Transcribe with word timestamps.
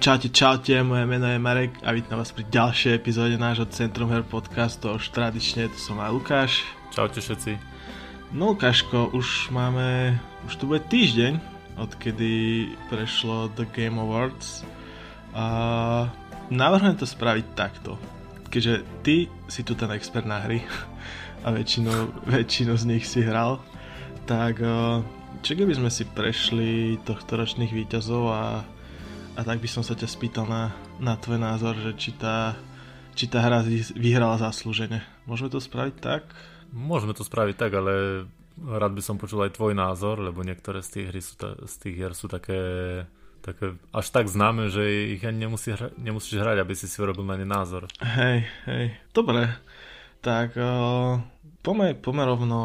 Čaute, 0.00 0.32
čaute, 0.32 0.80
moje 0.80 1.04
meno 1.04 1.28
je 1.28 1.36
Marek 1.36 1.76
a 1.84 1.92
vítam 1.92 2.16
vás 2.16 2.32
pri 2.32 2.48
ďalšej 2.48 2.96
epizóde 2.96 3.36
nášho 3.36 3.68
Centrum 3.68 4.08
Her 4.08 4.24
podcastu. 4.24 4.96
Už 4.96 5.12
tradične, 5.12 5.68
to 5.68 5.76
som 5.76 6.00
aj 6.00 6.16
Lukáš. 6.16 6.64
Čaute 6.88 7.20
všetci. 7.20 7.60
No 8.32 8.56
Lukáško, 8.56 9.12
už 9.12 9.52
máme, 9.52 10.16
už 10.48 10.56
tu 10.56 10.64
bude 10.64 10.80
týždeň, 10.88 11.36
odkedy 11.76 12.32
prešlo 12.88 13.52
The 13.52 13.68
Game 13.76 14.00
Awards. 14.00 14.64
A 15.36 16.08
navrhujem 16.48 16.96
to 16.96 17.04
spraviť 17.04 17.52
takto, 17.52 18.00
keďže 18.48 19.04
ty 19.04 19.28
si 19.52 19.60
tu 19.68 19.76
ten 19.76 19.92
expert 19.92 20.24
na 20.24 20.40
hry 20.40 20.64
a 21.44 21.52
väčšinu, 21.52 22.24
väčšinu 22.24 22.72
z 22.72 22.84
nich 22.88 23.04
si 23.04 23.20
hral, 23.20 23.60
tak 24.24 24.64
čo 25.44 25.52
keby 25.52 25.76
sme 25.76 25.92
si 25.92 26.08
prešli 26.08 26.96
tohto 27.04 27.36
ročných 27.36 27.68
výťazov 27.68 28.24
a 28.32 28.64
a 29.40 29.44
tak 29.44 29.56
by 29.56 29.68
som 29.72 29.80
sa 29.80 29.96
ťa 29.96 30.04
spýtal 30.04 30.44
na, 30.44 30.76
na 31.00 31.16
tvoj 31.16 31.40
názor, 31.40 31.72
že 31.80 31.96
či 31.96 32.12
tá, 32.12 32.60
či 33.16 33.24
tá 33.24 33.40
hra 33.40 33.64
vyhrala 33.96 34.36
zaslúžene. 34.36 35.00
Môžeme 35.24 35.48
to 35.48 35.64
spraviť 35.64 35.96
tak? 35.96 36.28
Môžeme 36.76 37.16
to 37.16 37.24
spraviť 37.24 37.56
tak, 37.56 37.72
ale 37.72 38.28
rád 38.60 38.92
by 38.92 39.00
som 39.00 39.16
počul 39.16 39.40
aj 39.48 39.56
tvoj 39.56 39.72
názor, 39.72 40.20
lebo 40.20 40.44
niektoré 40.44 40.84
z 40.84 40.92
tých, 40.92 41.06
hry 41.08 41.20
sú 41.24 41.34
ta, 41.40 41.56
z 41.56 41.74
tých 41.80 41.94
hier 41.96 42.12
sú 42.12 42.28
také, 42.28 42.60
také 43.40 43.80
až 43.96 44.06
tak 44.12 44.28
známe, 44.28 44.68
že 44.68 45.16
ich 45.16 45.24
ani 45.24 45.48
nemusí 45.48 45.72
hra, 45.72 45.88
nemusíš 45.96 46.36
hrať, 46.36 46.60
aby 46.60 46.74
si 46.76 46.84
si 46.84 47.00
urobil 47.00 47.24
na 47.24 47.40
ne 47.40 47.48
názor. 47.48 47.88
Hej, 48.04 48.44
hej, 48.68 48.92
dobre. 49.16 49.56
Tak 50.20 50.52
uh, 50.60 51.16
poďme, 51.64 51.96
poďme 51.96 52.28
rovno 52.28 52.60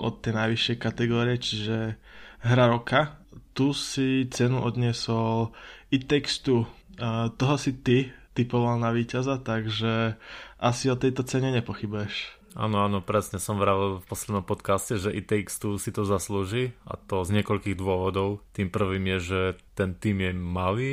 od 0.00 0.24
tej 0.24 0.40
najvyššej 0.40 0.76
kategórie, 0.80 1.36
čiže 1.36 2.00
hra 2.48 2.64
roka 2.72 3.20
tu 3.52 3.76
si 3.76 4.24
cenu 4.32 4.64
odniesol 4.64 5.52
Takes 6.00 6.40
Two. 6.40 6.64
Uh, 6.96 7.28
toho 7.36 7.60
si 7.60 7.76
ty 7.76 8.08
typoval 8.32 8.80
na 8.80 8.92
víťaza, 8.96 9.36
takže 9.36 10.16
asi 10.56 10.88
o 10.88 10.96
tejto 10.96 11.24
cene 11.28 11.52
nepochybuješ. 11.52 12.40
Áno, 12.52 12.84
áno, 12.84 13.00
presne 13.00 13.40
som 13.40 13.56
vravil 13.56 14.04
v 14.04 14.08
poslednom 14.08 14.44
podcaste, 14.44 15.00
že 15.00 15.12
It 15.12 15.28
Takes 15.28 15.56
Two 15.56 15.80
si 15.80 15.88
to 15.88 16.04
zaslúži 16.04 16.76
a 16.84 17.00
to 17.00 17.24
z 17.24 17.40
niekoľkých 17.40 17.76
dôvodov. 17.76 18.44
Tým 18.52 18.68
prvým 18.68 19.04
je, 19.16 19.18
že 19.20 19.40
ten 19.72 19.96
tým 19.96 20.20
je 20.20 20.32
malý, 20.36 20.92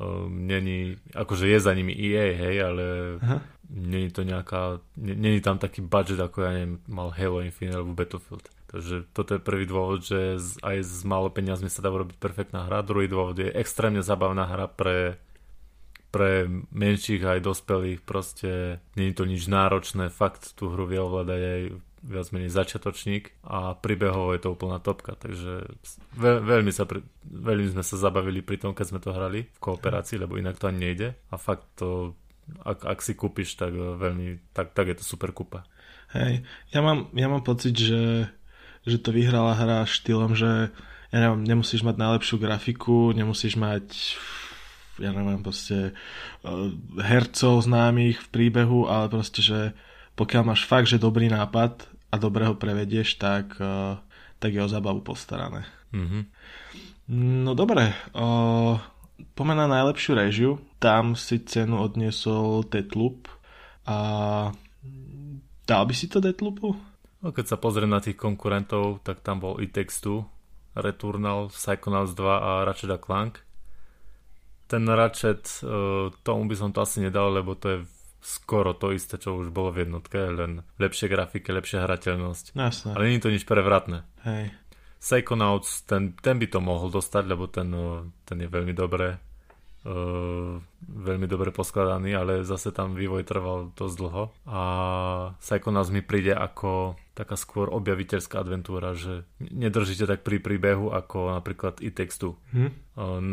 um, 0.00 0.28
není, 0.28 0.96
akože 1.12 1.52
je 1.52 1.58
za 1.60 1.72
nimi 1.76 1.92
EA, 1.92 2.32
hej, 2.32 2.56
ale 2.64 2.84
Aha. 3.20 3.38
není 3.68 4.08
to 4.08 4.24
nejaká, 4.24 4.80
není 4.96 5.44
tam 5.44 5.60
taký 5.60 5.84
budget, 5.84 6.16
ako 6.16 6.48
ja 6.48 6.50
neviem, 6.56 6.80
mal 6.88 7.12
Halo 7.12 7.44
Infinite 7.44 7.76
alebo 7.76 7.92
Battlefield. 7.92 8.48
Takže 8.76 9.08
toto 9.16 9.32
je 9.32 9.40
prvý 9.40 9.64
dôvod, 9.64 10.04
že 10.04 10.36
aj 10.60 10.76
s 10.84 11.00
málo 11.08 11.32
peniazmi 11.32 11.72
sa 11.72 11.80
dá 11.80 11.88
urobiť 11.88 12.20
perfektná 12.20 12.68
hra. 12.68 12.84
Druhý 12.84 13.08
dôvod 13.08 13.40
je 13.40 13.48
extrémne 13.48 14.04
zabavná 14.04 14.44
hra 14.44 14.68
pre, 14.68 15.16
pre 16.12 16.44
menších 16.76 17.24
aj 17.24 17.40
dospelých. 17.40 18.04
Proste 18.04 18.84
je 18.92 19.16
to 19.16 19.24
nič 19.24 19.48
náročné, 19.48 20.12
fakt 20.12 20.52
tú 20.60 20.68
hru 20.68 20.84
vie 20.84 21.00
ovládať 21.00 21.40
aj 21.40 21.60
viac 22.04 22.28
menej 22.36 22.52
začiatočník 22.52 23.32
a 23.48 23.72
príbehovo 23.80 24.36
je 24.36 24.44
to 24.44 24.52
úplná 24.52 24.78
topka, 24.78 25.18
takže 25.18 25.66
veľ, 26.14 26.38
veľmi, 26.44 26.70
sa, 26.70 26.86
veľmi 27.26 27.72
sme 27.74 27.82
sa 27.82 27.96
zabavili 27.98 28.46
pri 28.46 28.62
tom, 28.62 28.76
keď 28.76 28.86
sme 28.92 29.00
to 29.02 29.10
hrali 29.10 29.48
v 29.48 29.58
kooperácii, 29.58 30.22
lebo 30.22 30.38
inak 30.38 30.60
to 30.60 30.70
ani 30.70 30.92
nejde 30.92 31.18
a 31.18 31.34
fakt 31.34 31.66
to, 31.74 32.14
ak, 32.62 32.86
ak 32.86 32.98
si 33.02 33.18
kúpiš, 33.18 33.58
tak 33.58 33.74
veľmi, 33.74 34.54
tak, 34.54 34.70
tak 34.70 34.86
je 34.92 35.02
to 35.02 35.04
super 35.08 35.34
kúpa. 35.34 35.66
Hej, 36.14 36.46
ja 36.70 36.80
mám, 36.84 37.10
ja 37.18 37.26
mám 37.26 37.42
pocit, 37.42 37.74
že 37.74 38.30
že 38.86 39.02
to 39.02 39.10
vyhrala 39.10 39.58
hra 39.58 39.82
štýlom, 39.84 40.38
že 40.38 40.70
ja 41.10 41.18
neviem, 41.18 41.42
nemusíš 41.42 41.82
mať 41.82 41.98
najlepšiu 41.98 42.36
grafiku, 42.38 43.10
nemusíš 43.10 43.58
mať 43.58 44.16
ja 44.96 45.12
neviem, 45.12 45.44
proste 45.44 45.92
uh, 45.92 46.72
hercov 47.00 47.68
známych 47.68 48.16
v 48.16 48.28
príbehu, 48.32 48.88
ale 48.88 49.12
proste, 49.12 49.44
že 49.44 49.76
pokiaľ 50.16 50.42
máš 50.48 50.64
fakt, 50.64 50.88
že 50.88 50.96
dobrý 50.96 51.28
nápad 51.28 51.84
a 52.08 52.16
dobre 52.16 52.48
ho 52.48 52.56
prevedieš, 52.56 53.20
tak, 53.20 53.60
uh, 53.60 54.00
tak 54.40 54.56
je 54.56 54.64
o 54.64 54.72
zabavu 54.72 55.04
postarané. 55.04 55.68
Mm-hmm. 55.92 56.22
No 57.44 57.52
dobre, 57.52 57.92
uh, 58.16 58.80
pomena 59.36 59.68
najlepšiu 59.68 60.12
režiu, 60.16 60.50
tam 60.80 61.12
si 61.12 61.44
cenu 61.44 61.76
odniesol 61.76 62.64
Deathloop 62.64 63.28
a 63.86 63.98
dal 65.68 65.82
by 65.86 65.94
si 65.94 66.08
to 66.08 66.18
Deathloopu? 66.18 66.74
No, 67.24 67.32
keď 67.32 67.54
sa 67.54 67.56
pozrie 67.56 67.88
na 67.88 68.02
tých 68.02 68.20
konkurentov, 68.20 69.00
tak 69.00 69.24
tam 69.24 69.40
bol 69.40 69.56
i 69.58 69.66
Textu, 69.66 70.28
Returnal, 70.76 71.48
Psychonauts 71.48 72.12
2 72.12 72.20
a 72.28 72.50
Ratchet 72.68 72.92
Clank. 73.00 73.40
Ten 74.68 74.84
Ratchet, 74.84 75.64
uh, 75.64 76.12
tomu 76.20 76.50
by 76.50 76.56
som 76.58 76.70
to 76.74 76.84
asi 76.84 77.00
nedal, 77.00 77.32
lebo 77.32 77.56
to 77.56 77.66
je 77.72 77.78
skoro 78.20 78.74
to 78.74 78.90
isté, 78.90 79.16
čo 79.16 79.38
už 79.38 79.54
bolo 79.54 79.70
v 79.70 79.86
jednotke, 79.86 80.18
len 80.18 80.66
lepšie 80.82 81.06
grafiky, 81.06 81.54
lepšia 81.54 81.86
hrateľnosť. 81.86 82.58
Jasné. 82.58 82.90
Ale 82.92 83.06
nie 83.08 83.16
je 83.16 83.24
to 83.24 83.32
nič 83.32 83.44
prevratné. 83.46 84.02
Hej. 84.26 84.52
Psychonauts, 84.98 85.86
ten, 85.86 86.18
ten 86.18 86.36
by 86.36 86.46
to 86.50 86.58
mohol 86.58 86.90
dostať, 86.90 87.24
lebo 87.24 87.46
ten, 87.46 87.70
uh, 87.70 88.04
ten 88.26 88.42
je 88.42 88.48
veľmi 88.50 88.74
dobré 88.74 89.22
uh, 89.86 90.58
veľmi 90.82 91.26
dobre 91.30 91.54
poskladaný, 91.54 92.18
ale 92.18 92.42
zase 92.42 92.74
tam 92.74 92.98
vývoj 92.98 93.22
trval 93.22 93.70
dosť 93.72 93.94
dlho 93.94 94.24
a 94.50 94.60
Psychonauts 95.38 95.94
mi 95.94 96.02
príde 96.02 96.34
ako 96.34 96.98
taká 97.16 97.40
skôr 97.40 97.72
objaviteľská 97.72 98.44
adventúra, 98.44 98.92
že 98.92 99.24
nedržíte 99.40 100.04
tak 100.04 100.20
pri 100.20 100.36
príbehu 100.36 100.92
ako 100.92 101.32
napríklad 101.32 101.80
i 101.80 101.88
textu. 101.88 102.36
Hm? 102.52 102.70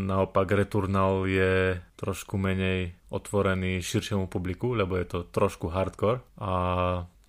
Naopak 0.08 0.48
Returnal 0.56 1.28
je 1.28 1.84
trošku 2.00 2.40
menej 2.40 2.96
otvorený 3.12 3.84
širšiemu 3.84 4.32
publiku, 4.32 4.72
lebo 4.72 4.96
je 4.96 5.06
to 5.06 5.20
trošku 5.28 5.68
hardcore 5.68 6.24
a 6.40 6.54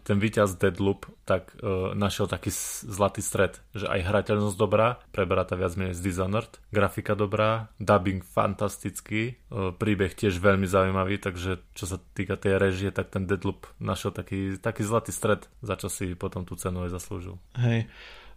ten 0.04 0.20
víťaz 0.20 0.60
Deadloop 0.60 1.08
tak 1.24 1.56
uh, 1.64 1.96
našiel 1.96 2.28
taký 2.28 2.52
zlatý 2.84 3.24
stred, 3.24 3.64
že 3.72 3.88
aj 3.88 4.04
hrateľnosť 4.04 4.56
dobrá, 4.60 5.00
preberá 5.10 5.48
viac 5.48 5.72
menej 5.80 5.96
z 5.96 6.04
Dishonored, 6.04 6.60
grafika 6.68 7.16
dobrá, 7.16 7.72
dubbing 7.80 8.20
fantastický, 8.20 9.40
uh, 9.48 9.72
príbeh 9.72 10.12
tiež 10.12 10.36
veľmi 10.36 10.68
zaujímavý, 10.68 11.16
takže 11.16 11.64
čo 11.72 11.84
sa 11.88 11.96
týka 12.12 12.36
tej 12.36 12.60
režie, 12.60 12.92
tak 12.92 13.08
ten 13.08 13.24
Deadloop 13.24 13.64
našiel 13.80 14.12
taký, 14.12 14.60
taký 14.60 14.84
zlatý 14.84 15.10
stred, 15.10 15.48
za 15.64 15.80
čo 15.80 15.88
si 15.88 16.12
potom 16.12 16.44
tú 16.44 16.54
cenu 16.54 16.84
aj 16.84 16.92
zaslúžil. 17.00 17.40
Hej, 17.56 17.88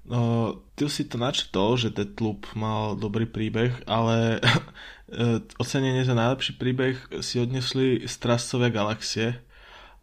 No, 0.07 0.55
ty 0.79 0.88
si 0.88 1.03
to 1.03 1.19
načetol, 1.19 1.75
že 1.75 1.91
Deadloop 1.91 2.55
mal 2.55 2.95
dobrý 2.95 3.28
príbeh, 3.28 3.84
ale 3.84 4.39
e, 5.11 5.44
ocenenie 5.59 6.07
za 6.07 6.16
najlepší 6.16 6.55
príbeh 6.55 6.95
si 7.19 7.44
odnesli 7.44 8.07
Strasové 8.07 8.72
galaxie. 8.72 9.44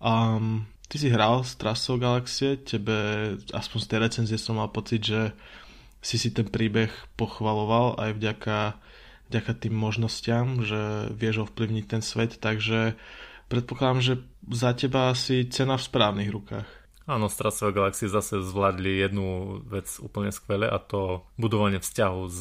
Um, 0.04 0.69
Ty 0.94 1.03
si 1.03 1.10
hral 1.10 1.43
s 1.43 1.59
trasou 1.59 1.99
Galaxie, 1.99 2.55
tebe 2.55 2.94
aspoň 3.50 3.78
z 3.82 3.88
tej 3.91 3.99
recenzie 3.99 4.38
som 4.38 4.62
mal 4.62 4.71
pocit, 4.71 5.03
že 5.03 5.34
si 5.99 6.22
si 6.22 6.31
ten 6.31 6.47
príbeh 6.47 6.87
pochvaloval 7.19 7.99
aj 7.99 8.15
vďaka, 8.15 8.78
vďaka 9.27 9.53
tým 9.59 9.75
možnostiam, 9.75 10.62
že 10.62 11.10
vieš 11.10 11.50
ovplyvniť 11.50 11.84
ten 11.91 11.99
svet, 11.99 12.38
takže 12.38 12.94
predpokladám, 13.50 14.06
že 14.06 14.15
za 14.55 14.71
teba 14.78 15.10
asi 15.10 15.50
cena 15.50 15.75
v 15.75 15.82
správnych 15.82 16.31
rukách. 16.31 16.71
Áno, 17.11 17.26
Strasové 17.26 17.75
galaxie 17.75 18.06
zase 18.06 18.38
zvládli 18.38 19.03
jednu 19.03 19.59
vec 19.66 19.91
úplne 19.99 20.31
skvele 20.31 20.71
a 20.71 20.78
to 20.78 21.26
budovanie 21.34 21.82
vzťahu 21.82 22.21
s, 22.31 22.41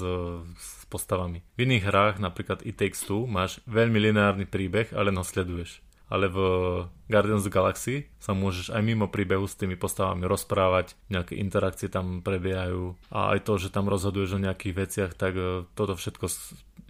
s 0.61 0.85
postavami. 0.93 1.41
V 1.57 1.65
iných 1.65 1.89
hrách, 1.89 2.15
napríklad 2.21 2.61
It 2.69 2.77
Takes 2.77 3.09
Two, 3.09 3.25
máš 3.25 3.65
veľmi 3.65 3.97
lineárny 3.97 4.45
príbeh, 4.45 4.93
ale 4.93 5.09
ho 5.09 5.25
sleduješ 5.25 5.81
ale 6.13 6.29
v 6.29 6.37
Guardians 7.09 7.41
of 7.41 7.49
the 7.49 7.57
Galaxy 7.57 7.95
sa 8.21 8.37
môžeš 8.37 8.69
aj 8.69 8.85
mimo 8.85 9.09
príbehu 9.09 9.49
s 9.49 9.57
tými 9.57 9.73
postavami 9.73 10.29
rozprávať, 10.29 10.93
nejaké 11.09 11.33
interakcie 11.41 11.89
tam 11.89 12.21
prebiehajú 12.21 12.93
a 13.09 13.33
aj 13.33 13.49
to, 13.49 13.57
že 13.57 13.73
tam 13.73 13.89
rozhoduješ 13.89 14.37
o 14.37 14.43
nejakých 14.45 14.73
veciach, 14.77 15.11
tak 15.17 15.33
e, 15.33 15.65
toto 15.73 15.97
všetko 15.97 16.25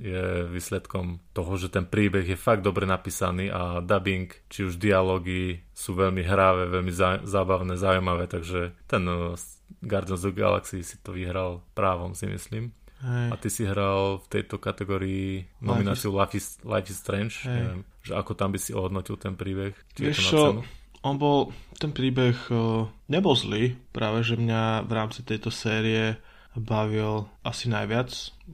je 0.03 0.51
výsledkom 0.51 1.23
toho, 1.31 1.53
že 1.55 1.71
ten 1.71 1.87
príbeh 1.87 2.27
je 2.27 2.35
fakt 2.35 2.67
dobre 2.67 2.83
napísaný 2.83 3.47
a 3.47 3.79
dubbing, 3.79 4.27
či 4.51 4.67
už 4.67 4.75
dialógy 4.75 5.63
sú 5.71 5.95
veľmi 5.95 6.27
hravé, 6.27 6.67
veľmi 6.67 6.91
zábavné, 7.23 7.79
zaujímavé, 7.79 8.27
takže 8.27 8.75
ten 8.91 9.07
e, 9.07 9.39
Guardians 9.79 10.27
of 10.27 10.35
the 10.35 10.41
Galaxy 10.43 10.83
si 10.83 10.99
to 10.99 11.15
vyhral 11.15 11.63
právom, 11.71 12.11
si 12.11 12.27
myslím. 12.27 12.75
Hej. 13.03 13.27
A 13.29 13.35
ty 13.35 13.49
si 13.51 13.67
hral 13.67 14.23
v 14.23 14.27
tejto 14.31 14.55
kategórii 14.63 15.43
nomináciu 15.59 16.15
Life 16.15 16.39
is, 16.39 16.55
Life 16.63 16.87
is 16.87 17.03
Strange. 17.03 17.43
Neviem, 17.43 17.83
že 17.99 18.15
ako 18.15 18.31
tam 18.31 18.55
by 18.55 18.59
si 18.59 18.71
ohodnotil 18.71 19.19
ten 19.19 19.35
príbeh? 19.35 19.75
Vieš 19.99 20.17
čo, 20.31 20.63
on 21.03 21.15
bol, 21.19 21.51
ten 21.75 21.91
príbeh 21.91 22.47
uh, 22.47 22.87
nebol 23.11 23.35
zlý. 23.35 23.75
Práve, 23.91 24.23
že 24.23 24.39
mňa 24.39 24.87
v 24.87 24.91
rámci 24.95 25.19
tejto 25.27 25.51
série 25.51 26.15
bavil 26.55 27.27
asi 27.43 27.67
najviac. 27.67 28.07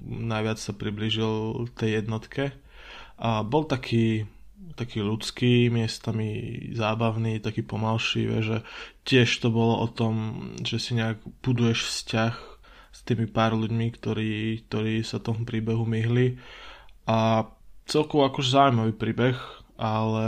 Najviac 0.04 0.58
sa 0.58 0.74
približil 0.74 1.70
tej 1.78 2.02
jednotke. 2.02 2.58
A 3.22 3.46
bol 3.46 3.70
taký 3.70 4.26
taký 4.80 5.04
ľudský, 5.04 5.68
miestami 5.68 6.56
zábavný, 6.72 7.44
taký 7.44 7.68
pomalší, 7.68 8.32
že 8.40 8.64
tiež 9.04 9.28
to 9.44 9.52
bolo 9.52 9.76
o 9.84 9.88
tom, 9.92 10.40
že 10.64 10.80
si 10.80 10.96
nejak 10.96 11.20
buduješ 11.44 11.84
vzťah 11.84 12.49
s 12.90 13.00
tými 13.06 13.30
pár 13.30 13.54
ľuďmi, 13.56 13.88
ktorí, 13.96 14.66
ktorí 14.68 15.06
sa 15.06 15.22
tomu 15.22 15.46
príbehu 15.46 15.86
myhli 15.86 16.38
a 17.10 17.50
celkovo 17.90 18.30
akož 18.30 18.54
zaujímavý 18.54 18.94
príbeh, 18.94 19.38
ale 19.82 20.28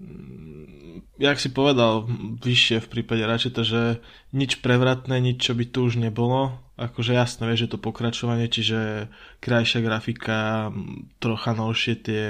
mm, 0.00 1.18
jak 1.20 1.36
si 1.36 1.52
povedal 1.52 2.08
vyššie 2.40 2.80
v 2.84 2.90
prípade 2.90 3.22
Ratcheta, 3.24 3.60
že 3.60 4.00
nič 4.32 4.64
prevratné, 4.64 5.20
nič, 5.20 5.44
čo 5.44 5.52
by 5.52 5.64
tu 5.68 5.84
už 5.84 6.00
nebolo. 6.00 6.56
Akože 6.74 7.14
jasné, 7.14 7.46
vieš, 7.46 7.68
že 7.68 7.72
to 7.76 7.78
pokračovanie, 7.78 8.50
čiže 8.50 9.06
krajšia 9.38 9.78
grafika, 9.84 10.74
trocha 11.22 11.54
novšie 11.54 11.94
tie 12.02 12.24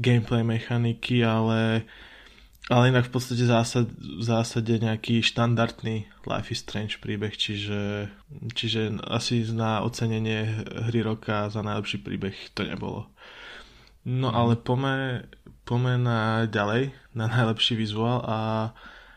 gameplay 0.00 0.42
mechaniky, 0.42 1.22
ale 1.22 1.86
ale 2.66 2.90
inak 2.90 3.06
v 3.06 3.12
podstate 3.14 3.46
zásad, 3.46 3.86
v 3.94 4.24
zásade 4.26 4.82
nejaký 4.82 5.22
štandardný 5.22 6.10
Life 6.26 6.50
is 6.50 6.66
Strange 6.66 6.98
príbeh, 6.98 7.30
čiže, 7.30 8.10
čiže 8.54 8.98
asi 9.06 9.46
na 9.54 9.86
ocenenie 9.86 10.66
hry 10.90 11.06
roka 11.06 11.46
za 11.46 11.62
najlepší 11.62 12.02
príbeh 12.02 12.34
to 12.58 12.66
nebolo. 12.66 13.06
No 14.06 14.34
ale 14.34 14.58
pome, 14.58 15.26
pome 15.66 15.98
na 15.98 16.46
ďalej, 16.46 16.90
na 17.14 17.26
najlepší 17.30 17.78
vizuál 17.78 18.22
a 18.26 18.38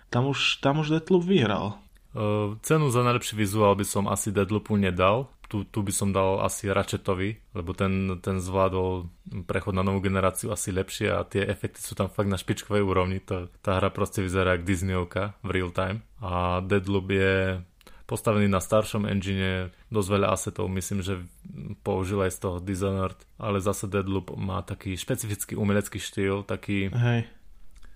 tam 0.10 0.30
už, 0.30 0.62
tam 0.62 0.82
už 0.82 0.94
Deathloop 0.94 1.26
vyhral. 1.26 1.78
Uh, 2.10 2.58
cenu 2.66 2.90
za 2.90 3.06
najlepší 3.06 3.38
vizuál 3.38 3.78
by 3.78 3.86
som 3.86 4.10
asi 4.10 4.34
Deadloopu 4.34 4.74
nedal, 4.74 5.30
tu, 5.50 5.66
tu 5.66 5.82
by 5.82 5.90
som 5.90 6.14
dal 6.14 6.46
asi 6.46 6.70
Ratchetovi, 6.70 7.58
lebo 7.58 7.74
ten, 7.74 8.22
ten 8.22 8.38
zvládol 8.38 9.10
prechod 9.50 9.74
na 9.74 9.82
novú 9.82 9.98
generáciu 10.06 10.54
asi 10.54 10.70
lepšie 10.70 11.10
a 11.10 11.26
tie 11.26 11.42
efekty 11.42 11.82
sú 11.82 11.98
tam 11.98 12.06
fakt 12.06 12.30
na 12.30 12.38
špičkovej 12.38 12.86
úrovni. 12.86 13.18
To, 13.26 13.50
tá 13.66 13.82
hra 13.82 13.90
proste 13.90 14.22
vyzerá 14.22 14.56
ako 14.56 14.64
Disneyovka 14.70 15.24
v 15.42 15.50
real 15.50 15.74
time. 15.74 16.06
A 16.22 16.62
Deadloop 16.62 17.10
je 17.10 17.66
postavený 18.06 18.46
na 18.46 18.62
staršom 18.62 19.10
engine, 19.10 19.74
dosť 19.90 20.10
veľa 20.10 20.28
asetov, 20.34 20.66
myslím, 20.70 21.02
že 21.02 21.22
použil 21.82 22.22
aj 22.26 22.34
z 22.34 22.40
toho 22.42 22.58
Dishonored, 22.62 23.18
ale 23.42 23.62
zase 23.62 23.90
Deadloop 23.90 24.34
má 24.38 24.62
taký 24.62 24.98
špecifický 24.98 25.58
umelecký 25.58 26.02
štýl, 26.02 26.42
taký, 26.46 26.90
Hej. 26.90 27.30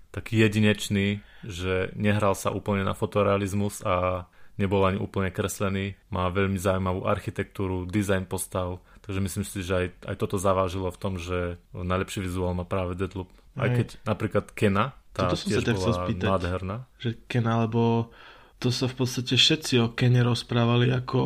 taký 0.09 0.41
jedinečný, 0.41 1.21
že 1.45 1.89
nehral 1.97 2.33
sa 2.38 2.53
úplne 2.53 2.85
na 2.85 2.94
fotorealizmus 2.94 3.81
a 3.85 4.25
nebol 4.57 4.81
ani 4.85 5.01
úplne 5.01 5.33
kreslený, 5.33 5.97
má 6.13 6.29
veľmi 6.29 6.57
zaujímavú 6.61 7.09
architektúru, 7.09 7.89
dizajn 7.89 8.29
postav, 8.29 8.79
takže 9.01 9.19
myslím 9.19 9.45
si, 9.45 9.65
že 9.65 9.73
aj, 9.73 9.88
aj 10.13 10.15
toto 10.19 10.38
zavážilo 10.38 10.94
v 10.94 11.01
tom, 11.01 11.13
že 11.17 11.57
najlepší 11.73 12.21
vizuál 12.21 12.53
má 12.53 12.63
práve 12.65 12.94
Deadloop. 12.94 13.29
Aj 13.53 13.69
keď 13.69 14.01
napríklad 14.05 14.50
Kena, 14.53 14.97
tá 15.13 15.29
Toto 15.29 15.38
som 15.38 15.53
tiež 15.53 15.61
sa 15.61 15.77
bola 15.77 15.97
spýtať. 16.09 16.25
nádherná. 16.25 16.75
Že 16.97 17.09
Kena, 17.29 17.53
lebo 17.69 18.09
to 18.57 18.73
sa 18.73 18.89
v 18.89 18.95
podstate 18.97 19.38
všetci 19.38 19.73
o 19.77 19.94
Kene 19.94 20.25
rozprávali 20.25 20.89
ako 20.89 21.19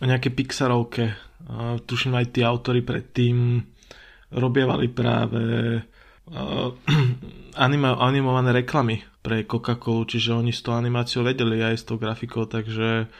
o 0.00 0.04
nejaké 0.04 0.32
Pixarovke. 0.32 1.12
A 1.46 1.76
tuším 1.76 2.16
aj 2.16 2.26
tí 2.32 2.40
autory 2.40 2.80
predtým 2.80 3.60
robievali 4.32 4.88
práve 4.88 5.44
uh, 6.32 6.68
anima- 7.66 8.00
animované 8.00 8.64
reklamy 8.64 9.04
pre 9.26 9.42
Coca-Colu, 9.42 10.06
čiže 10.06 10.30
oni 10.30 10.54
s 10.54 10.62
tou 10.62 10.78
animáciou 10.78 11.26
vedeli 11.26 11.58
aj 11.58 11.82
s 11.82 11.84
tou 11.84 11.98
grafikou, 11.98 12.46
takže 12.46 13.10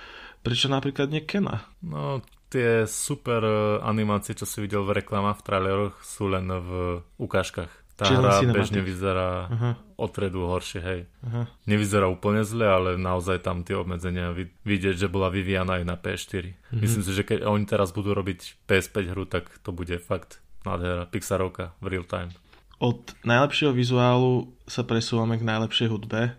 prečo 0.46 0.70
napríklad 0.70 1.10
nie 1.10 1.26
Kena? 1.26 1.66
No, 1.82 2.22
tie 2.46 2.86
super 2.86 3.42
eh, 3.42 3.82
animácie, 3.82 4.38
čo 4.38 4.46
si 4.46 4.62
videl 4.62 4.86
v 4.86 5.02
reklamách, 5.02 5.42
v 5.42 5.46
traileroch, 5.50 5.94
sú 6.06 6.30
len 6.30 6.46
v 6.46 6.70
ukážkach. 7.18 7.72
Tá 7.96 8.04
Čiže 8.04 8.20
hra 8.20 8.32
cinematic. 8.44 8.56
bežne 8.60 8.80
vyzerá 8.84 9.28
Aha, 9.48 9.70
odpredu 9.96 10.44
horšie, 10.44 10.80
hej. 10.84 11.00
aha. 11.24 11.48
Nevyzerá 11.64 12.12
úplne 12.12 12.44
zle, 12.44 12.68
ale 12.68 13.00
naozaj 13.00 13.40
tam 13.40 13.64
tie 13.64 13.72
obmedzenia 13.72 14.36
vid- 14.36 14.52
vidieť, 14.68 15.00
že 15.00 15.08
bola 15.08 15.32
vyvíjana 15.32 15.80
aj 15.80 15.84
na 15.88 15.96
PS4. 15.96 16.44
Mm-hmm. 16.44 16.76
Myslím 16.76 17.02
si, 17.08 17.12
že 17.16 17.24
keď 17.24 17.48
oni 17.48 17.64
teraz 17.64 17.96
budú 17.96 18.12
robiť 18.12 18.68
PS5 18.68 18.96
hru, 19.16 19.24
tak 19.24 19.48
to 19.64 19.72
bude 19.72 19.96
fakt 19.96 20.44
nádhera, 20.68 21.08
Pixarovka 21.08 21.72
v 21.80 21.86
real 21.88 22.04
time. 22.04 22.36
Od 22.76 23.00
najlepšieho 23.24 23.72
vizuálu 23.72 24.52
sa 24.68 24.84
presúvame 24.84 25.40
k 25.40 25.48
najlepšej 25.48 25.88
hudbe 25.88 26.36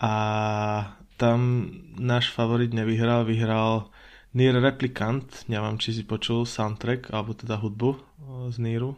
a 0.00 0.12
tam 1.18 1.68
náš 1.98 2.30
favorit 2.32 2.70
nevyhral, 2.70 3.26
vyhral 3.26 3.90
Nier 4.32 4.54
Replicant, 4.54 5.24
neviem, 5.50 5.80
či 5.80 5.90
si 5.90 6.02
počul 6.06 6.44
soundtrack, 6.46 7.10
alebo 7.10 7.34
teda 7.34 7.58
hudbu 7.58 7.90
o, 7.96 7.98
z 8.52 8.60
Nieru. 8.60 8.94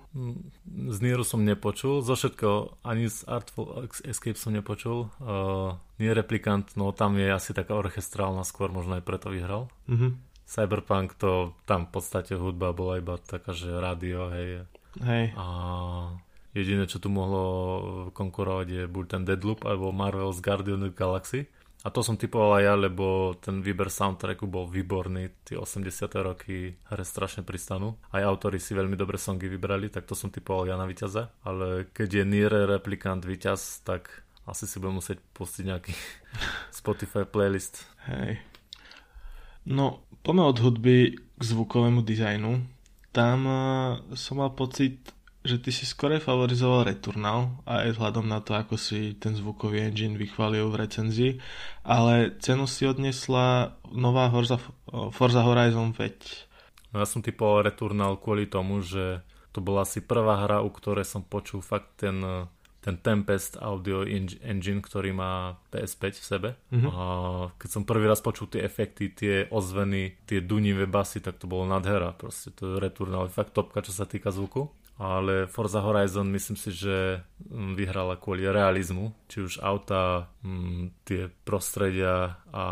Z 0.66 0.98
Nieru 1.00 1.22
som 1.22 1.46
nepočul, 1.46 2.02
zo 2.02 2.18
všetkého 2.18 2.76
ani 2.82 3.06
z 3.08 3.24
Artful 3.30 3.88
Escape 4.04 4.36
som 4.36 4.52
nepočul. 4.52 5.08
Uh, 5.22 5.78
nie 6.02 6.10
Replikant, 6.10 6.74
no 6.74 6.90
tam 6.90 7.16
je 7.16 7.30
asi 7.30 7.54
taká 7.54 7.78
orchestrálna, 7.78 8.42
skôr 8.42 8.68
možno 8.74 8.98
aj 8.98 9.06
preto 9.06 9.30
vyhral. 9.32 9.70
Mhm. 9.88 10.28
Cyberpunk, 10.50 11.14
to 11.14 11.54
tam 11.62 11.86
v 11.86 11.94
podstate 11.94 12.34
hudba 12.34 12.74
bola 12.74 12.98
iba 12.98 13.14
taká, 13.22 13.54
že 13.54 13.70
rádio, 13.70 14.34
hej. 14.34 14.66
Hej, 14.98 15.30
A 15.38 15.46
jediné, 16.54 16.86
čo 16.86 16.98
tu 16.98 17.08
mohlo 17.12 18.10
konkurovať 18.10 18.66
je 18.68 18.82
buď 18.90 19.04
ten 19.06 19.22
Deadloop 19.26 19.66
alebo 19.66 19.94
Marvel's 19.94 20.42
Guardian 20.42 20.86
of 20.86 20.98
Galaxy. 20.98 21.46
A 21.80 21.88
to 21.88 22.04
som 22.04 22.20
typoval 22.20 22.60
aj 22.60 22.64
ja, 22.68 22.74
lebo 22.76 23.32
ten 23.40 23.64
výber 23.64 23.88
soundtracku 23.88 24.44
bol 24.44 24.68
výborný. 24.68 25.32
Tie 25.48 25.56
80. 25.56 26.12
roky 26.20 26.76
hre 26.76 27.04
strašne 27.08 27.40
pristanú. 27.40 27.96
Aj 28.12 28.20
autori 28.20 28.60
si 28.60 28.76
veľmi 28.76 29.00
dobre 29.00 29.16
songy 29.16 29.48
vybrali, 29.48 29.88
tak 29.88 30.04
to 30.04 30.12
som 30.12 30.28
typoval 30.28 30.68
ja 30.68 30.76
na 30.76 30.84
víťaza. 30.84 31.32
Ale 31.40 31.88
keď 31.88 32.20
je 32.20 32.24
Nier 32.28 32.52
Replicant 32.52 33.24
víťaz, 33.24 33.80
tak 33.80 34.12
asi 34.44 34.68
si 34.68 34.76
budem 34.76 35.00
musieť 35.00 35.24
pustiť 35.32 35.64
nejaký 35.64 35.94
Spotify 36.84 37.24
playlist. 37.24 37.88
hej. 38.12 38.44
No, 39.64 40.04
poďme 40.20 40.52
od 40.52 40.60
hudby 40.60 41.16
k 41.16 41.42
zvukovému 41.42 42.04
dizajnu. 42.04 42.60
Tam 43.12 43.38
eh, 43.48 44.16
som 44.20 44.44
mal 44.44 44.52
pocit, 44.52 45.00
že 45.40 45.56
ty 45.56 45.72
si 45.72 45.88
skore 45.88 46.20
favorizoval 46.20 46.92
Returnal 46.92 47.64
aj 47.64 47.96
vzhľadom 47.96 48.28
na 48.28 48.44
to, 48.44 48.52
ako 48.52 48.76
si 48.76 49.16
ten 49.16 49.32
zvukový 49.32 49.80
engine 49.80 50.20
vychválil 50.20 50.68
v 50.68 50.80
recenzii, 50.84 51.32
ale 51.80 52.36
cenu 52.44 52.68
si 52.68 52.84
odnesla 52.84 53.72
nová 53.88 54.28
Forza, 54.28 54.60
Forza 55.16 55.40
Horizon 55.40 55.96
5. 55.96 56.92
No 56.92 57.00
ja 57.00 57.06
som 57.08 57.24
typoval 57.24 57.64
Returnal 57.64 58.20
kvôli 58.20 58.52
tomu, 58.52 58.84
že 58.84 59.24
to 59.50 59.64
bola 59.64 59.88
asi 59.88 60.04
prvá 60.04 60.44
hra, 60.44 60.60
u 60.60 60.70
ktorej 60.70 61.08
som 61.08 61.24
počul 61.24 61.64
fakt 61.64 62.04
ten, 62.04 62.20
ten 62.84 63.00
Tempest 63.00 63.56
Audio 63.58 64.04
Engine, 64.04 64.84
ktorý 64.84 65.16
má 65.16 65.56
PS5 65.72 66.04
v 66.20 66.26
sebe. 66.26 66.50
Mhm. 66.68 66.88
A 66.92 67.02
keď 67.56 67.68
som 67.72 67.88
prvý 67.88 68.06
raz 68.06 68.20
počul 68.20 68.52
tie 68.52 68.60
efekty, 68.60 69.08
tie 69.10 69.48
ozveny, 69.48 70.20
tie 70.28 70.44
dunivé 70.44 70.84
basy, 70.84 71.24
tak 71.24 71.40
to 71.40 71.48
bolo 71.48 71.64
nadhera. 71.64 72.12
Proste 72.12 72.52
to 72.52 72.76
Returnal 72.76 73.26
je 73.26 73.34
fakt 73.34 73.56
topka, 73.56 73.80
čo 73.80 73.96
sa 73.96 74.04
týka 74.04 74.28
zvuku. 74.28 74.68
Ale 75.00 75.48
Forza 75.48 75.80
Horizon 75.80 76.28
myslím 76.28 76.60
si, 76.60 76.76
že 76.76 77.24
mm, 77.48 77.72
vyhrala 77.72 78.20
kvôli 78.20 78.44
realizmu, 78.44 79.16
či 79.32 79.40
už 79.40 79.64
auta, 79.64 80.28
mm, 80.44 81.08
tie 81.08 81.32
prostredia 81.40 82.36
a 82.52 82.64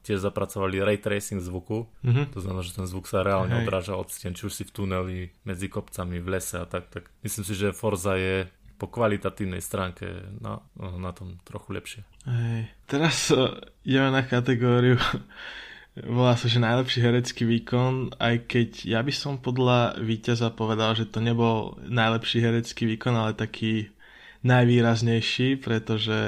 tiež 0.00 0.24
zapracovali 0.24 0.80
ray 0.80 0.96
tracing 0.96 1.36
zvuku, 1.36 1.84
Mhm. 2.00 2.32
to 2.32 2.40
znamená, 2.40 2.64
že 2.64 2.72
ten 2.72 2.88
zvuk 2.88 3.04
sa 3.04 3.20
reálne 3.20 3.60
Hej. 3.60 3.68
odráža 3.68 3.92
od 3.92 4.08
stien, 4.08 4.32
či 4.32 4.48
už 4.48 4.56
si 4.56 4.64
v 4.64 4.72
tuneli, 4.72 5.18
medzi 5.44 5.68
kopcami, 5.68 6.16
v 6.16 6.28
lese 6.32 6.56
a 6.56 6.64
tak. 6.64 6.88
tak. 6.88 7.12
Myslím 7.20 7.44
si, 7.44 7.52
že 7.52 7.76
Forza 7.76 8.16
je 8.16 8.48
po 8.76 8.88
kvalitatívnej 8.88 9.60
stránke 9.60 10.04
na, 10.36 10.60
na 10.76 11.12
tom 11.12 11.36
trochu 11.44 11.72
lepšie. 11.72 12.02
Hej. 12.24 12.72
Teraz 12.84 13.28
uh, 13.32 13.52
ideme 13.84 14.12
na 14.12 14.24
kategóriu 14.24 14.96
volá 16.04 16.36
sa, 16.36 16.50
že 16.50 16.60
najlepší 16.60 17.00
herecký 17.00 17.48
výkon, 17.48 18.12
aj 18.20 18.44
keď 18.44 18.70
ja 18.84 19.00
by 19.00 19.12
som 19.14 19.40
podľa 19.40 19.96
víťaza 20.04 20.52
povedal, 20.52 20.92
že 20.92 21.08
to 21.08 21.24
nebol 21.24 21.80
najlepší 21.80 22.44
herecký 22.44 22.84
výkon, 22.84 23.16
ale 23.16 23.32
taký 23.32 23.88
najvýraznejší, 24.44 25.64
pretože 25.64 26.18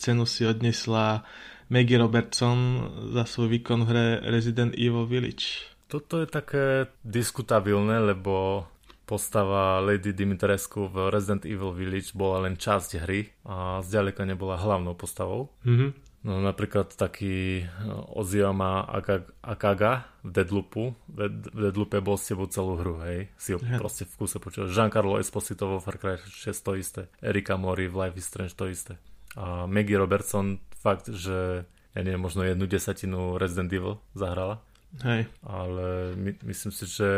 cenu 0.00 0.24
si 0.24 0.48
odnesla 0.48 1.28
Maggie 1.68 2.00
Robertson 2.00 2.88
za 3.12 3.28
svoj 3.28 3.60
výkon 3.60 3.84
v 3.84 3.88
hre 3.92 4.06
Resident 4.32 4.72
Evil 4.72 5.04
Village. 5.04 5.68
Toto 5.88 6.20
je 6.20 6.28
také 6.28 6.88
diskutabilné, 7.04 8.00
lebo 8.00 8.64
postava 9.08 9.80
Lady 9.80 10.12
Dimitrescu 10.12 10.88
v 10.88 11.08
Resident 11.08 11.48
Evil 11.48 11.72
Village 11.72 12.12
bola 12.12 12.44
len 12.44 12.60
časť 12.60 12.90
hry 13.04 13.24
a 13.48 13.80
zďaleka 13.80 14.24
nebola 14.28 14.60
hlavnou 14.60 14.92
postavou. 14.96 15.52
Mhm. 15.64 16.07
No 16.18 16.42
napríklad 16.42 16.90
taký 16.90 17.62
Oziyama 18.10 18.82
Aka- 18.84 19.28
Akaga 19.38 20.10
v 20.26 20.34
Deadloopu. 20.34 20.84
V 21.06 21.14
Dead- 21.14 21.46
v 21.46 21.58
Deadloope 21.70 22.02
bol 22.02 22.18
s 22.18 22.26
tebou 22.26 22.50
celú 22.50 22.74
hru, 22.74 22.98
hej. 23.02 23.30
Si 23.38 23.54
ho 23.54 23.62
Ja. 23.62 23.78
proste 23.78 24.02
v 24.02 24.14
kúse 24.18 24.36
počul. 24.36 24.66
Giancarlo 24.66 25.16
Esposito 25.16 25.70
vo 25.70 25.78
Far 25.78 25.96
Cry 25.96 26.18
6 26.18 26.58
to 26.60 26.74
isté. 26.74 27.06
Erika 27.22 27.54
Mori 27.54 27.86
v 27.86 27.94
Life 27.96 28.18
is 28.18 28.26
Strange 28.26 28.52
to 28.52 28.66
isté. 28.66 28.98
A 29.38 29.64
Maggie 29.64 29.94
Robertson 29.94 30.58
fakt, 30.74 31.06
že 31.08 31.62
ja 31.94 32.00
neviem, 32.02 32.20
možno 32.20 32.42
jednu 32.42 32.66
desatinu 32.66 33.38
Resident 33.38 33.70
Evil 33.70 34.02
zahrala. 34.12 34.58
Hej. 35.02 35.26
Ale 35.44 35.86
my, 36.16 36.34
myslím 36.44 36.72
si, 36.72 36.84
že 36.84 37.08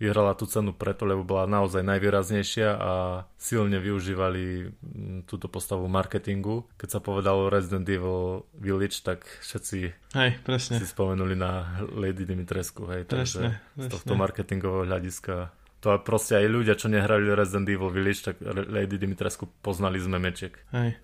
vyhrala 0.00 0.32
tú 0.32 0.48
cenu 0.48 0.72
preto, 0.72 1.04
lebo 1.04 1.22
bola 1.22 1.44
naozaj 1.44 1.84
najvýraznejšia 1.84 2.68
a 2.72 2.92
silne 3.36 3.76
využívali 3.76 4.72
mm, 4.72 5.28
túto 5.28 5.52
postavu 5.52 5.84
marketingu. 5.92 6.64
Keď 6.80 6.88
sa 6.88 7.00
povedalo 7.04 7.52
Resident 7.52 7.84
Evil 7.84 8.48
Village, 8.56 9.04
tak 9.04 9.28
všetci 9.44 9.78
Hej, 10.16 10.40
presne. 10.40 10.80
si 10.80 10.88
spomenuli 10.88 11.36
na 11.36 11.84
Lady 11.92 12.24
Dimitrescu. 12.24 12.88
Hej, 12.88 13.12
takže 13.12 13.44
Presne, 13.44 13.48
z 13.76 13.86
presne. 13.86 13.92
tohto 13.92 14.12
marketingového 14.16 14.88
hľadiska 14.88 15.52
To 15.84 15.96
je 15.96 16.00
proste 16.00 16.36
aj 16.36 16.46
ľudia, 16.48 16.74
čo 16.80 16.88
nehrali 16.88 17.28
Resident 17.32 17.68
Evil 17.68 17.92
Village, 17.92 18.24
tak 18.24 18.40
Lady 18.44 18.96
Dimitrescu 18.96 19.52
poznali 19.60 20.00
z 20.00 20.08
memečiek. 20.08 20.54
Hej. 20.72 20.96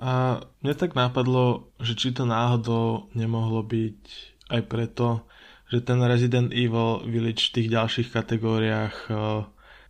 A 0.00 0.40
mne 0.64 0.74
tak 0.74 0.96
nápadlo, 0.96 1.68
že 1.76 1.92
či 1.92 2.10
to 2.10 2.24
náhodou 2.24 3.12
nemohlo 3.12 3.60
byť 3.60 4.00
aj 4.48 4.62
preto, 4.66 5.22
že 5.70 5.78
ten 5.80 6.02
Resident 6.02 6.50
Evil 6.50 7.06
Village 7.06 7.50
v 7.50 7.54
tých 7.62 7.68
ďalších 7.70 8.08
kategóriách 8.10 8.94
eh, 9.08 9.16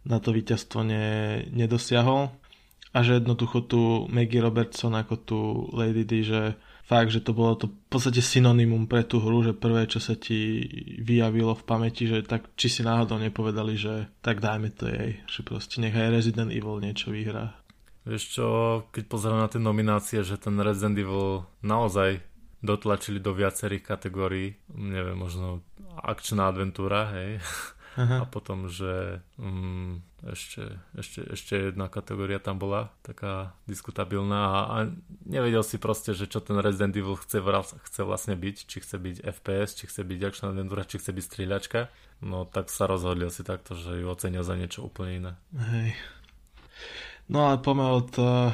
na 0.05 0.19
to 0.21 0.33
víťazstvo 0.33 0.85
ne, 0.85 1.45
nedosiahol 1.53 2.33
a 2.91 2.99
že 3.07 3.23
jednoducho 3.23 3.65
tu 3.65 3.81
Maggie 4.11 4.43
Robertson 4.43 4.93
ako 4.97 5.15
tu 5.21 5.39
Lady 5.73 6.05
D, 6.05 6.13
že 6.27 6.59
fakt, 6.91 7.15
že 7.15 7.23
to 7.23 7.31
bolo 7.31 7.55
to 7.55 7.71
v 7.71 7.77
podstate 7.87 8.19
synonymum 8.19 8.91
pre 8.91 9.07
tú 9.07 9.23
hru, 9.23 9.47
že 9.47 9.55
prvé, 9.55 9.87
čo 9.87 10.03
sa 10.03 10.19
ti 10.19 10.67
vyjavilo 10.99 11.55
v 11.55 11.63
pamäti, 11.63 12.11
že 12.11 12.27
tak 12.27 12.51
či 12.59 12.67
si 12.67 12.81
náhodou 12.83 13.23
nepovedali, 13.23 13.79
že 13.79 14.11
tak 14.27 14.43
dajme 14.43 14.75
to 14.75 14.91
jej, 14.91 15.23
že 15.31 15.47
proste 15.47 15.79
nech 15.79 15.95
aj 15.95 16.11
Resident 16.11 16.51
Evil 16.51 16.83
niečo 16.83 17.15
vyhrá. 17.15 17.55
Vieš 18.03 18.25
čo, 18.33 18.47
keď 18.91 19.05
pozerám 19.07 19.45
na 19.45 19.53
tie 19.53 19.63
nominácie, 19.63 20.19
že 20.27 20.41
ten 20.41 20.59
Resident 20.59 20.99
Evil 20.99 21.47
naozaj 21.63 22.25
dotlačili 22.61 23.21
do 23.21 23.33
viacerých 23.33 23.85
kategórií, 23.85 24.57
neviem, 24.73 25.17
možno 25.17 25.65
akčná 26.01 26.49
adventúra, 26.49 27.09
hej, 27.13 27.41
Aha. 27.97 28.23
a 28.23 28.25
potom, 28.29 28.71
že 28.71 29.25
um, 29.41 30.05
ešte, 30.23 30.79
ešte, 30.95 31.21
ešte 31.33 31.55
jedna 31.73 31.89
kategória 31.89 32.39
tam 32.39 32.61
bola 32.61 32.93
taká 33.03 33.57
diskutabilná 33.65 34.41
a, 34.41 34.59
a 34.69 34.77
nevedel 35.27 35.65
si 35.65 35.81
proste, 35.81 36.13
že 36.13 36.29
čo 36.29 36.45
ten 36.45 36.61
Resident 36.61 36.95
Evil 36.95 37.17
chce, 37.17 37.41
chce 37.91 38.01
vlastne 38.05 38.37
byť, 38.37 38.57
či 38.69 38.77
chce 38.85 38.97
byť 39.01 39.17
FPS, 39.25 39.69
či 39.81 39.85
chce 39.89 40.01
byť 40.05 40.21
action 40.23 40.53
adventura, 40.53 40.87
či 40.87 41.01
chce 41.01 41.11
byť 41.11 41.25
strieľačka. 41.25 41.81
No 42.21 42.45
tak 42.45 42.69
sa 42.69 42.85
rozhodli 42.87 43.27
asi 43.27 43.43
takto, 43.43 43.73
že 43.75 43.99
ju 43.99 44.07
ocenia 44.07 44.45
za 44.45 44.55
niečo 44.55 44.85
úplne 44.85 45.13
iné. 45.17 45.33
Hej. 45.57 45.97
No 47.31 47.49
ale 47.51 47.63
poďme 47.63 47.87
od 47.95 48.11
uh, 48.19 48.51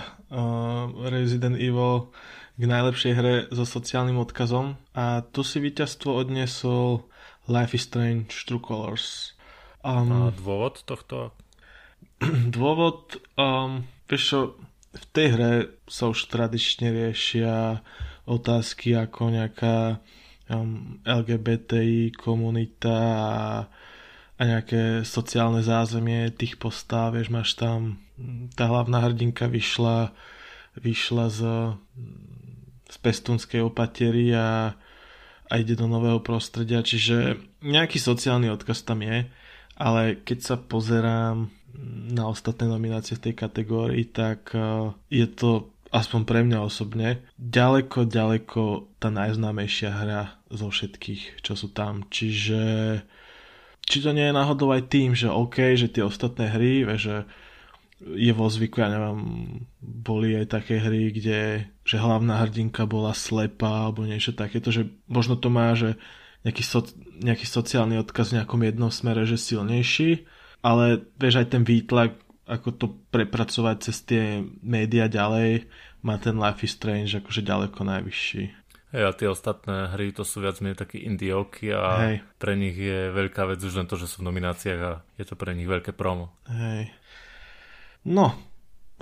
Resident 1.09 1.57
Evil 1.57 2.13
k 2.57 2.65
najlepšej 2.65 3.13
hre 3.13 3.35
so 3.53 3.69
sociálnym 3.69 4.17
odkazom 4.17 4.81
a 4.97 5.21
tu 5.21 5.45
si 5.45 5.61
víťazstvo 5.61 6.17
odniesol 6.17 7.05
Life 7.53 7.77
is 7.77 7.85
Strange 7.85 8.33
True 8.33 8.65
Colors. 8.65 9.37
Um, 9.85 10.09
a 10.09 10.19
dôvod 10.33 10.81
tohto? 10.89 11.37
Dôvod, 12.57 13.21
um, 13.37 13.85
vieš 14.09 14.23
čo, 14.25 14.39
v 14.97 15.05
tej 15.13 15.29
hre 15.37 15.53
sa 15.85 16.09
už 16.09 16.33
tradične 16.33 16.89
riešia 16.89 17.85
otázky 18.25 18.97
ako 18.97 19.37
nejaká 19.37 20.01
um, 20.49 20.99
LGBTI 21.05 22.17
komunita 22.17 22.97
a, 22.97 23.37
a 24.41 24.43
nejaké 24.43 25.05
sociálne 25.05 25.61
zázemie 25.61 26.33
tých 26.33 26.57
postáv, 26.57 27.21
vieš, 27.21 27.29
máš 27.29 27.53
tam 27.53 28.01
tá 28.57 28.65
hlavná 28.65 29.05
hrdinka 29.05 29.45
vyšla 29.45 30.17
vyšla 30.77 31.27
z, 31.33 31.41
z 33.07 33.23
pestunskej 33.23 33.63
opatery 33.63 34.35
a, 34.35 34.75
a 35.47 35.53
ide 35.55 35.79
do 35.79 35.87
nového 35.87 36.19
prostredia, 36.19 36.83
čiže 36.83 37.39
nejaký 37.63 38.03
sociálny 38.03 38.51
odkaz 38.51 38.83
tam 38.83 39.07
je, 39.07 39.31
ale 39.79 40.19
keď 40.27 40.39
sa 40.43 40.57
pozerám 40.59 41.55
na 42.11 42.25
ostatné 42.27 42.67
nominácie 42.67 43.15
v 43.15 43.31
tej 43.31 43.35
kategórii, 43.37 44.09
tak 44.09 44.51
uh, 44.57 44.91
je 45.13 45.29
to 45.29 45.71
aspoň 45.95 46.21
pre 46.27 46.41
mňa 46.43 46.59
osobne 46.67 47.23
ďaleko, 47.39 48.11
ďaleko 48.11 48.91
tá 48.99 49.13
najznámejšia 49.13 49.91
hra 49.95 50.23
zo 50.51 50.73
všetkých, 50.73 51.47
čo 51.47 51.55
sú 51.55 51.71
tam. 51.71 52.09
Čiže 52.11 52.61
či 53.87 54.03
to 54.03 54.11
nie 54.11 54.27
je 54.27 54.35
náhodou 54.35 54.75
aj 54.75 54.91
tým, 54.91 55.15
že 55.15 55.31
OK, 55.31 55.79
že 55.79 55.87
tie 55.87 56.03
ostatné 56.03 56.51
hry, 56.51 56.83
že 56.99 57.23
je 58.01 58.33
vo 58.37 58.47
zvyku, 58.49 58.85
ja 58.85 58.93
neviem, 58.93 59.21
boli 59.81 60.37
aj 60.37 60.53
také 60.53 60.77
hry, 60.77 61.09
kde 61.09 61.65
že 61.87 61.97
hlavná 61.97 62.45
hrdinka 62.45 62.85
bola 62.85 63.17
slepá 63.17 63.89
alebo 63.89 64.05
niečo 64.05 64.37
takéto, 64.37 64.69
že 64.69 64.91
možno 65.09 65.39
to 65.41 65.49
má, 65.49 65.73
že 65.73 65.97
nejaký, 66.45 66.65
so, 66.67 66.85
nejaký 67.23 67.49
sociálny 67.49 67.97
odkaz 68.03 68.31
v 68.31 68.43
nejakom 68.43 68.61
jednom 68.67 68.93
smere, 68.93 69.25
že 69.25 69.41
silnejší, 69.41 70.29
ale 70.61 71.09
vieš 71.17 71.41
aj 71.41 71.49
ten 71.57 71.63
výtlak, 71.65 72.21
ako 72.47 72.69
to 72.77 72.87
prepracovať 73.11 73.77
cez 73.81 73.97
tie 74.05 74.45
médiá 74.61 75.09
ďalej, 75.09 75.67
má 76.05 76.21
ten 76.21 76.37
Life 76.37 76.63
is 76.63 76.77
Strange 76.77 77.17
akože 77.19 77.43
ďaleko 77.43 77.81
najvyšší. 77.83 78.45
Hej, 78.95 79.03
a 79.03 79.11
tie 79.19 79.27
ostatné 79.27 79.91
hry 79.91 80.15
to 80.15 80.23
sú 80.23 80.39
viac 80.39 80.63
menej 80.63 80.79
také 80.79 81.03
indiovky 81.03 81.75
a 81.75 82.07
Hej. 82.07 82.17
pre 82.39 82.55
nich 82.55 82.79
je 82.79 83.11
veľká 83.11 83.43
vec 83.51 83.59
už 83.59 83.83
len 83.83 83.91
to, 83.91 83.99
že 83.99 84.07
sú 84.07 84.23
v 84.23 84.31
nomináciách 84.31 84.81
a 84.81 84.93
je 85.19 85.27
to 85.27 85.35
pre 85.35 85.51
nich 85.59 85.67
veľké 85.67 85.91
promo. 85.91 86.31
Hej. 86.47 86.95
No, 88.07 88.39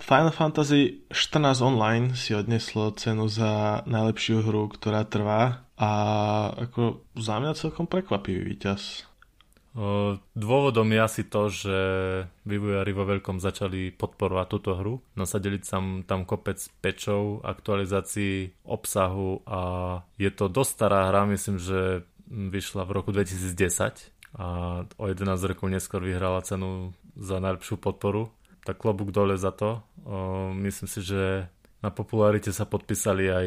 Final 0.00 0.32
Fantasy 0.32 1.04
14 1.12 1.60
Online 1.60 2.16
si 2.16 2.32
odneslo 2.32 2.88
cenu 2.96 3.28
za 3.28 3.84
najlepšiu 3.84 4.40
hru, 4.40 4.72
ktorá 4.72 5.04
trvá 5.04 5.68
a 5.76 5.90
ako 6.56 7.04
za 7.12 7.36
mňa 7.36 7.52
celkom 7.52 7.84
prekvapivý 7.84 8.56
víťaz. 8.56 9.04
Dôvodom 10.32 10.88
je 10.88 11.00
asi 11.02 11.22
to, 11.28 11.52
že 11.52 11.78
vývojári 12.48 12.94
vo 12.94 13.04
veľkom 13.04 13.42
začali 13.42 13.92
podporovať 13.92 14.46
túto 14.48 14.72
hru. 14.78 15.02
Nasadili 15.18 15.60
tam, 15.60 16.06
tam 16.06 16.24
kopec 16.24 16.62
pečov, 16.80 17.44
aktualizácií 17.44 18.56
obsahu 18.64 19.44
a 19.44 19.60
je 20.16 20.30
to 20.32 20.48
dosť 20.48 20.70
stará 20.70 21.12
hra, 21.12 21.28
myslím, 21.28 21.60
že 21.60 22.08
vyšla 22.30 22.86
v 22.86 22.94
roku 22.94 23.10
2010 23.12 24.14
a 24.38 24.46
o 24.96 25.04
11 25.06 25.28
rokov 25.44 25.66
neskôr 25.68 26.00
vyhrala 26.00 26.40
cenu 26.40 26.96
za 27.18 27.42
najlepšiu 27.42 27.76
podporu. 27.78 28.32
Tak 28.64 28.80
klobúk 28.80 29.12
dole 29.12 29.36
za 29.36 29.52
to. 29.52 29.84
Myslím 30.56 30.88
si, 30.88 31.04
že 31.04 31.46
na 31.84 31.92
popularite 31.92 32.48
sa 32.48 32.64
podpísali 32.64 33.28
aj 33.28 33.46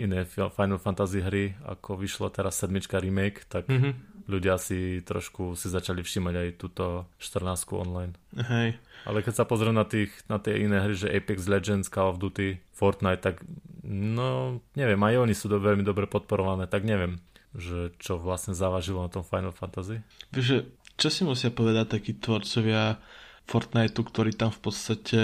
iné 0.00 0.24
Final 0.24 0.80
Fantasy 0.80 1.20
hry, 1.20 1.52
ako 1.68 2.00
vyšlo 2.00 2.32
teraz 2.32 2.56
sedmička 2.56 2.96
remake, 2.96 3.44
tak 3.44 3.68
mm-hmm 3.68 4.14
ľudia 4.26 4.56
si 4.56 5.04
trošku 5.04 5.52
si 5.56 5.68
začali 5.68 6.00
všímať 6.00 6.34
aj 6.34 6.48
túto 6.56 6.84
14 7.20 7.76
online. 7.76 8.12
Hej. 8.32 8.80
Ale 9.04 9.18
keď 9.20 9.44
sa 9.44 9.44
pozriem 9.44 9.76
na, 9.76 9.84
tých, 9.84 10.10
na 10.32 10.40
tie 10.40 10.56
iné 10.64 10.80
hry, 10.80 10.96
že 10.96 11.12
Apex 11.12 11.44
Legends, 11.44 11.92
Call 11.92 12.16
of 12.16 12.20
Duty, 12.20 12.56
Fortnite, 12.72 13.20
tak 13.20 13.44
no 13.84 14.60
neviem, 14.72 15.00
aj 15.00 15.20
oni 15.20 15.34
sú 15.36 15.52
do, 15.52 15.60
veľmi 15.60 15.84
dobre 15.84 16.08
podporované, 16.08 16.64
tak 16.64 16.88
neviem, 16.88 17.20
že 17.52 17.92
čo 18.00 18.16
vlastne 18.16 18.56
závažilo 18.56 19.04
na 19.04 19.12
tom 19.12 19.22
Final 19.22 19.52
Fantasy. 19.52 20.00
Vieš, 20.32 20.64
čo 20.96 21.08
si 21.12 21.22
musia 21.28 21.52
povedať 21.52 22.00
takí 22.00 22.16
tvorcovia 22.16 22.96
Fortniteu, 23.44 24.02
ktorí 24.04 24.32
tam 24.36 24.50
v 24.50 24.60
podstate 24.60 25.20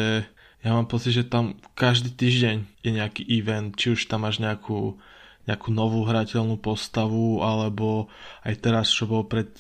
ja 0.61 0.77
mám 0.77 0.85
pocit, 0.85 1.17
že 1.17 1.25
tam 1.25 1.57
každý 1.73 2.13
týždeň 2.13 2.85
je 2.85 2.91
nejaký 2.93 3.25
event, 3.33 3.73
či 3.73 3.97
už 3.97 4.13
tam 4.13 4.29
máš 4.29 4.45
nejakú 4.45 5.01
nejakú 5.49 5.73
novú 5.73 6.05
hrateľnú 6.05 6.61
postavu, 6.61 7.43
alebo 7.43 8.13
aj 8.47 8.55
teraz, 8.61 8.93
čo 8.93 9.09
bolo 9.09 9.27
pred 9.27 9.51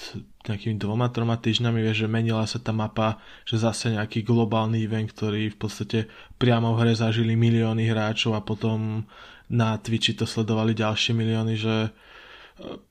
nejakými 0.46 0.76
dvoma, 0.76 1.10
troma 1.10 1.40
týždňami, 1.40 1.82
vieš, 1.82 2.06
že 2.06 2.12
menila 2.12 2.44
sa 2.44 2.62
tá 2.62 2.70
mapa, 2.70 3.18
že 3.42 3.58
zase 3.58 3.96
nejaký 3.96 4.22
globálny 4.22 4.86
event, 4.86 5.10
ktorý 5.10 5.50
v 5.50 5.58
podstate 5.58 5.98
priamo 6.36 6.76
v 6.76 6.84
hre 6.84 6.94
zažili 6.94 7.34
milióny 7.34 7.90
hráčov 7.90 8.38
a 8.38 8.44
potom 8.44 9.08
na 9.50 9.74
Twitchi 9.82 10.14
to 10.14 10.28
sledovali 10.28 10.78
ďalšie 10.78 11.16
milióny, 11.16 11.54
že 11.58 11.90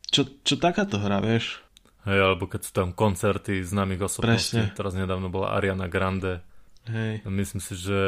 čo, 0.10 0.26
čo 0.42 0.58
takáto 0.58 0.98
hra, 0.98 1.22
vieš? 1.22 1.62
Hej, 2.08 2.20
alebo 2.32 2.48
keď 2.48 2.62
sú 2.64 2.72
tam 2.72 2.90
koncerty 2.96 3.60
známych 3.60 4.08
osobností. 4.08 4.62
Presne. 4.62 4.78
Teraz 4.78 4.94
nedávno 4.96 5.28
bola 5.28 5.52
Ariana 5.56 5.92
Grande 5.92 6.46
Hej. 6.90 7.22
Myslím 7.30 7.62
si, 7.62 7.78
že 7.78 8.00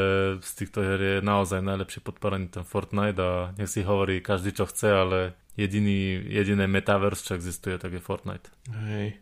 z 0.41 0.51
týchto 0.57 0.81
hier 0.81 1.01
je 1.01 1.17
naozaj 1.21 1.61
najlepšie 1.61 2.01
podporený 2.01 2.49
ten 2.49 2.65
Fortnite 2.65 3.19
a 3.21 3.31
nech 3.53 3.69
si 3.69 3.85
hovorí 3.85 4.25
každý, 4.25 4.57
čo 4.57 4.65
chce, 4.65 4.89
ale 4.89 5.19
jediný, 5.53 6.17
jediné 6.25 6.65
metaverse, 6.65 7.21
čo 7.21 7.37
existuje, 7.37 7.77
tak 7.77 7.93
je 7.93 8.01
Fortnite. 8.01 8.49
Hej. 8.89 9.21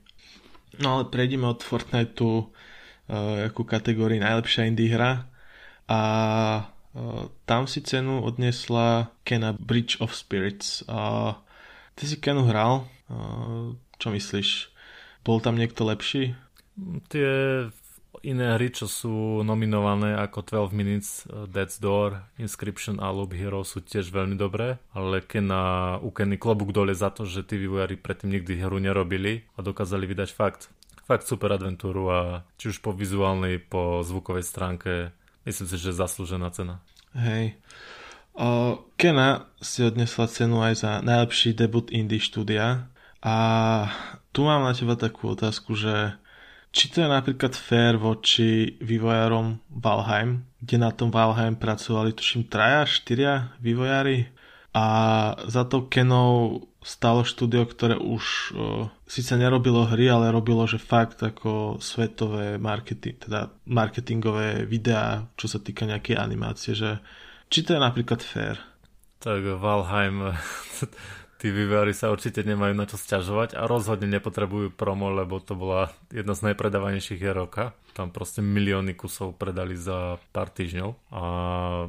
No 0.79 0.99
ale 0.99 1.11
prejdeme 1.11 1.49
od 1.49 1.59
Fortniteu 1.59 2.47
uh, 2.47 3.49
ako 3.51 3.67
kategórii 3.67 4.23
najlepšia 4.23 4.69
indie 4.69 4.95
hra 4.95 5.27
a 5.91 6.01
uh, 6.95 7.27
tam 7.43 7.67
si 7.67 7.83
cenu 7.83 8.23
odnesla 8.23 9.11
Kena 9.27 9.51
Bridge 9.57 9.99
of 9.99 10.15
Spirits. 10.15 10.87
A 10.87 11.35
ty 11.99 12.07
si 12.07 12.15
Kenu 12.21 12.47
hral, 12.47 12.87
uh, 13.11 13.75
čo 13.99 14.09
myslíš? 14.09 14.71
Bol 15.27 15.43
tam 15.43 15.59
niekto 15.59 15.83
lepší? 15.83 16.33
Tie 17.11 17.31
iné 18.23 18.55
hry, 18.55 18.71
čo 18.71 18.87
sú 18.89 19.45
nominované 19.45 20.15
ako 20.17 20.43
12 20.71 20.75
Minutes, 20.75 21.09
eh, 21.27 21.47
Death's 21.47 21.79
Door, 21.79 22.19
Inscription 22.39 22.99
a 22.99 23.11
Loop 23.11 23.35
Hero 23.35 23.63
sú 23.63 23.83
tiež 23.83 24.11
veľmi 24.11 24.35
dobré, 24.35 24.79
ale 24.91 25.23
keď 25.23 25.43
na 25.43 25.63
úkenný 26.01 26.35
klobúk 26.39 26.75
dole 26.75 26.91
za 26.95 27.11
to, 27.13 27.23
že 27.23 27.45
tí 27.45 27.59
vývojári 27.59 27.99
predtým 27.99 28.33
nikdy 28.33 28.59
hru 28.59 28.79
nerobili 28.79 29.47
a 29.55 29.63
dokázali 29.63 30.07
vydať 30.07 30.29
fakt, 30.33 30.71
fakt 31.07 31.25
super 31.27 31.53
adventúru 31.55 32.11
a 32.11 32.19
či 32.59 32.71
už 32.75 32.83
po 32.83 32.91
vizuálnej, 32.91 33.59
po 33.61 34.03
zvukovej 34.03 34.45
stránke, 34.45 35.15
myslím 35.47 35.67
si, 35.67 35.77
že 35.79 35.95
zaslúžená 35.95 36.51
cena. 36.51 36.83
Hej. 37.15 37.57
Uh, 38.39 38.79
Kena 38.95 39.51
si 39.59 39.83
odnesla 39.83 40.29
cenu 40.31 40.63
aj 40.63 40.73
za 40.79 40.91
najlepší 41.03 41.57
debut 41.57 41.91
indie 41.91 42.23
štúdia 42.23 42.87
a 43.19 43.35
tu 44.31 44.47
mám 44.47 44.63
na 44.63 44.71
teba 44.71 44.95
takú 44.95 45.35
otázku, 45.35 45.75
že 45.75 46.15
či 46.69 46.87
to 46.93 47.01
je 47.01 47.09
napríklad 47.09 47.57
fair 47.57 47.97
voči 47.97 48.77
vývojárom 48.79 49.57
Valheim, 49.73 50.45
kde 50.61 50.77
na 50.77 50.93
tom 50.93 51.09
Valheim 51.09 51.57
pracovali 51.57 52.13
tuším 52.13 52.45
traja, 52.45 52.85
štyria 52.85 53.57
vývojári 53.57 54.29
a 54.69 54.85
za 55.49 55.65
to 55.65 55.89
Kenou 55.89 56.61
stalo 56.79 57.27
štúdio, 57.27 57.67
ktoré 57.67 57.99
už 57.99 58.23
o, 58.23 58.87
síce 59.03 59.35
nerobilo 59.35 59.83
hry, 59.83 60.07
ale 60.07 60.31
robilo, 60.31 60.63
že 60.63 60.79
fakt 60.79 61.19
ako 61.19 61.81
svetové 61.83 62.55
marketing, 62.55 63.19
teda 63.19 63.51
marketingové 63.67 64.63
videá, 64.63 65.27
čo 65.35 65.51
sa 65.51 65.59
týka 65.59 65.83
nejakej 65.83 66.15
animácie, 66.15 66.77
že 66.77 67.03
či 67.51 67.65
to 67.65 67.75
je 67.75 67.81
napríklad 67.81 68.21
fair? 68.23 68.55
Tak 69.19 69.43
Valheim 69.59 70.31
tí 71.39 71.55
vývojári 71.55 71.95
sa 71.95 72.11
určite 72.11 72.43
nemajú 72.43 72.75
na 72.75 72.83
čo 72.83 72.99
sťažovať 72.99 73.55
a 73.55 73.63
rozhodne 73.65 74.11
nepotrebujú 74.19 74.75
promo, 74.75 75.07
lebo 75.07 75.39
to 75.39 75.55
bola 75.55 75.95
jedna 76.11 76.35
z 76.35 76.51
najpredávanejších 76.51 77.17
hier 77.17 77.33
roka. 77.33 77.71
Tam 77.95 78.11
proste 78.11 78.43
milióny 78.43 78.93
kusov 78.93 79.39
predali 79.39 79.79
za 79.79 80.19
pár 80.35 80.51
týždňov 80.51 80.89
a 81.15 81.23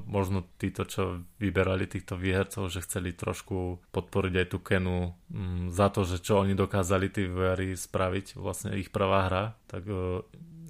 možno 0.07 0.47
títo, 0.57 0.87
čo 0.87 1.27
vyberali 1.43 1.91
týchto 1.91 2.15
výhercov, 2.15 2.71
že 2.71 2.87
chceli 2.87 3.11
trošku 3.11 3.83
podporiť 3.91 4.35
aj 4.39 4.47
tú 4.49 4.59
Kenu 4.63 5.13
mm, 5.29 5.75
za 5.75 5.91
to, 5.91 6.07
že 6.07 6.23
čo 6.23 6.41
oni 6.41 6.55
dokázali 6.55 7.11
tí 7.11 7.27
vývojári 7.27 7.75
spraviť, 7.75 8.39
vlastne 8.39 8.79
ich 8.79 8.95
prvá 8.95 9.27
hra, 9.27 9.45
tak 9.67 9.83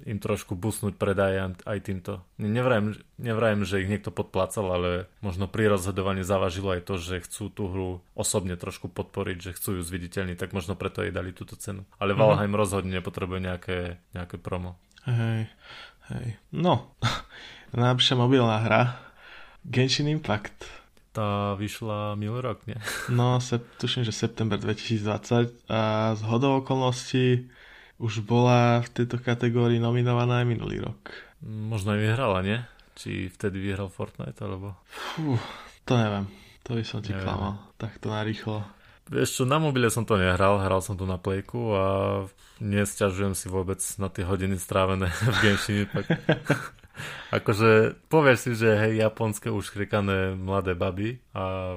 im 0.05 0.17
trošku 0.17 0.57
busnúť 0.57 0.97
predaj 0.97 1.57
aj 1.65 1.79
týmto. 1.83 2.21
Nevrajem, 2.37 2.99
nevrajem, 3.21 3.61
že 3.65 3.81
ich 3.83 3.91
niekto 3.91 4.09
podplácal, 4.09 4.65
ale 4.67 4.89
možno 5.21 5.45
pri 5.45 5.71
rozhodovaní 5.71 6.25
zavažilo 6.25 6.73
aj 6.73 6.81
to, 6.85 6.95
že 6.97 7.23
chcú 7.25 7.45
tú 7.51 7.63
hru 7.69 7.89
osobne 8.17 8.57
trošku 8.57 8.89
podporiť, 8.89 9.37
že 9.37 9.55
chcú 9.55 9.79
ju 9.79 9.81
zviditeľniť, 9.81 10.37
tak 10.37 10.51
možno 10.51 10.73
preto 10.77 11.05
jej 11.05 11.13
dali 11.13 11.33
túto 11.33 11.57
cenu. 11.57 11.85
Ale 11.97 12.13
mm-hmm. 12.13 12.21
Valheim 12.21 12.53
rozhodne 12.57 12.97
nepotrebuje 12.97 13.39
nejaké, 13.41 13.79
nejaké 14.13 14.35
promo. 14.41 14.77
Hej, 15.05 15.49
hej. 16.13 16.27
No, 16.53 16.93
najlepšia 17.77 18.15
mobilná 18.17 18.61
hra 18.61 18.81
Genshin 19.65 20.09
Impact. 20.09 20.81
Tá 21.11 21.59
vyšla 21.59 22.15
minulý 22.15 22.55
rok, 22.55 22.63
nie? 22.71 22.79
No, 23.11 23.43
sep, 23.43 23.67
tuším, 23.83 24.07
že 24.07 24.15
september 24.15 24.55
2020 24.55 25.67
a 25.67 26.15
z 26.15 26.21
hodou 26.23 26.63
okolností 26.63 27.51
už 28.01 28.25
bola 28.25 28.81
v 28.81 28.89
tejto 28.89 29.21
kategórii 29.21 29.77
nominovaná 29.77 30.41
aj 30.41 30.47
minulý 30.49 30.81
rok. 30.81 31.13
Možno 31.45 31.93
aj 31.93 32.01
vyhrala, 32.01 32.41
nie? 32.41 32.57
Či 32.97 33.29
vtedy 33.29 33.61
vyhral 33.61 33.93
Fortnite, 33.93 34.41
alebo... 34.41 34.73
Fú, 34.89 35.37
to 35.85 35.93
neviem. 35.95 36.25
To 36.65 36.73
by 36.73 36.83
som 36.83 36.99
ti 37.05 37.13
neviem. 37.13 37.25
klamal. 37.25 37.61
Tak 37.77 38.01
to 38.01 38.09
narýchlo. 38.09 38.65
Vieš 39.11 39.41
čo, 39.41 39.43
na 39.45 39.61
mobile 39.61 39.93
som 39.93 40.05
to 40.05 40.17
nehral, 40.17 40.61
hral 40.61 40.81
som 40.81 40.97
to 40.97 41.05
na 41.05 41.21
plejku 41.21 41.77
a 41.77 41.85
nesťažujem 42.61 43.37
si 43.37 43.49
vôbec 43.49 43.81
na 44.01 44.09
tie 44.09 44.25
hodiny 44.25 44.57
strávené 44.57 45.09
v 45.35 45.37
Genshin 45.41 45.89
akože 47.37 47.97
povieš 48.11 48.39
si, 48.39 48.51
že 48.55 48.69
hej, 48.77 49.01
japonské 49.01 49.49
uškrikané 49.49 50.37
mladé 50.37 50.77
baby 50.77 51.17
a 51.33 51.75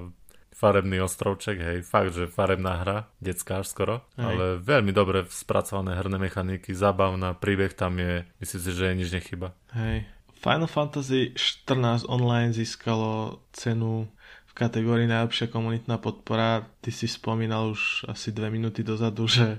farebný 0.54 1.02
ostrovček, 1.02 1.58
hej, 1.58 1.78
fakt, 1.82 2.14
že 2.14 2.30
farebná 2.30 2.80
hra, 2.87 2.99
detská 3.18 3.61
až 3.61 3.75
skoro, 3.75 3.94
hej. 4.14 4.23
ale 4.23 4.44
veľmi 4.62 4.94
dobre 4.94 5.26
spracované 5.26 5.99
herné 5.99 6.16
mechaniky, 6.16 6.70
zábavná, 6.70 7.34
príbeh 7.34 7.75
tam 7.75 7.99
je, 7.99 8.23
myslím 8.38 8.61
si, 8.62 8.70
že 8.70 8.94
nič 8.94 9.11
nechyba. 9.11 9.52
Hej. 9.74 10.07
Final 10.38 10.68
Fantasy 10.68 11.33
14 11.35 12.05
online 12.07 12.52
získalo 12.52 13.40
cenu 13.57 14.07
v 14.44 14.52
kategórii 14.52 15.09
najlepšia 15.09 15.48
komunitná 15.48 15.96
podpora. 15.96 16.68
Ty 16.85 16.92
si 16.92 17.09
spomínal 17.09 17.72
už 17.72 18.05
asi 18.12 18.29
dve 18.29 18.52
minúty 18.52 18.85
dozadu, 18.85 19.24
že 19.24 19.57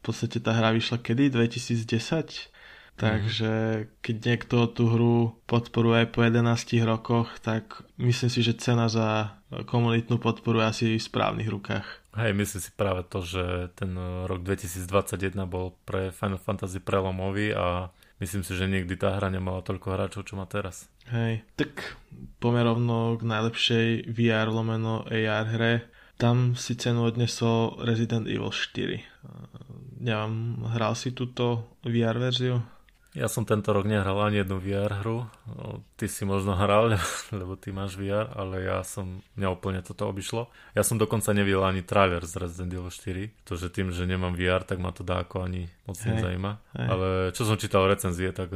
podstate 0.00 0.40
tá 0.40 0.56
hra 0.56 0.72
vyšla 0.72 1.04
kedy? 1.04 1.28
2010? 1.28 2.53
Takže 2.94 3.84
keď 4.06 4.16
niekto 4.22 4.70
tú 4.70 4.86
hru 4.86 5.34
podporuje 5.50 6.06
aj 6.06 6.08
po 6.14 6.22
11 6.22 6.46
rokoch, 6.86 7.42
tak 7.42 7.82
myslím 7.98 8.30
si, 8.30 8.40
že 8.46 8.54
cena 8.54 8.86
za 8.86 9.34
komunitnú 9.66 10.22
podporu 10.22 10.62
je 10.62 10.66
asi 10.70 10.86
v 10.94 11.02
správnych 11.02 11.50
rukách. 11.50 11.86
Hej, 12.14 12.38
myslím 12.38 12.62
si 12.62 12.70
práve 12.70 13.02
to, 13.10 13.26
že 13.26 13.74
ten 13.74 13.98
rok 14.30 14.46
2021 14.46 15.34
bol 15.50 15.74
pre 15.82 16.14
Final 16.14 16.38
Fantasy 16.38 16.78
prelomový 16.78 17.50
a 17.50 17.90
myslím 18.22 18.46
si, 18.46 18.54
že 18.54 18.70
nikdy 18.70 18.94
tá 18.94 19.18
hra 19.18 19.26
nemala 19.26 19.66
toľko 19.66 19.86
hráčov, 19.90 20.22
čo 20.30 20.38
má 20.38 20.46
teraz. 20.46 20.86
Hej, 21.10 21.42
tak 21.58 21.98
pomerovno 22.38 23.18
k 23.18 23.22
najlepšej 23.26 23.86
VR 24.14 24.54
lomeno 24.54 25.02
AR 25.10 25.46
hre. 25.50 25.74
Tam 26.14 26.54
si 26.54 26.78
cenu 26.78 27.10
odnesol 27.10 27.82
Resident 27.82 28.30
Evil 28.30 28.54
4. 28.54 29.02
Neviem, 29.98 30.62
hral 30.70 30.94
si 30.94 31.10
túto 31.10 31.74
VR 31.82 32.22
verziu? 32.22 32.62
Ja 33.14 33.30
som 33.30 33.46
tento 33.46 33.70
rok 33.70 33.86
nehral 33.86 34.18
ani 34.18 34.42
jednu 34.42 34.58
VR 34.58 34.90
hru. 35.00 35.30
Ty 35.94 36.06
si 36.10 36.26
možno 36.26 36.58
hral, 36.58 36.98
lebo 37.38 37.54
ty 37.54 37.70
máš 37.70 37.94
VR, 37.94 38.26
ale 38.34 38.66
ja 38.66 38.82
som, 38.82 39.22
mňa 39.38 39.48
úplne 39.54 39.80
toto 39.86 40.10
obišlo. 40.10 40.50
Ja 40.74 40.82
som 40.82 40.98
dokonca 40.98 41.30
nevidel 41.30 41.62
ani 41.62 41.86
trailer 41.86 42.26
z 42.26 42.42
Resident 42.42 42.74
Evil 42.74 42.90
4, 42.90 43.30
pretože 43.38 43.70
tým, 43.70 43.94
že 43.94 44.10
nemám 44.10 44.34
VR, 44.34 44.66
tak 44.66 44.82
ma 44.82 44.90
to 44.90 45.06
dá 45.06 45.22
ako 45.22 45.46
ani 45.46 45.70
moc 45.86 45.94
hey, 46.02 46.10
nezajíma. 46.10 46.52
Hey. 46.74 46.88
Ale 46.90 47.08
čo 47.30 47.46
som 47.46 47.54
čítal 47.54 47.86
recenzie, 47.86 48.34
tak 48.34 48.50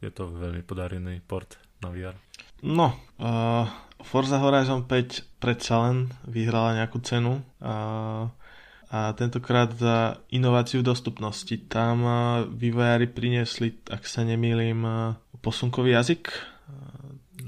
je 0.00 0.10
to 0.10 0.24
veľmi 0.24 0.64
podarený 0.64 1.20
port 1.28 1.60
na 1.84 1.92
VR. 1.92 2.16
No, 2.64 2.96
uh, 3.20 3.68
Forza 4.08 4.40
Horizon 4.40 4.88
5 4.88 5.36
predsa 5.36 5.84
len 5.84 6.08
vyhrala 6.24 6.80
nejakú 6.80 6.98
cenu. 7.04 7.44
Uh, 7.60 8.32
a 8.88 9.12
tentokrát 9.12 9.72
za 9.76 10.24
inováciu 10.32 10.80
dostupnosti. 10.80 11.52
Tam 11.68 12.00
vývojári 12.48 13.04
priniesli, 13.04 13.76
ak 13.92 14.08
sa 14.08 14.24
nemýlim, 14.24 14.80
posunkový 15.44 15.92
jazyk. 15.92 16.32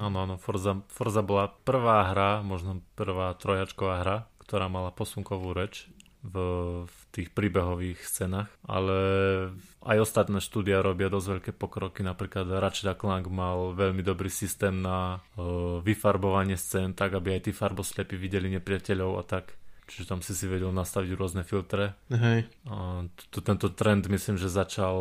Áno, 0.00 0.16
áno, 0.24 0.36
Forza, 0.40 0.80
Forza 0.88 1.20
bola 1.20 1.48
prvá 1.50 2.12
hra, 2.12 2.40
možno 2.40 2.80
prvá 2.96 3.36
trojačková 3.36 3.94
hra, 4.00 4.16
ktorá 4.40 4.68
mala 4.68 4.92
posunkovú 4.92 5.52
reč 5.52 5.88
v, 6.20 6.36
v 6.84 6.98
tých 7.12 7.28
príbehových 7.32 8.00
scénach, 8.04 8.52
ale 8.64 8.96
aj 9.80 10.04
ostatné 10.04 10.38
štúdia 10.40 10.84
robia 10.84 11.08
dosť 11.08 11.28
veľké 11.36 11.52
pokroky, 11.56 12.04
napríklad 12.04 12.48
Ratchet 12.60 12.92
Clank 12.96 13.28
mal 13.32 13.72
veľmi 13.72 14.04
dobrý 14.04 14.28
systém 14.28 14.84
na 14.84 15.16
uh, 15.16 15.80
vyfarbovanie 15.80 16.60
scén, 16.60 16.92
tak 16.92 17.16
aby 17.16 17.40
aj 17.40 17.48
tí 17.48 17.52
farboslepí 17.56 18.20
videli 18.20 18.52
nepriateľov 18.52 19.16
a 19.16 19.24
tak. 19.24 19.59
Čiže 19.90 20.06
tam 20.06 20.22
si 20.22 20.38
si 20.38 20.46
vedel 20.46 20.70
nastaviť 20.70 21.10
rôzne 21.18 21.42
filtre. 21.42 21.98
Hej. 22.14 22.46
A 22.70 23.02
t- 23.10 23.42
tento 23.42 23.74
trend 23.74 24.06
myslím, 24.06 24.38
že 24.38 24.46
začal 24.46 24.94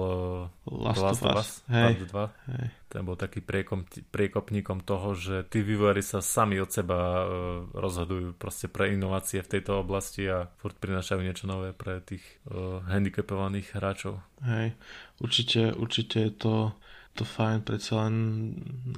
Last, 0.66 0.98
Last 0.98 1.22
of 1.22 1.38
Us. 1.38 1.50
Hej. 1.70 2.10
2. 2.10 2.58
Hej. 2.58 2.66
Ten 2.90 3.06
bol 3.06 3.14
taký 3.14 3.46
priekom, 3.46 3.86
priekopníkom 4.10 4.82
toho, 4.82 5.14
že 5.14 5.46
tí 5.46 5.62
vývojári 5.62 6.02
sa 6.02 6.26
sami 6.26 6.58
od 6.58 6.74
seba 6.74 6.98
uh, 6.98 7.70
rozhodujú 7.78 8.34
proste 8.34 8.66
pre 8.66 8.90
inovácie 8.98 9.46
v 9.46 9.52
tejto 9.62 9.86
oblasti 9.86 10.26
a 10.26 10.50
furt 10.58 10.74
prinášajú 10.82 11.22
niečo 11.22 11.46
nové 11.46 11.70
pre 11.70 12.02
tých 12.02 12.26
uh, 12.50 12.82
handicapovaných 12.90 13.78
hráčov. 13.78 14.26
Hej, 14.42 14.74
určite, 15.22 15.70
určite 15.78 16.18
je 16.18 16.34
to, 16.34 16.74
to 17.14 17.30
fajn, 17.30 17.62
predsa 17.62 18.10
len 18.10 18.16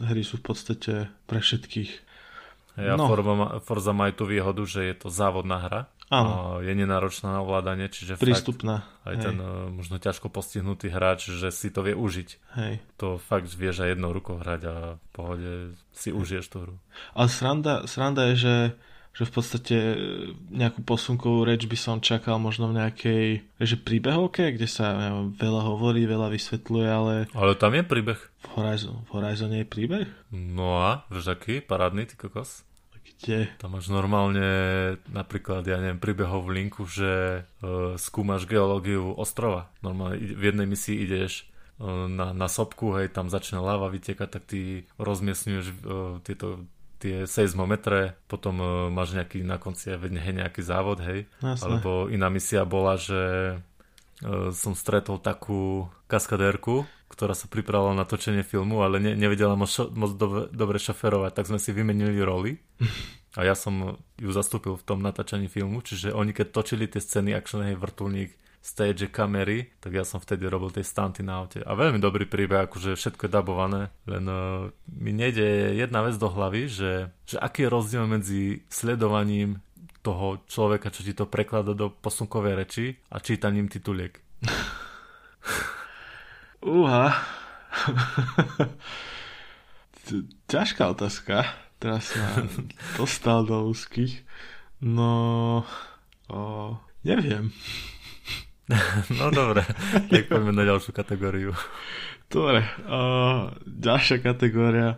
hry 0.07 0.23
sú 0.23 0.39
v 0.39 0.45
podstate 0.55 0.93
pre 1.27 1.43
všetkých 1.43 2.10
ja, 2.79 2.95
no. 2.95 3.07
Forza, 3.07 3.33
Forza 3.63 3.91
má 3.91 4.07
aj 4.07 4.15
tú 4.15 4.25
výhodu, 4.27 4.63
že 4.63 4.87
je 4.91 4.95
to 4.95 5.07
závodná 5.11 5.59
hra. 5.59 5.81
Áno. 6.11 6.59
Je 6.59 6.75
nenáročná 6.75 7.31
na 7.31 7.39
ovládanie, 7.39 7.87
čiže 7.87 8.19
Prístupná. 8.19 8.83
Fakt, 8.83 9.07
aj 9.07 9.15
Hej. 9.15 9.23
ten 9.23 9.35
e, 9.39 9.51
možno 9.71 9.95
ťažko 9.95 10.27
postihnutý 10.27 10.91
hráč, 10.91 11.31
že 11.31 11.55
si 11.55 11.71
to 11.71 11.87
vie 11.87 11.95
užiť. 11.95 12.29
Hej. 12.59 12.83
To 12.99 13.15
fakt 13.15 13.47
vieš 13.55 13.87
aj 13.87 13.95
jednou 13.95 14.11
rukou 14.11 14.35
hrať 14.35 14.61
a 14.67 14.75
v 14.99 15.07
pohode 15.15 15.51
si 15.95 16.11
užiješ 16.11 16.45
tú 16.51 16.57
hru. 16.67 16.75
Ale 17.15 17.31
sranda, 17.31 17.87
sranda 17.87 18.27
je, 18.35 18.35
že 18.35 18.55
že 19.11 19.27
v 19.27 19.31
podstate 19.31 19.75
e, 19.75 19.95
nejakú 20.55 20.87
posunkovú 20.87 21.43
reč 21.43 21.67
by 21.67 21.77
som 21.77 21.97
čakal 21.99 22.39
možno 22.39 22.71
v 22.71 22.79
nejakej 22.79 23.25
že 23.59 23.75
príbehovke, 23.75 24.55
kde 24.55 24.67
sa 24.67 24.95
neviem, 24.95 25.35
veľa 25.35 25.61
hovorí, 25.67 26.07
veľa 26.07 26.31
vysvetľuje, 26.31 26.87
ale... 26.87 27.15
Ale 27.35 27.53
tam 27.59 27.75
je 27.75 27.83
príbeh. 27.83 28.19
V 28.19 28.47
Horizon, 28.55 29.03
v 29.05 29.09
Horizon 29.11 29.51
je 29.51 29.67
príbeh? 29.67 30.07
No 30.31 30.79
a, 30.79 31.03
vieš 31.11 31.35
aký? 31.35 31.59
Parádny, 31.59 32.07
ty 32.07 32.15
kokos? 32.15 32.63
Kde? 33.21 33.53
Tam 33.61 33.77
máš 33.77 33.93
normálne 33.93 34.49
napríklad, 35.13 35.61
ja 35.69 35.77
neviem, 35.77 36.01
príbehov 36.01 36.49
v 36.49 36.57
linku, 36.57 36.89
že 36.89 37.45
uh, 37.61 37.93
skúmaš 37.93 38.49
geológiu 38.49 39.13
ostrova. 39.13 39.69
Normálne 39.85 40.17
v 40.17 40.41
jednej 40.49 40.65
misii 40.65 41.05
ideš 41.05 41.45
uh, 41.77 42.09
na, 42.09 42.33
na 42.33 42.49
sopku, 42.49 42.97
hej, 42.97 43.13
tam 43.13 43.29
začne 43.29 43.61
láva 43.61 43.93
vytekať, 43.93 44.29
tak 44.29 44.43
ty 44.49 44.89
rozmiestňuješ 44.97 45.65
uh, 45.69 46.17
tieto 46.25 46.65
tie 47.01 47.25
seizmometre, 47.25 48.13
potom 48.29 48.55
uh, 48.61 48.69
máš 48.93 49.17
nejaký 49.17 49.41
na 49.41 49.57
konci 49.57 49.97
hej, 49.97 50.33
nejaký 50.37 50.61
závod, 50.61 51.01
hej. 51.01 51.25
Jasne. 51.41 51.81
Alebo 51.81 52.05
iná 52.13 52.29
misia 52.29 52.61
bola, 52.61 53.01
že 53.01 53.21
uh, 54.21 54.53
som 54.53 54.77
stretol 54.77 55.17
takú 55.17 55.89
kaskadérku, 56.05 56.85
ktorá 57.09 57.33
sa 57.33 57.49
pripravila 57.49 57.97
na 57.97 58.05
točenie 58.05 58.45
filmu, 58.45 58.85
ale 58.85 59.01
ne, 59.01 59.17
nevedela 59.17 59.57
moc, 59.57 59.73
šo- 59.73 59.89
moc 59.91 60.13
do- 60.15 60.47
dobre 60.53 60.77
šoferovať, 60.77 61.33
tak 61.33 61.49
sme 61.49 61.57
si 61.57 61.73
vymenili 61.73 62.21
roli. 62.21 62.61
A 63.31 63.47
ja 63.47 63.55
som 63.55 63.95
ju 64.19 64.31
zastúpil 64.35 64.75
v 64.75 64.83
tom 64.83 64.99
natáčaní 64.99 65.47
filmu, 65.47 65.79
čiže 65.79 66.11
oni 66.11 66.35
keď 66.35 66.51
točili 66.51 66.83
tie 66.91 66.99
scény 66.99 67.31
akčné, 67.31 67.79
vrtulník 67.79 68.35
stage 68.61 69.09
kamery, 69.09 69.73
tak 69.81 69.97
ja 69.97 70.05
som 70.05 70.21
vtedy 70.21 70.45
robil 70.45 70.69
tie 70.69 70.85
stanty 70.85 71.25
na 71.25 71.41
aute. 71.41 71.65
A 71.65 71.73
veľmi 71.73 71.97
dobrý 71.97 72.29
príbeh, 72.29 72.69
akože 72.69 72.93
všetko 72.93 73.25
je 73.25 73.33
dabované, 73.33 73.89
len 74.05 74.25
uh, 74.29 74.69
mi 74.93 75.11
nejde 75.11 75.73
jedna 75.73 76.05
vec 76.05 76.21
do 76.21 76.29
hlavy, 76.29 76.69
že, 76.69 77.09
že 77.25 77.41
aký 77.41 77.65
je 77.65 77.73
rozdiel 77.73 78.05
medzi 78.05 78.61
sledovaním 78.69 79.65
toho 80.05 80.45
človeka, 80.45 80.93
čo 80.93 81.01
ti 81.01 81.17
to 81.17 81.25
preklada 81.25 81.73
do 81.73 81.89
posunkovej 81.89 82.53
reči 82.53 82.85
a 83.09 83.17
čítaním 83.17 83.69
tituliek. 83.69 84.21
Uha. 86.61 87.09
Ťažká 90.51 90.93
otázka. 90.93 91.49
Teraz 91.81 92.13
sa 92.13 92.45
dostal 92.93 93.41
do 93.41 93.73
úzkých. 93.73 94.21
No, 94.85 95.65
o, 96.29 96.77
neviem. 97.01 97.49
no 99.19 99.31
dobre, 99.31 99.65
tak 100.09 100.31
poďme 100.31 100.55
na 100.55 100.63
ďalšiu 100.63 100.91
kategóriu. 100.95 101.51
Dobre, 102.31 102.63
o, 102.87 102.99
ďalšia 103.67 104.23
kategória. 104.23 104.97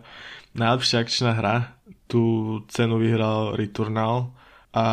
Najlepšia 0.54 1.02
akčná 1.02 1.30
hra. 1.34 1.74
Tu 2.06 2.22
cenu 2.70 3.02
vyhral 3.02 3.58
Returnal. 3.58 4.30
A 4.74 4.84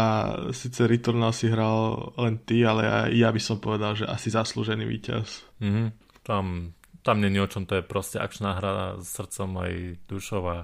síce 0.54 0.86
Returnal 0.86 1.34
si 1.34 1.50
hral 1.50 2.14
len 2.18 2.42
ty, 2.42 2.66
ale 2.66 2.82
ja, 2.86 2.98
ja 3.10 3.30
by 3.30 3.42
som 3.42 3.58
povedal, 3.62 3.98
že 3.98 4.10
asi 4.10 4.34
zaslúžený 4.34 4.86
víťaz. 4.86 5.46
Mm-hmm. 5.62 5.88
Tam, 6.26 6.74
tam 7.02 7.18
je 7.22 7.42
o 7.42 7.50
čom, 7.50 7.66
to 7.66 7.82
je 7.82 7.86
proste 7.86 8.18
akčná 8.22 8.58
hra 8.58 9.02
s 9.02 9.10
srdcom 9.18 9.50
aj 9.62 9.74
dušou 10.06 10.44
a 10.50 10.58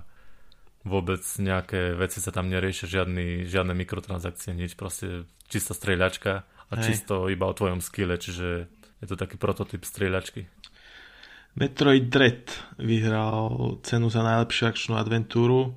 vôbec 0.85 1.21
nejaké 1.41 1.97
veci 1.97 2.21
sa 2.21 2.29
tam 2.29 2.47
neriešia, 2.49 2.89
žiadny, 2.89 3.49
žiadne 3.49 3.73
mikrotransakcie, 3.73 4.53
nič, 4.53 4.77
proste 4.77 5.25
čistá 5.49 5.73
strieľačka 5.73 6.45
a 6.67 6.73
Hej. 6.79 6.83
čisto 6.83 7.31
iba 7.31 7.47
o 7.47 7.55
tvojom 7.55 7.79
skille, 7.79 8.19
čiže 8.19 8.47
je 8.99 9.05
to 9.07 9.15
taký 9.15 9.39
prototyp 9.39 9.85
strieľačky. 9.85 10.49
Metroid 11.57 12.13
Dread 12.13 12.53
vyhral 12.77 13.81
cenu 13.81 14.13
za 14.13 14.21
najlepšiu 14.21 14.63
akčnú 14.69 14.93
adventúru. 14.93 15.73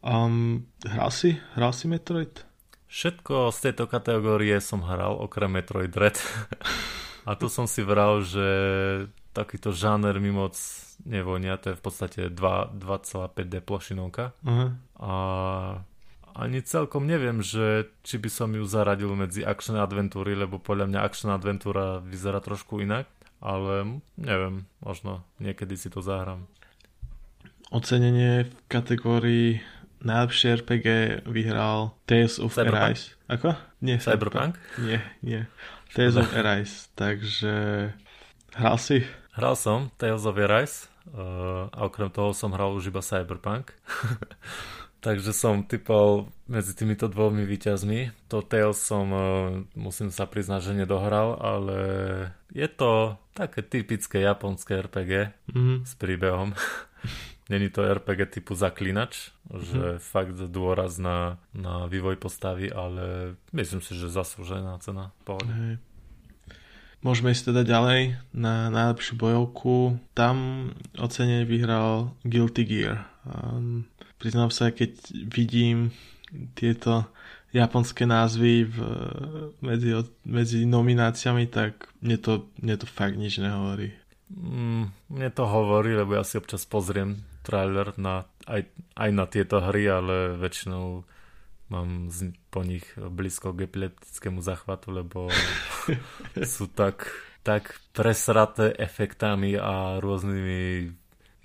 Um, 0.00 0.64
hral 0.88 1.12
si? 1.12 1.36
Hral 1.52 1.76
si 1.76 1.84
Metroid? 1.84 2.48
Všetko 2.88 3.52
z 3.52 3.58
tejto 3.68 3.84
kategórie 3.84 4.56
som 4.64 4.80
hral, 4.80 5.20
okrem 5.20 5.52
Metroid 5.52 5.92
Dread. 5.92 6.16
a 7.28 7.36
tu 7.36 7.52
som 7.52 7.68
si 7.68 7.84
vral, 7.84 8.24
že 8.24 8.46
takýto 9.36 9.76
žáner 9.76 10.16
mi 10.16 10.32
moc 10.32 10.56
nevonia, 11.04 11.60
to 11.60 11.70
je 11.72 11.78
v 11.78 11.82
podstate 11.84 12.20
2,5D 12.32 13.60
plošinovka. 13.60 14.32
Uh-huh. 14.40 14.72
A 14.98 15.12
ani 16.38 16.62
celkom 16.62 17.02
neviem, 17.02 17.42
že 17.42 17.90
či 18.06 18.14
by 18.22 18.30
som 18.30 18.54
ju 18.54 18.62
zaradil 18.62 19.10
medzi 19.18 19.42
akčné 19.42 19.82
adventúry, 19.82 20.38
lebo 20.38 20.62
podľa 20.62 20.86
mňa 20.86 21.00
akčná 21.02 21.34
adventúra 21.34 21.98
vyzerá 21.98 22.38
trošku 22.38 22.78
inak, 22.78 23.10
ale 23.42 23.98
neviem, 24.14 24.70
možno 24.78 25.26
niekedy 25.42 25.74
si 25.74 25.90
to 25.90 25.98
zahrám. 25.98 26.46
Ocenenie 27.74 28.46
v 28.46 28.54
kategórii 28.70 29.48
najlepšie 30.00 30.62
RPG 30.62 30.88
vyhral 31.26 31.98
Tales 32.06 32.38
of 32.38 32.54
Cyberpunk? 32.54 32.94
Arise. 32.94 33.18
Ako? 33.26 33.58
Nie, 33.82 33.98
Cyberpunk? 33.98 34.54
Nie, 34.78 35.02
nie. 35.26 35.42
Tales 35.90 36.14
of 36.14 36.30
Arise, 36.32 36.86
takže 36.94 37.52
hral 38.54 38.78
si? 38.78 39.02
Hral 39.34 39.58
som 39.58 39.90
Tales 39.98 40.22
of 40.22 40.38
Arise 40.38 40.86
uh, 41.12 41.66
a 41.74 41.86
okrem 41.86 42.08
toho 42.14 42.30
som 42.30 42.54
hral 42.54 42.72
už 42.78 42.94
iba 42.94 43.02
Cyberpunk. 43.02 43.74
Takže 44.98 45.30
som 45.30 45.62
typol 45.62 46.26
medzi 46.50 46.74
týmito 46.74 47.06
dvomi 47.06 47.46
výťazmi. 47.46 48.26
To 48.34 48.42
Tales 48.42 48.82
som, 48.82 49.06
uh, 49.14 49.22
musím 49.78 50.10
sa 50.10 50.26
priznať, 50.26 50.70
že 50.70 50.78
nedohral, 50.82 51.38
ale 51.38 51.78
je 52.50 52.66
to 52.66 53.14
také 53.30 53.62
typické 53.62 54.26
japonské 54.26 54.82
RPG 54.82 55.12
mm-hmm. 55.54 55.76
s 55.86 55.92
príbehom. 55.94 56.50
Není 57.52 57.70
to 57.70 57.86
RPG 57.86 58.42
typu 58.42 58.58
zaklinač, 58.58 59.30
že 59.48 59.96
mm-hmm. 59.96 60.02
fakt 60.02 60.36
dôraz 60.50 61.00
na, 61.00 61.38
na 61.54 61.86
vývoj 61.86 62.18
postavy, 62.20 62.68
ale 62.68 63.38
myslím 63.54 63.80
si, 63.80 63.96
že 63.96 64.12
zaslúžená 64.12 64.76
cena. 64.84 65.14
Pohode. 65.24 65.80
Môžeme 66.98 67.30
ísť 67.30 67.54
teda 67.54 67.62
ďalej 67.62 68.18
na 68.34 68.74
najlepšiu 68.74 69.14
bojovku. 69.14 70.02
Tam 70.18 70.68
ocenenie 70.98 71.46
vyhral 71.46 72.10
Guilty 72.26 72.66
Gear. 72.66 73.06
Um, 73.28 73.84
priznám 74.16 74.48
sa, 74.48 74.72
keď 74.72 74.96
vidím 75.28 75.92
tieto 76.56 77.04
japonské 77.52 78.04
názvy 78.04 78.68
v, 78.68 78.76
medzi, 79.64 79.90
medzi 80.24 80.58
nomináciami, 80.68 81.48
tak 81.48 81.88
mne 82.04 82.16
to, 82.20 82.32
mne 82.60 82.76
to 82.76 82.86
fakt 82.88 83.16
nič 83.16 83.40
nehovorí. 83.40 83.92
Mm, 84.28 84.92
mne 85.08 85.28
to 85.32 85.44
hovorí, 85.48 85.96
lebo 85.96 86.16
ja 86.16 86.24
si 86.24 86.36
občas 86.36 86.68
pozriem 86.68 87.24
trailer 87.40 87.96
na, 87.96 88.28
aj, 88.44 88.68
aj 88.96 89.10
na 89.12 89.24
tieto 89.24 89.64
hry, 89.64 89.88
ale 89.88 90.36
väčšinou 90.36 91.04
mám 91.72 92.12
z, 92.12 92.36
po 92.52 92.60
nich 92.64 92.84
blízko 92.96 93.56
k 93.56 93.64
epileptickému 93.64 94.44
zachvatu, 94.44 94.92
lebo 94.92 95.32
sú 96.44 96.68
tak, 96.68 97.08
tak 97.40 97.76
presraté 97.96 98.72
efektami 98.76 99.56
a 99.56 99.96
rôznymi 100.00 100.92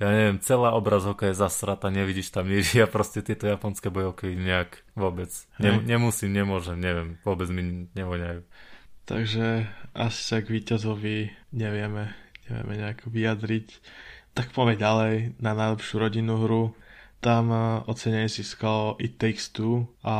ja 0.03 0.09
neviem, 0.11 0.37
celá 0.43 0.75
obrazovka 0.75 1.31
je 1.31 1.39
zasrata, 1.39 1.87
nevidíš 1.87 2.35
tam 2.35 2.51
nič, 2.51 2.75
ja 2.81 2.85
proste 2.91 3.23
tieto 3.23 3.47
japonské 3.47 3.87
bojovky 3.87 4.35
nejak 4.35 4.83
vôbec, 4.99 5.31
ne, 5.63 5.79
nemusím, 5.79 6.35
nemôžem, 6.35 6.75
neviem, 6.75 7.15
vôbec 7.23 7.47
mi 7.47 7.87
nevoňajú. 7.95 8.43
Takže 9.07 9.67
asi 9.95 10.21
sa 10.23 10.39
k 10.43 10.51
víťazovi 10.51 11.31
nevieme, 11.51 12.11
nevieme 12.47 12.73
nejako 12.79 13.11
vyjadriť. 13.11 13.67
Tak 14.33 14.55
poďme 14.55 14.75
ďalej 14.79 15.13
na 15.43 15.51
najlepšiu 15.53 15.95
rodinnú 15.99 16.35
hru 16.39 16.63
tam 17.23 17.45
eh, 17.55 17.61
ocenenie 17.87 18.27
získalo 18.27 18.99
It 18.99 19.15
Takes 19.15 19.55
Two 19.55 19.87
a 20.03 20.15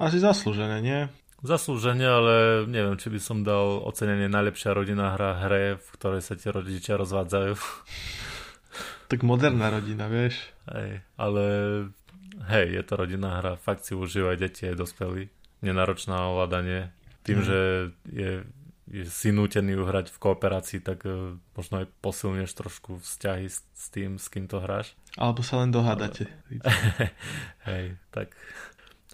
asi 0.00 0.16
zaslúžené, 0.16 0.80
nie? 0.80 1.00
Zaslúženie, 1.44 2.08
ale 2.08 2.34
neviem, 2.68 2.96
či 2.96 3.12
by 3.12 3.20
som 3.20 3.44
dal 3.44 3.84
ocenenie 3.84 4.28
najlepšia 4.28 4.72
rodina 4.72 5.12
hra 5.16 5.44
hre, 5.44 5.64
v 5.76 5.88
ktorej 5.96 6.24
sa 6.24 6.36
tie 6.36 6.48
rodičia 6.48 6.96
rozvádzajú. 6.96 7.52
Tak 9.10 9.26
moderná 9.26 9.74
rodina, 9.74 10.06
vieš? 10.06 10.38
Hej, 10.70 11.02
ale 11.18 11.44
hej, 12.46 12.78
je 12.78 12.82
to 12.86 12.94
rodinná 12.94 13.42
hra, 13.42 13.58
fakt 13.58 13.82
si 13.82 13.98
užívajú 13.98 14.38
deti 14.38 14.70
aj 14.70 14.78
dospelí. 14.78 15.26
Nenáročná 15.66 16.30
ovládanie. 16.30 16.94
Tým, 17.26 17.42
mm. 17.42 17.44
že 17.44 17.58
je 18.06 18.32
je 18.90 19.06
si 19.06 19.30
nútený 19.30 19.78
uhrať 19.78 20.10
v 20.10 20.18
kooperácii, 20.18 20.82
tak 20.82 21.06
uh, 21.06 21.38
možno 21.54 21.86
aj 21.86 21.86
posilneš 22.02 22.50
trošku 22.58 22.98
vzťahy 22.98 23.46
s, 23.46 23.62
s 23.70 23.86
tým, 23.94 24.18
s 24.18 24.26
kým 24.26 24.50
to 24.50 24.58
hráš. 24.58 24.98
Alebo 25.14 25.46
sa 25.46 25.62
len 25.62 25.70
dohádate. 25.70 26.26
Hej, 27.70 27.94
tak. 28.10 28.34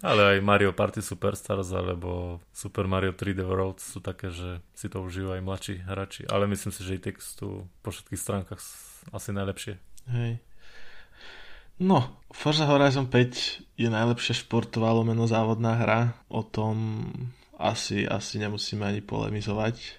Ale 0.01 0.37
aj 0.37 0.45
Mario 0.45 0.73
Party 0.73 1.01
Superstars 1.01 1.73
alebo 1.73 2.41
Super 2.53 2.85
Mario 2.85 3.17
3D 3.17 3.41
World 3.41 3.81
sú 3.81 3.97
také, 3.97 4.29
že 4.29 4.61
si 4.77 4.89
to 4.89 5.01
užívajú 5.01 5.41
aj 5.41 5.45
mladší 5.45 5.75
hráči. 5.89 6.21
Ale 6.29 6.45
myslím 6.49 6.69
si, 6.69 6.85
že 6.85 6.97
i 6.97 7.01
textu 7.01 7.65
po 7.81 7.89
všetkých 7.89 8.21
stránkach 8.21 8.61
asi 9.09 9.29
najlepšie. 9.33 9.81
Hej. 10.07 10.39
No, 11.77 12.17
Forza 12.33 12.65
Horizon 12.65 13.05
5 13.05 13.77
je 13.77 13.89
najlepšia 13.89 14.41
športová 14.41 14.89
lomeno 14.89 15.29
závodná 15.29 15.77
hra. 15.77 16.01
O 16.27 16.41
tom 16.41 17.05
asi, 17.57 18.05
asi 18.09 18.41
nemusíme 18.41 18.81
ani 18.81 19.01
polemizovať. 19.05 19.75
E, 19.77 19.89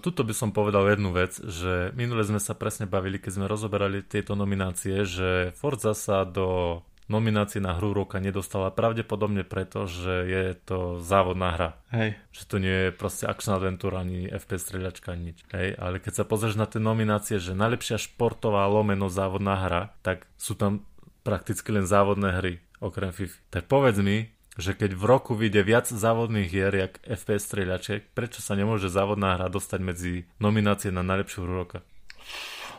tuto 0.00 0.24
by 0.24 0.32
som 0.32 0.52
povedal 0.52 0.88
jednu 0.88 1.12
vec, 1.12 1.36
že 1.40 1.92
minule 1.92 2.24
sme 2.24 2.40
sa 2.40 2.56
presne 2.56 2.88
bavili, 2.88 3.20
keď 3.20 3.32
sme 3.36 3.46
rozoberali 3.48 4.00
tieto 4.04 4.32
nominácie, 4.32 5.04
že 5.04 5.52
Forza 5.56 5.92
sa 5.92 6.24
do 6.24 6.80
nominácie 7.10 7.58
na 7.58 7.74
hru 7.74 7.90
roka 7.90 8.22
nedostala 8.22 8.70
pravdepodobne 8.70 9.42
preto, 9.42 9.90
že 9.90 10.14
je 10.30 10.44
to 10.62 11.02
závodná 11.02 11.58
hra. 11.58 11.70
Hej. 11.90 12.16
Že 12.30 12.42
to 12.46 12.56
nie 12.62 12.76
je 12.86 12.90
proste 12.94 13.26
akčná 13.26 13.58
adventúra, 13.58 14.06
ani 14.06 14.30
FPS 14.30 14.70
strieľačka, 14.70 15.12
ani 15.12 15.34
nič. 15.34 15.42
Hej, 15.50 15.74
ale 15.76 15.98
keď 15.98 16.22
sa 16.22 16.24
pozrieš 16.24 16.54
na 16.54 16.70
tie 16.70 16.78
nominácie, 16.78 17.42
že 17.42 17.58
najlepšia 17.58 17.98
športová 17.98 18.64
lomeno 18.70 19.10
závodná 19.10 19.58
hra, 19.58 19.82
tak 20.06 20.30
sú 20.38 20.54
tam 20.54 20.86
prakticky 21.26 21.74
len 21.74 21.84
závodné 21.84 22.38
hry, 22.38 22.62
okrem 22.78 23.10
FIFA. 23.10 23.36
Tak 23.50 23.66
povedz 23.66 23.98
mi, 24.00 24.30
že 24.56 24.76
keď 24.76 24.94
v 24.94 25.04
roku 25.04 25.32
vyjde 25.34 25.62
viac 25.66 25.86
závodných 25.90 26.48
hier, 26.48 26.72
jak 26.72 27.02
FPS 27.04 27.42
strieľačiek, 27.50 28.00
prečo 28.14 28.44
sa 28.44 28.54
nemôže 28.54 28.92
závodná 28.92 29.34
hra 29.34 29.50
dostať 29.50 29.80
medzi 29.82 30.12
nominácie 30.38 30.94
na 30.94 31.02
najlepšiu 31.02 31.42
hru 31.42 31.54
roka? 31.66 31.78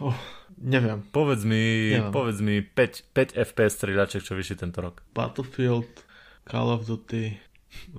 Oh, 0.01 0.17
neviem. 0.57 1.05
Povedz 1.13 1.45
mi, 1.45 1.93
neviem. 1.93 2.09
povedz 2.09 2.41
mi 2.41 2.65
5, 2.65 3.13
5 3.13 3.37
FPS 3.37 3.71
strieľačiek, 3.77 4.25
čo 4.25 4.33
vyšli 4.33 4.57
tento 4.57 4.81
rok. 4.81 5.05
Battlefield, 5.13 5.89
Call 6.49 6.73
of 6.73 6.89
Duty, 6.89 7.37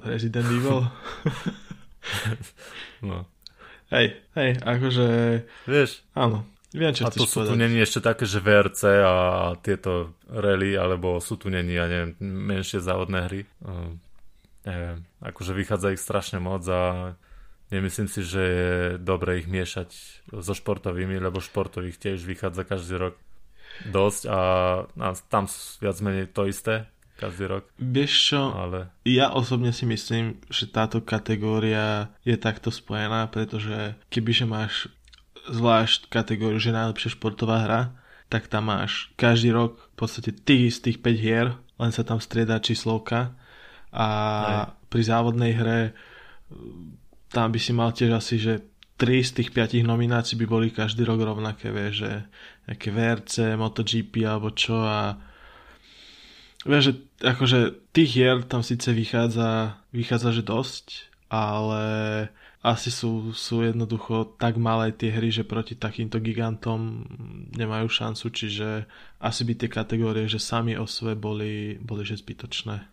Resident 0.03 0.51
Evil. 0.51 0.91
no. 3.09 3.31
Hej, 3.95 4.19
hej, 4.35 4.51
akože... 4.67 5.07
Vieš? 5.71 6.03
Áno, 6.19 6.49
Viem, 6.73 6.97
čo 6.97 7.05
a 7.05 7.13
to 7.13 7.29
sú 7.29 7.45
tu 7.45 7.53
není 7.53 7.85
ešte 7.85 8.01
také, 8.01 8.25
že 8.25 8.41
VRC 8.41 9.05
a 9.05 9.15
tieto 9.61 10.17
rally, 10.25 10.73
alebo 10.73 11.21
sú 11.21 11.37
tu 11.37 11.53
není, 11.53 11.77
ja 11.77 11.85
neviem, 11.85 12.17
menšie 12.25 12.81
závodné 12.81 13.29
hry. 13.29 13.41
Uh, 13.61 13.93
neviem, 14.65 15.05
akože 15.21 15.53
vychádza 15.53 15.93
ich 15.93 16.01
strašne 16.01 16.41
moc 16.41 16.65
a 16.65 17.13
Nemyslím 17.73 18.09
si, 18.13 18.21
že 18.21 18.43
je 18.45 18.73
dobre 19.01 19.41
ich 19.41 19.49
miešať 19.49 19.89
so 20.29 20.53
športovými, 20.53 21.17
lebo 21.17 21.41
športových 21.41 21.97
tiež 21.97 22.21
vychádza 22.29 22.69
každý 22.69 23.01
rok 23.01 23.15
dosť 23.89 24.29
a, 24.29 24.41
a 24.85 25.09
tam 25.33 25.49
viac 25.81 25.97
menej 26.05 26.29
to 26.29 26.45
isté 26.45 26.93
každý 27.17 27.45
rok. 27.47 27.65
Vieš 27.79 28.13
čo, 28.13 28.41
ale... 28.51 28.91
ja 29.07 29.31
osobne 29.31 29.71
si 29.71 29.87
myslím, 29.87 30.43
že 30.51 30.67
táto 30.67 30.99
kategória 30.99 32.11
je 32.27 32.35
takto 32.35 32.75
spojená, 32.75 33.31
pretože 33.31 33.95
kebyže 34.11 34.45
máš 34.45 34.91
zvlášť 35.47 36.11
kategóriu, 36.11 36.59
že 36.59 36.75
najlepšia 36.75 37.15
športová 37.15 37.63
hra, 37.63 37.83
tak 38.27 38.51
tam 38.51 38.75
máš 38.75 39.15
každý 39.15 39.55
rok 39.55 39.79
v 39.93 39.97
podstate 39.97 40.35
tých 40.35 40.75
istých 40.75 40.99
5 40.99 41.15
hier, 41.15 41.47
len 41.79 41.95
sa 41.95 42.03
tam 42.03 42.19
striedá 42.19 42.59
číslovka 42.59 43.39
a 43.93 44.09
Aj. 44.43 44.69
pri 44.89 45.03
závodnej 45.05 45.53
hre 45.55 45.81
tam 47.33 47.49
by 47.51 47.59
si 47.59 47.73
mal 47.73 47.91
tiež 47.97 48.13
asi, 48.13 48.37
že 48.37 48.63
3 49.01 49.25
z 49.25 49.31
tých 49.43 49.51
5 49.51 49.83
nominácií 49.83 50.39
by 50.39 50.47
boli 50.47 50.69
každý 50.71 51.03
rok 51.03 51.19
rovnaké, 51.25 51.73
vieš, 51.75 52.07
že 52.07 52.13
nejaké 52.71 52.89
VRC, 52.95 53.35
MotoGP 53.59 54.15
alebo 54.29 54.55
čo 54.55 54.79
a 54.79 55.19
vieš, 56.63 56.83
že 56.85 56.93
akože 57.27 57.59
tých 57.91 58.11
hier 58.15 58.47
tam 58.47 58.63
síce 58.63 58.95
vychádza, 58.95 59.83
vychádza, 59.91 60.31
že 60.39 60.47
dosť, 60.47 60.87
ale 61.33 61.85
asi 62.63 62.95
sú, 62.95 63.35
sú 63.35 63.67
jednoducho 63.67 64.39
tak 64.39 64.55
malé 64.55 64.95
tie 64.95 65.11
hry, 65.11 65.35
že 65.35 65.43
proti 65.43 65.75
takýmto 65.75 66.23
gigantom 66.23 67.03
nemajú 67.59 67.91
šancu, 67.91 68.31
čiže 68.31 68.87
asi 69.19 69.43
by 69.43 69.53
tie 69.59 69.67
kategórie, 69.67 70.31
že 70.31 70.39
sami 70.39 70.79
o 70.79 70.87
sve 70.87 71.19
boli, 71.19 71.75
boli 71.83 72.07
že 72.07 72.23
zbytočné. 72.23 72.87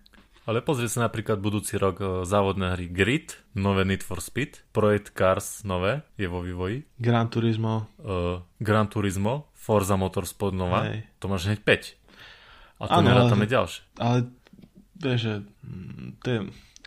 Ale 0.50 0.66
pozri 0.66 0.90
sa 0.90 1.06
napríklad 1.06 1.38
budúci 1.38 1.78
rok 1.78 2.02
e, 2.02 2.06
závodné 2.26 2.74
hry 2.74 2.90
Grid, 2.90 3.38
nové 3.54 3.86
Need 3.86 4.02
for 4.02 4.18
Speed, 4.18 4.66
Projekt 4.74 5.14
Cars 5.14 5.62
nové 5.62 6.02
je 6.18 6.26
vo 6.26 6.42
vývoji. 6.42 6.90
Gran 6.98 7.30
Turismo. 7.30 7.86
Uh, 8.02 8.42
Gran 8.58 8.90
Turismo, 8.90 9.54
Forza 9.54 9.94
Motorsport 9.94 10.58
nová, 10.58 10.90
Hej. 10.90 11.06
to 11.22 11.30
máš 11.30 11.46
hneď 11.46 11.62
5. 11.62 12.82
A 12.82 12.84
to 12.90 13.02
nerátame 13.06 13.46
ďalšie. 13.46 13.94
Ale 14.02 14.26
vieš, 14.98 15.20
že 15.22 15.34
mm, 15.70 16.08
to 16.26 16.28
je 16.34 16.40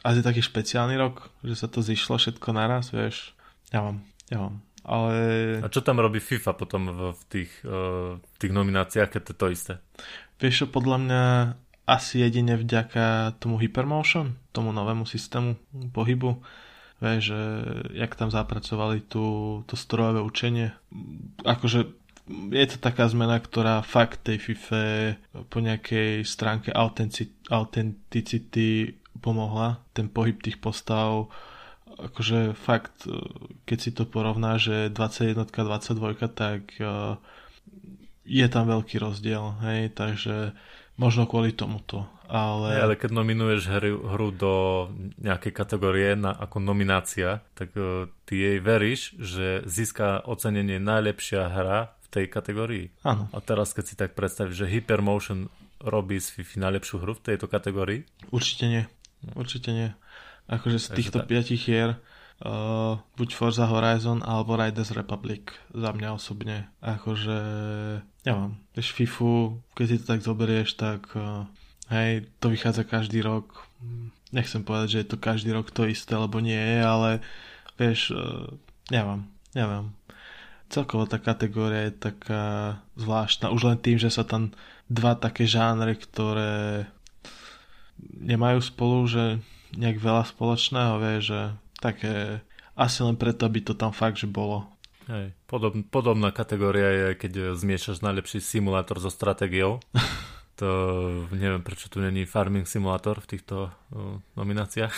asi 0.03 0.21
taký 0.27 0.43
špeciálny 0.43 0.99
rok, 0.99 1.31
že 1.47 1.55
sa 1.55 1.71
to 1.71 1.87
zišlo 1.87 2.19
všetko 2.19 2.49
naraz, 2.51 2.91
vieš. 2.91 3.31
Ja 3.71 3.87
mám, 3.87 4.03
ja 4.27 4.43
mám. 4.43 4.59
Ale... 4.83 5.15
A 5.63 5.71
čo 5.71 5.87
tam 5.87 6.03
robí 6.03 6.19
FIFA 6.19 6.59
potom 6.59 6.91
v, 6.91 7.01
v, 7.15 7.23
tých, 7.31 7.53
uh, 7.63 8.19
v 8.19 8.37
tých 8.43 8.51
nomináciách, 8.51 9.07
keď 9.07 9.23
to 9.23 9.31
je 9.31 9.39
to 9.39 9.47
isté? 9.55 9.75
Vieš 10.43 10.67
čo, 10.67 10.67
podľa 10.67 10.99
mňa 10.99 11.23
asi 11.87 12.23
jedine 12.23 12.57
vďaka 12.57 13.37
tomu 13.43 13.59
Hypermotion, 13.59 14.39
tomu 14.55 14.73
novému 14.73 15.07
systému 15.07 15.57
pohybu. 15.91 16.39
Vieš, 17.03 17.35
že 17.35 17.41
jak 17.99 18.15
tam 18.15 18.31
zapracovali 18.31 19.03
tú, 19.03 19.59
to 19.67 19.75
strojové 19.75 20.23
učenie. 20.23 20.71
Akože 21.43 21.91
je 22.55 22.67
to 22.71 22.79
taká 22.79 23.11
zmena, 23.11 23.43
ktorá 23.43 23.83
fakt 23.83 24.31
tej 24.31 24.39
FIFA 24.39 24.83
po 25.51 25.59
nejakej 25.59 26.23
stránke 26.23 26.71
autenticity 27.51 28.95
pomohla. 29.19 29.83
Ten 29.91 30.07
pohyb 30.07 30.39
tých 30.39 30.63
postav 30.63 31.27
akože 31.99 32.57
fakt, 32.57 33.07
keď 33.69 33.79
si 33.79 33.91
to 33.95 34.09
porovná, 34.09 34.59
že 34.59 34.91
21, 34.91 35.47
22, 35.47 36.19
tak 36.33 36.63
eh, 36.81 37.17
je 38.27 38.47
tam 38.49 38.65
veľký 38.71 38.97
rozdiel, 39.03 39.59
hej, 39.67 39.93
takže 39.95 40.55
Možno 41.01 41.25
kvôli 41.25 41.57
tomuto, 41.57 42.05
ale... 42.29 42.77
Ja, 42.77 42.85
ale 42.85 43.01
keď 43.01 43.17
nominuješ 43.17 43.69
hru, 43.69 43.97
hru 44.13 44.29
do 44.33 44.55
nejakej 45.21 45.53
kategórie 45.53 46.13
na, 46.17 46.37
ako 46.37 46.61
nominácia, 46.61 47.41
tak 47.57 47.73
uh, 47.77 48.09
ty 48.29 48.41
jej 48.41 48.59
veríš, 48.61 49.17
že 49.17 49.65
získa 49.65 50.25
ocenenie 50.29 50.77
najlepšia 50.77 51.49
hra 51.49 51.97
v 51.97 52.07
tej 52.13 52.27
kategórii. 52.29 52.87
Áno. 53.05 53.29
A 53.33 53.39
teraz 53.41 53.73
keď 53.73 53.85
si 53.89 53.95
tak 53.97 54.13
predstavíš, 54.13 54.65
že 54.65 54.71
Hypermotion 54.73 55.49
robí 55.81 56.21
z 56.21 56.29
FIFA 56.41 56.69
najlepšiu 56.69 56.97
hru 57.01 57.13
v 57.17 57.25
tejto 57.25 57.49
kategórii? 57.49 58.05
Určite 58.33 58.65
nie. 58.69 58.85
Určite 59.33 59.71
nie. 59.73 59.89
Akože 60.49 60.77
z 60.77 60.89
týchto 60.93 61.25
tak. 61.25 61.29
piatich 61.31 61.63
hier 61.65 62.01
uh, 62.43 62.99
buď 63.17 63.29
Forza 63.35 63.67
Horizon 63.71 64.21
alebo 64.23 64.59
Riders 64.59 64.91
Republic 64.93 65.55
za 65.71 65.91
mňa 65.95 66.09
osobne. 66.15 66.69
Akože, 66.83 67.39
ja 68.27 68.33
mám, 68.35 68.59
vieš 68.75 68.93
FIFU, 68.95 69.63
keď 69.79 69.87
si 69.87 69.97
to 70.03 70.05
tak 70.07 70.21
zoberieš, 70.27 70.75
tak 70.75 71.07
uh, 71.15 71.47
hej, 71.89 72.27
to 72.43 72.51
vychádza 72.51 72.83
každý 72.83 73.23
rok. 73.23 73.67
Nechcem 74.35 74.67
povedať, 74.67 74.89
že 74.89 75.01
je 75.05 75.09
to 75.15 75.19
každý 75.21 75.51
rok 75.55 75.71
to 75.71 75.87
isté, 75.87 76.15
lebo 76.19 76.43
nie 76.43 76.59
je, 76.59 76.81
ale 76.83 77.11
vieš, 77.79 78.13
uh, 78.15 78.51
neviem, 78.91 79.27
neviem. 79.55 79.95
Celkovo 80.73 81.05
tá 81.05 81.21
kategória 81.21 81.93
je 81.93 82.01
taká 82.11 82.81
zvláštna, 82.97 83.53
už 83.53 83.69
len 83.69 83.79
tým, 83.79 84.01
že 84.01 84.09
sa 84.09 84.25
tam 84.25 84.57
dva 84.89 85.17
také 85.17 85.45
žánry, 85.45 86.01
ktoré 86.01 86.89
nemajú 88.01 88.59
spolu, 88.65 89.05
že 89.05 89.25
nejak 89.77 90.01
veľa 90.01 90.25
spoločného, 90.33 91.01
vie, 91.01 91.17
že 91.21 91.41
také 91.83 92.39
asi 92.79 93.03
len 93.03 93.19
preto, 93.19 93.45
aby 93.45 93.61
to 93.61 93.75
tam 93.75 93.91
fakt, 93.91 94.23
že 94.23 94.31
bolo. 94.31 94.71
Hej. 95.11 95.35
Podob, 95.51 95.75
podobná 95.91 96.31
kategória 96.31 96.89
je, 96.89 97.07
keď 97.19 97.59
zmiešaš 97.59 98.07
najlepší 98.07 98.39
simulátor 98.39 99.03
so 99.03 99.11
stratégiou. 99.11 99.83
to 100.63 100.69
neviem, 101.35 101.59
prečo 101.65 101.91
tu 101.91 101.99
není 101.99 102.23
farming 102.23 102.69
simulátor 102.69 103.19
v 103.19 103.27
týchto 103.35 103.57
uh, 103.67 104.21
nomináciách. 104.39 104.95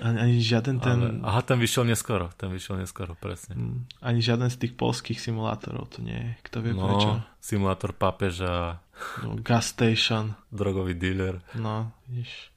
Ani, 0.00 0.18
ani 0.18 0.34
žiaden 0.40 0.80
ten... 0.80 0.98
Ale, 0.98 1.20
aha, 1.20 1.40
ten 1.44 1.60
vyšiel 1.60 1.84
neskoro, 1.84 2.32
ten 2.40 2.48
vyšiel 2.48 2.80
neskoro, 2.80 3.12
presne. 3.18 3.52
Mm, 3.52 3.78
ani 4.00 4.24
žiaden 4.24 4.48
z 4.48 4.56
tých 4.56 4.72
polských 4.72 5.20
simulátorov 5.20 5.92
to 5.92 6.00
nie 6.00 6.16
je, 6.16 6.30
kto 6.48 6.56
vie 6.64 6.72
no, 6.72 6.88
prečo. 6.88 7.10
simulátor 7.44 7.92
pápeža. 7.92 8.80
No, 9.20 9.36
gas 9.42 9.76
station. 9.76 10.32
Drogový 10.48 10.96
dealer. 10.96 11.44
No, 11.60 11.92
vidíš. 12.08 12.48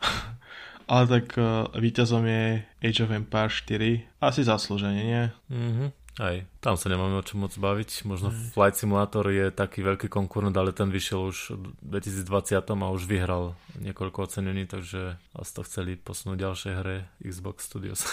Ale 0.86 1.04
tak 1.10 1.34
uh, 1.34 1.66
víťazom 1.74 2.22
je 2.26 2.62
Age 2.78 3.02
of 3.02 3.10
Empires 3.10 3.58
4. 3.66 4.22
Asi 4.22 4.40
zaslúženie, 4.46 5.02
nie? 5.02 5.24
Mhm. 5.50 5.86
Aj, 6.16 6.48
tam 6.64 6.80
sa 6.80 6.88
nemáme 6.88 7.12
o 7.20 7.26
čom 7.26 7.44
moc 7.44 7.52
baviť. 7.52 8.08
Možno 8.08 8.32
Aj. 8.32 8.36
Flight 8.56 8.80
Simulator 8.80 9.28
je 9.28 9.52
taký 9.52 9.84
veľký 9.84 10.08
konkurent, 10.08 10.56
ale 10.56 10.72
ten 10.72 10.88
vyšiel 10.88 11.28
už 11.28 11.38
v 11.52 11.76
2020 12.00 12.56
a 12.56 12.86
už 12.88 13.04
vyhral 13.04 13.52
niekoľko 13.76 14.24
ocenení, 14.24 14.64
takže 14.64 15.20
asi 15.36 15.52
to 15.52 15.60
chceli 15.68 15.92
posunúť 16.00 16.40
ďalšej 16.40 16.72
hre 16.72 16.96
Xbox 17.20 17.68
Studios. 17.68 18.08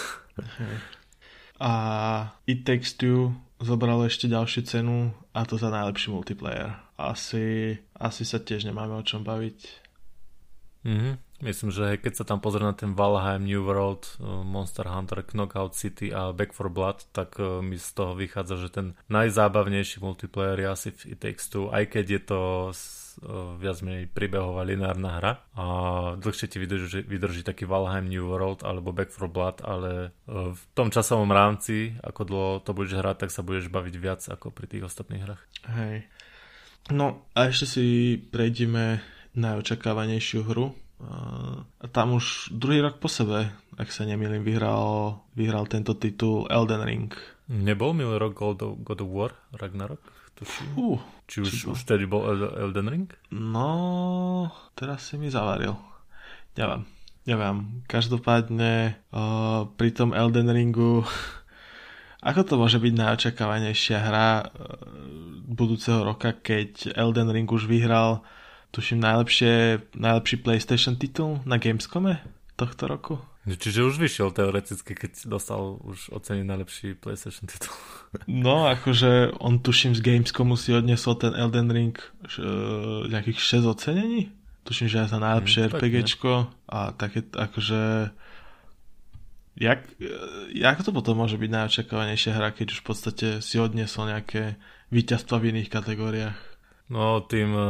A 1.64 1.72
It 2.44 2.68
Takes 2.68 3.00
Two 3.00 3.32
zobralo 3.56 4.04
ešte 4.04 4.28
ďalšiu 4.28 4.68
cenu 4.68 5.16
a 5.32 5.48
to 5.48 5.56
za 5.56 5.72
najlepší 5.72 6.12
multiplayer. 6.12 6.76
Asi, 7.00 7.78
asi 7.96 8.22
sa 8.28 8.36
tiež 8.36 8.68
nemáme 8.68 9.00
o 9.00 9.06
čom 9.06 9.24
baviť. 9.24 9.58
Mhm. 10.84 11.23
Myslím, 11.42 11.74
že 11.74 11.98
keď 11.98 12.22
sa 12.22 12.24
tam 12.24 12.38
pozrie 12.38 12.62
na 12.62 12.78
ten 12.78 12.94
Valheim, 12.94 13.42
New 13.42 13.66
World, 13.66 14.06
uh, 14.22 14.46
Monster 14.46 14.86
Hunter, 14.86 15.26
Knockout 15.26 15.74
City 15.74 16.14
a 16.14 16.30
Back 16.30 16.54
for 16.54 16.70
Blood, 16.70 17.10
tak 17.10 17.34
uh, 17.42 17.58
mi 17.58 17.74
z 17.74 17.90
toho 17.90 18.14
vychádza, 18.14 18.62
že 18.62 18.68
ten 18.70 18.86
najzábavnejší 19.10 19.98
multiplayer 19.98 20.62
je 20.62 20.68
asi 20.70 20.88
v 20.94 21.18
It 21.18 21.18
Takes 21.26 21.50
Two, 21.50 21.74
aj 21.74 21.90
keď 21.90 22.04
je 22.06 22.20
to 22.22 22.40
uh, 22.70 23.58
viac 23.58 23.82
menej 23.82 24.06
príbehová 24.14 24.62
lineárna 24.62 25.10
hra 25.18 25.32
a 25.58 25.64
dlhšie 26.22 26.46
ti 26.46 26.62
vydrží, 26.62 27.02
vydrží 27.02 27.42
taký 27.42 27.66
Valheim 27.66 28.06
New 28.06 28.30
World 28.30 28.62
alebo 28.62 28.94
Back 28.94 29.10
for 29.10 29.26
Blood, 29.26 29.58
ale 29.66 30.14
v 30.30 30.62
tom 30.74 30.94
časovom 30.94 31.30
rámci, 31.34 31.98
ako 31.98 32.20
dlho 32.26 32.50
to 32.62 32.70
budeš 32.74 33.02
hrať, 33.02 33.26
tak 33.26 33.30
sa 33.34 33.42
budeš 33.42 33.70
baviť 33.74 33.94
viac 33.98 34.22
ako 34.22 34.54
pri 34.54 34.66
tých 34.70 34.86
ostatných 34.86 35.22
hrách. 35.26 35.42
Hej. 35.66 36.06
No 36.94 37.26
a 37.32 37.48
ešte 37.48 37.66
si 37.66 37.86
prejdeme 38.18 39.00
najočakávanejšiu 39.34 40.40
hru, 40.46 40.76
tam 41.92 42.18
už 42.18 42.54
druhý 42.54 42.80
rok 42.80 42.98
po 42.98 43.10
sebe, 43.10 43.50
ak 43.74 43.90
sa 43.90 44.06
nemýlim, 44.06 44.46
vyhral, 44.46 45.18
vyhral 45.34 45.66
tento 45.66 45.94
titul 45.98 46.46
Elden 46.50 46.82
Ring. 46.82 47.10
Nebol 47.50 47.92
milý 47.92 48.16
rok 48.16 48.34
God 48.34 49.00
of, 49.02 49.10
War, 49.10 49.36
Ragnarok? 49.52 50.00
Uh, 50.74 50.98
či 51.30 51.44
už, 51.44 51.48
či 51.54 51.64
už 51.70 51.86
tedy 51.86 52.10
bol 52.10 52.26
Elden 52.58 52.90
Ring? 52.90 53.08
No, 53.30 54.50
teraz 54.74 55.06
si 55.06 55.14
mi 55.14 55.30
zavaril. 55.30 55.78
Neviem, 56.58 56.82
neviem. 57.28 57.84
Každopádne 57.86 58.98
uh, 59.14 59.70
pri 59.78 59.90
tom 59.94 60.10
Elden 60.10 60.50
Ringu 60.50 61.06
ako 62.28 62.40
to 62.42 62.54
môže 62.56 62.80
byť 62.80 62.92
najočakávanejšia 62.96 63.98
hra 64.00 64.30
uh, 64.42 64.48
budúceho 65.44 66.02
roka, 66.02 66.34
keď 66.34 66.96
Elden 66.96 67.30
Ring 67.30 67.46
už 67.46 67.68
vyhral 67.68 68.24
tuším, 68.74 68.98
najlepšie, 68.98 69.86
najlepší 69.94 70.36
PlayStation 70.42 70.98
titul 70.98 71.38
na 71.46 71.62
Gamescome 71.62 72.18
tohto 72.58 72.90
roku. 72.90 73.14
Čiže 73.44 73.84
už 73.84 74.00
vyšiel 74.00 74.32
teoreticky, 74.32 74.96
keď 74.96 75.28
dostal 75.28 75.76
už 75.84 76.10
oceniť 76.16 76.46
najlepší 76.48 76.88
PlayStation 76.96 77.46
titul. 77.46 77.70
No, 78.24 78.66
akože 78.72 79.36
on 79.38 79.60
tuším 79.60 79.92
z 79.94 80.00
Gamescomu 80.00 80.56
si 80.56 80.72
odnesol 80.72 81.20
ten 81.20 81.36
Elden 81.36 81.68
Ring 81.68 81.94
uh, 81.94 83.04
nejakých 83.06 83.60
6 83.60 83.68
ocenení. 83.68 84.32
Tuším, 84.64 84.88
že 84.88 85.04
aj 85.04 85.08
za 85.12 85.18
najlepšie 85.20 85.60
mm, 85.60 85.70
RPGčko 85.76 86.32
a 86.72 86.78
také 86.96 87.20
akože 87.20 88.10
jak, 89.60 89.84
jak 90.56 90.78
to 90.80 90.90
potom 90.90 91.20
môže 91.20 91.36
byť 91.36 91.50
najočakávanejšia 91.52 92.32
hra, 92.32 92.48
keď 92.56 92.72
už 92.72 92.78
v 92.80 92.86
podstate 92.88 93.26
si 93.44 93.60
odniesol 93.60 94.08
nejaké 94.08 94.56
víťazstva 94.88 95.36
v 95.36 95.52
iných 95.52 95.68
kategóriách? 95.68 96.53
No 96.84 97.24
tým, 97.24 97.48
e, 97.56 97.68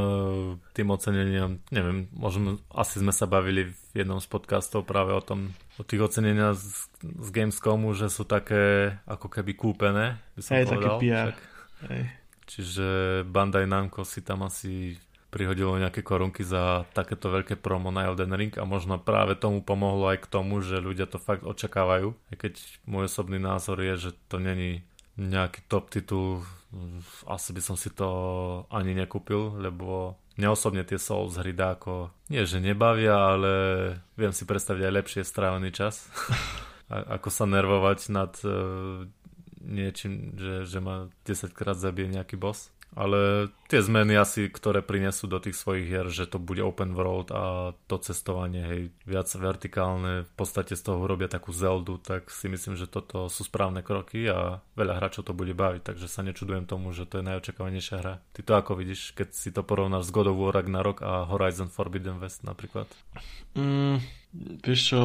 tým 0.74 0.90
oceneniam, 0.90 1.62
neviem, 1.70 2.10
možno 2.10 2.58
asi 2.74 2.98
sme 2.98 3.14
sa 3.14 3.30
bavili 3.30 3.70
v 3.70 4.02
jednom 4.02 4.18
z 4.18 4.26
podcastov 4.26 4.82
práve 4.82 5.14
o 5.14 5.22
tom, 5.22 5.54
o 5.78 5.86
tých 5.86 6.02
ocenenia 6.02 6.50
z, 6.58 6.90
z 6.98 7.28
Gamescomu, 7.30 7.94
že 7.94 8.10
sú 8.10 8.26
také 8.26 8.98
ako 9.06 9.30
keby 9.30 9.54
kúpené, 9.54 10.18
by 10.34 10.40
som 10.42 10.52
Hej, 10.58 10.64
povedal. 10.66 10.82
také 10.82 10.88
PR. 10.98 11.14
Však, 11.14 11.38
Hej. 11.86 12.02
čiže 12.50 12.88
Bandai 13.30 13.70
Namco 13.70 14.02
si 14.02 14.18
tam 14.26 14.42
asi 14.50 14.98
prihodilo 15.30 15.74
nejaké 15.78 16.06
korunky 16.06 16.46
za 16.46 16.86
takéto 16.94 17.26
veľké 17.26 17.58
promo 17.58 17.90
na 17.90 18.06
Elden 18.06 18.34
Ring 18.34 18.54
a 18.54 18.62
možno 18.62 19.02
práve 19.02 19.34
tomu 19.34 19.66
pomohlo 19.66 20.10
aj 20.10 20.22
k 20.22 20.30
tomu, 20.30 20.62
že 20.62 20.78
ľudia 20.78 21.10
to 21.10 21.18
fakt 21.18 21.42
očakávajú. 21.42 22.14
Aj 22.30 22.36
keď 22.38 22.54
môj 22.86 23.10
osobný 23.10 23.42
názor 23.42 23.82
je, 23.82 23.94
že 23.98 24.10
to 24.30 24.38
není 24.38 24.86
nejaký 25.18 25.66
top 25.66 25.90
titul, 25.90 26.46
asi 27.30 27.50
by 27.54 27.62
som 27.62 27.76
si 27.78 27.90
to 27.94 28.08
ani 28.70 28.94
nekúpil, 28.94 29.58
lebo 29.58 30.18
mňa 30.36 30.48
osobne 30.50 30.82
tie 30.82 30.98
Souls 30.98 31.38
hry 31.38 31.54
dá 31.54 31.78
ako, 31.78 32.10
nie 32.30 32.42
že 32.44 32.58
nebavia, 32.58 33.14
ale 33.14 33.52
viem 34.18 34.34
si 34.34 34.42
predstaviť 34.42 34.82
aj 34.82 34.96
lepšie 35.02 35.22
strávený 35.22 35.70
čas. 35.70 36.04
A, 36.84 37.16
ako 37.16 37.32
sa 37.32 37.48
nervovať 37.48 38.12
nad 38.12 38.36
uh, 38.44 39.08
niečím, 39.64 40.36
že, 40.36 40.68
že 40.68 40.78
ma 40.84 41.08
10 41.24 41.56
krát 41.56 41.80
zabije 41.80 42.12
nejaký 42.12 42.36
boss. 42.36 42.68
Ale 42.94 43.50
tie 43.66 43.82
zmeny 43.82 44.14
asi, 44.14 44.46
ktoré 44.46 44.78
prinesú 44.78 45.26
do 45.26 45.42
tých 45.42 45.58
svojich 45.58 45.90
hier, 45.90 46.06
že 46.14 46.30
to 46.30 46.38
bude 46.38 46.62
open 46.62 46.94
world 46.94 47.34
a 47.34 47.74
to 47.90 47.98
cestovanie, 47.98 48.62
hej, 48.62 48.82
viac 49.02 49.26
vertikálne, 49.34 50.22
v 50.22 50.32
podstate 50.38 50.78
z 50.78 50.82
toho 50.86 51.02
urobia 51.02 51.26
takú 51.26 51.50
zeldu, 51.50 51.98
tak 51.98 52.30
si 52.30 52.46
myslím, 52.46 52.78
že 52.78 52.86
toto 52.86 53.26
sú 53.26 53.42
správne 53.42 53.82
kroky 53.82 54.30
a 54.30 54.62
veľa 54.78 55.02
hráčov 55.02 55.26
to 55.26 55.34
bude 55.34 55.58
baviť, 55.58 55.90
takže 55.90 56.06
sa 56.06 56.22
nečudujem 56.22 56.70
tomu, 56.70 56.94
že 56.94 57.02
to 57.02 57.18
je 57.18 57.26
najočakávanejšia 57.26 57.98
hra. 57.98 58.22
Ty 58.30 58.40
to 58.46 58.52
ako 58.54 58.72
vidíš, 58.78 59.10
keď 59.18 59.28
si 59.34 59.50
to 59.50 59.66
porovnáš 59.66 60.06
s 60.06 60.14
God 60.14 60.30
of 60.30 60.38
War 60.38 60.54
Ragnarok 60.54 61.02
a 61.02 61.26
Horizon 61.26 61.74
Forbidden 61.74 62.22
West 62.22 62.46
napríklad? 62.46 62.86
Mm, 63.58 63.98
vieš 64.62 64.80
čo, 64.94 65.00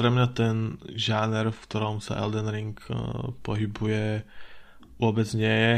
pre 0.00 0.08
mňa 0.08 0.26
ten 0.32 0.80
žáner, 0.96 1.52
v 1.52 1.62
ktorom 1.68 2.00
sa 2.00 2.16
Elden 2.16 2.48
Ring 2.48 2.80
uh, 2.88 3.34
pohybuje, 3.44 4.24
vôbec 4.96 5.28
nie 5.36 5.52
je 5.52 5.74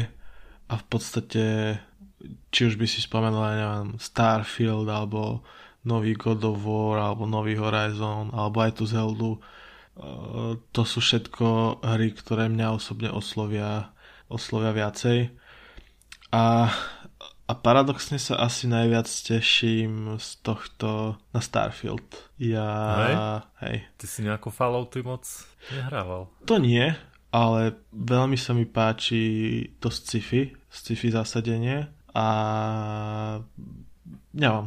a 0.70 0.78
v 0.78 0.84
podstate 0.86 1.44
či 2.54 2.60
už 2.70 2.78
by 2.78 2.86
si 2.86 3.02
spomenul 3.02 3.42
neviem, 3.42 3.88
Starfield 3.98 4.86
alebo 4.86 5.42
nový 5.82 6.14
God 6.14 6.44
of 6.46 6.62
War 6.62 7.10
alebo 7.10 7.26
nový 7.26 7.58
Horizon 7.58 8.30
alebo 8.30 8.62
aj 8.62 8.72
tú 8.78 8.84
Zeldu 8.86 9.30
uh, 9.40 10.54
to 10.70 10.82
sú 10.86 11.02
všetko 11.02 11.80
hry, 11.82 12.14
ktoré 12.14 12.46
mňa 12.46 12.76
osobne 12.76 13.10
oslovia 13.10 13.90
oslovia 14.30 14.70
viacej 14.70 15.32
a, 16.30 16.70
a 17.50 17.52
paradoxne 17.58 18.20
sa 18.22 18.38
asi 18.38 18.70
najviac 18.70 19.10
teším 19.10 20.22
z 20.22 20.28
tohto 20.44 21.18
na 21.34 21.40
Starfield 21.42 22.06
ja, 22.38 22.68
hej? 23.02 23.14
hej. 23.66 23.76
Ty 23.98 24.06
si 24.06 24.20
nejakú 24.22 24.54
Fallouty 24.54 25.02
moc 25.02 25.26
nehrával? 25.72 26.30
To 26.46 26.60
nie, 26.62 26.94
ale 27.34 27.80
veľmi 27.90 28.38
sa 28.38 28.54
mi 28.54 28.68
páči 28.68 29.22
to 29.82 29.90
sci-fi, 29.90 30.59
sci-fi 30.70 31.10
zasadenie 31.10 31.90
a 32.14 32.26
neviem, 34.34 34.66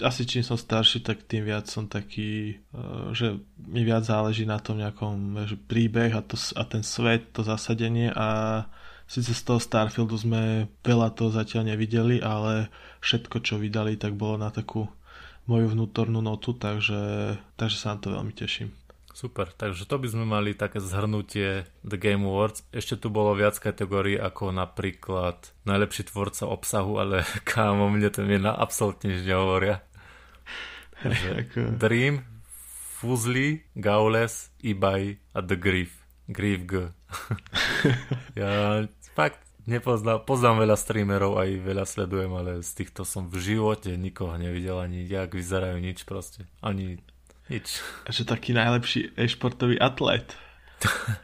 asi 0.00 0.24
čím 0.24 0.46
som 0.46 0.56
starší, 0.56 1.02
tak 1.02 1.26
tým 1.26 1.44
viac 1.44 1.66
som 1.68 1.90
taký, 1.90 2.56
eh, 2.56 3.06
že 3.12 3.38
mi 3.68 3.82
viac 3.84 4.06
záleží 4.06 4.48
na 4.48 4.58
tom 4.58 4.78
nejakom 4.78 5.46
že 5.46 5.56
príbeh 5.58 6.14
a, 6.16 6.22
to, 6.24 6.38
a 6.56 6.62
ten 6.64 6.80
svet, 6.80 7.34
to 7.36 7.44
zasadenie 7.44 8.10
a 8.14 8.62
síce 9.04 9.36
z 9.36 9.42
toho 9.44 9.60
Starfieldu 9.60 10.16
sme 10.16 10.72
veľa 10.80 11.12
toho 11.12 11.28
zatiaľ 11.28 11.74
nevideli, 11.74 12.24
ale 12.24 12.72
všetko, 13.04 13.44
čo 13.44 13.60
vydali, 13.60 14.00
tak 14.00 14.16
bolo 14.16 14.40
na 14.40 14.48
takú 14.48 14.88
moju 15.50 15.74
vnútornú 15.74 16.22
notu, 16.22 16.54
takže, 16.54 17.34
takže 17.58 17.76
sa 17.76 17.94
na 17.94 17.98
to 17.98 18.14
veľmi 18.14 18.32
teším. 18.32 18.70
Super, 19.12 19.52
takže 19.52 19.84
to 19.84 20.00
by 20.00 20.08
sme 20.08 20.24
mali 20.24 20.56
také 20.56 20.80
zhrnutie 20.80 21.68
The 21.84 22.00
Game 22.00 22.24
Awards. 22.24 22.64
Ešte 22.72 22.96
tu 22.96 23.12
bolo 23.12 23.36
viac 23.36 23.60
kategórií 23.60 24.16
ako 24.16 24.56
napríklad 24.56 25.52
najlepší 25.68 26.08
tvorca 26.08 26.48
obsahu, 26.48 26.96
ale 26.96 27.28
kámo, 27.48 27.92
mne 27.92 28.08
to 28.08 28.24
na 28.24 28.56
absolútne 28.56 29.12
nič 29.12 29.28
nehovoria. 29.28 29.84
Dream, 31.82 32.24
Fuzly, 32.96 33.68
Gaules, 33.76 34.48
Ibai 34.64 35.20
a 35.36 35.44
The 35.44 35.56
Grief. 35.60 35.92
Grief 36.32 36.60
G. 36.64 36.72
ja 38.40 38.86
fakt 39.12 39.42
nepoznám, 39.66 40.24
poznám 40.24 40.64
veľa 40.64 40.76
streamerov, 40.78 41.36
aj 41.36 41.50
veľa 41.60 41.84
sledujem, 41.84 42.32
ale 42.32 42.52
z 42.64 42.70
týchto 42.72 43.04
som 43.04 43.28
v 43.28 43.38
živote 43.42 43.94
nikoho 43.98 44.38
nevidel, 44.38 44.80
ani 44.80 45.04
jak 45.04 45.34
vyzerajú 45.34 45.78
nič 45.82 46.08
proste. 46.08 46.48
Ani 46.62 47.02
nič. 47.50 47.82
Že 48.06 48.22
taký 48.28 48.54
najlepší 48.54 49.16
e-športový 49.18 49.80
atlet. 49.80 50.36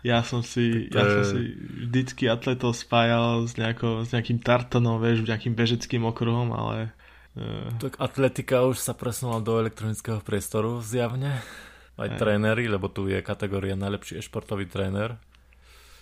Ja 0.06 0.22
som 0.22 0.46
si, 0.46 0.86
ja 0.94 1.02
som 1.02 1.22
si 1.34 1.50
vždycky 1.90 2.30
atletov 2.30 2.78
spájal 2.78 3.42
s, 3.42 3.58
nejako, 3.58 4.06
s 4.06 4.14
nejakým 4.14 4.38
tartanom, 4.38 5.02
vieš, 5.02 5.26
nejakým 5.26 5.58
bežeckým 5.58 6.06
okruhom, 6.06 6.54
ale... 6.54 6.94
Uh... 7.34 7.66
Tak 7.82 7.98
atletika 7.98 8.62
už 8.62 8.78
sa 8.78 8.94
presunula 8.94 9.42
do 9.42 9.58
elektronického 9.58 10.22
priestoru 10.22 10.78
zjavne. 10.78 11.42
Aj 11.98 12.06
Aj. 12.06 12.14
tréneri, 12.14 12.70
lebo 12.70 12.86
tu 12.86 13.10
je 13.10 13.18
kategória 13.18 13.74
najlepší 13.74 14.22
e-športový 14.22 14.70
tréner. 14.70 15.18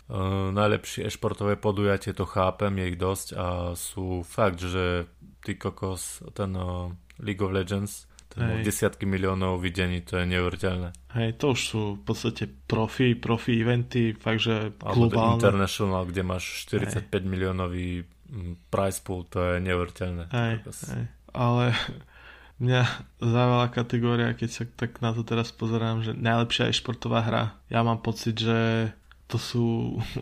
Uh, 0.07 0.53
najlepšie 0.53 1.09
e-športové 1.09 1.57
podujatie, 1.57 2.13
to 2.13 2.29
chápem, 2.29 2.77
je 2.77 2.85
ich 2.93 2.99
dosť 3.01 3.29
a 3.35 3.47
sú 3.73 4.21
fakt, 4.21 4.61
že 4.61 5.09
ty 5.43 5.57
kokos, 5.57 6.21
ten 6.37 6.53
uh, 6.53 6.93
League 7.19 7.41
of 7.41 7.51
Legends 7.51 8.05
Hej. 8.37 8.69
Desiatky 8.69 9.09
miliónov 9.09 9.65
videní, 9.65 10.05
to 10.05 10.21
je 10.21 10.29
neuveriteľné. 10.29 10.93
Hej, 11.17 11.41
to 11.41 11.57
už 11.57 11.61
sú 11.61 11.83
v 11.97 12.03
podstate 12.05 12.45
profi, 12.69 13.17
profi 13.17 13.65
eventy, 13.65 14.13
fakt, 14.13 14.45
že 14.45 14.77
globálne. 14.77 15.41
International, 15.41 16.05
kde 16.05 16.21
máš 16.21 16.69
45 16.69 17.09
hej. 17.09 17.25
miliónový 17.25 17.89
mm, 18.05 18.69
price 18.69 19.01
pool, 19.01 19.25
to 19.25 19.41
je 19.41 19.65
neuveriteľné. 19.65 20.29
Hej, 20.29 20.53
hej. 20.69 21.05
Ale 21.33 21.73
mňa 22.65 22.83
závala 23.25 23.73
kategória, 23.73 24.37
keď 24.37 24.49
sa 24.53 24.63
tak 24.69 25.01
na 25.01 25.17
to 25.17 25.25
teraz 25.25 25.49
pozerám, 25.57 26.05
že 26.05 26.13
najlepšia 26.13 26.69
je 26.69 26.79
športová 26.85 27.25
hra. 27.25 27.57
Ja 27.73 27.81
mám 27.81 28.05
pocit, 28.05 28.37
že 28.37 28.93
to 29.33 29.41
sú 29.41 29.65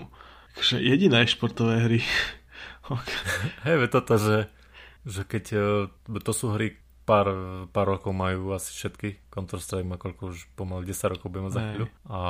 že 0.70 0.79
jediné 0.79 1.27
športové 1.27 1.83
hry. 1.83 2.00
Hej, 3.66 3.90
toto, 3.90 4.22
že, 4.22 4.46
že 5.03 5.27
keď 5.27 5.44
e, 5.50 5.59
to 6.22 6.33
sú 6.33 6.55
hry, 6.55 6.79
pár, 7.04 7.28
pár 7.70 7.86
rokov 7.96 8.10
majú 8.16 8.56
asi 8.56 8.72
všetky. 8.72 9.20
Counter-Strike 9.28 9.86
má 9.86 10.00
koľko 10.00 10.32
už 10.32 10.48
pomaly 10.56 10.88
10 10.88 11.14
rokov 11.16 11.28
budeme 11.28 11.52
za 11.52 11.60
chvíľu. 11.60 11.86
A 12.08 12.20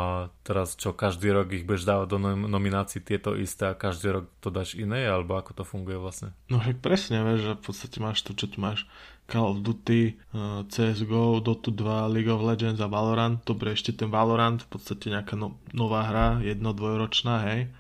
teraz 0.43 0.75
čo, 0.75 0.91
každý 0.91 1.31
rok 1.31 1.55
ich 1.55 1.63
budeš 1.63 1.87
dávať 1.87 2.07
do 2.11 2.19
nominácií 2.51 3.01
tieto 3.01 3.39
isté 3.39 3.71
a 3.71 3.79
každý 3.79 4.21
rok 4.21 4.25
to 4.43 4.51
dáš 4.51 4.75
iné, 4.75 5.07
alebo 5.07 5.39
ako 5.39 5.63
to 5.63 5.65
funguje 5.65 5.97
vlastne? 5.97 6.35
No 6.51 6.59
hej, 6.61 6.75
presne, 6.75 7.23
vieš, 7.23 7.41
že 7.47 7.53
v 7.57 7.63
podstate 7.63 7.97
máš 8.03 8.19
to, 8.27 8.35
čo 8.35 8.51
tu 8.51 8.59
máš 8.59 8.85
Call 9.25 9.57
of 9.57 9.65
Duty, 9.65 10.21
uh, 10.37 10.69
CSGO, 10.69 11.41
Dota 11.41 11.73
2, 11.73 12.13
League 12.13 12.29
of 12.29 12.45
Legends 12.45 12.83
a 12.83 12.91
Valorant. 12.91 13.41
Dobre, 13.41 13.73
ešte 13.73 13.97
ten 13.97 14.13
Valorant, 14.13 14.61
v 14.61 14.69
podstate 14.69 15.09
nejaká 15.09 15.39
no, 15.39 15.57
nová 15.73 16.05
hra, 16.05 16.45
jedno, 16.45 16.77
dvojročná, 16.77 17.49
hej 17.49 17.73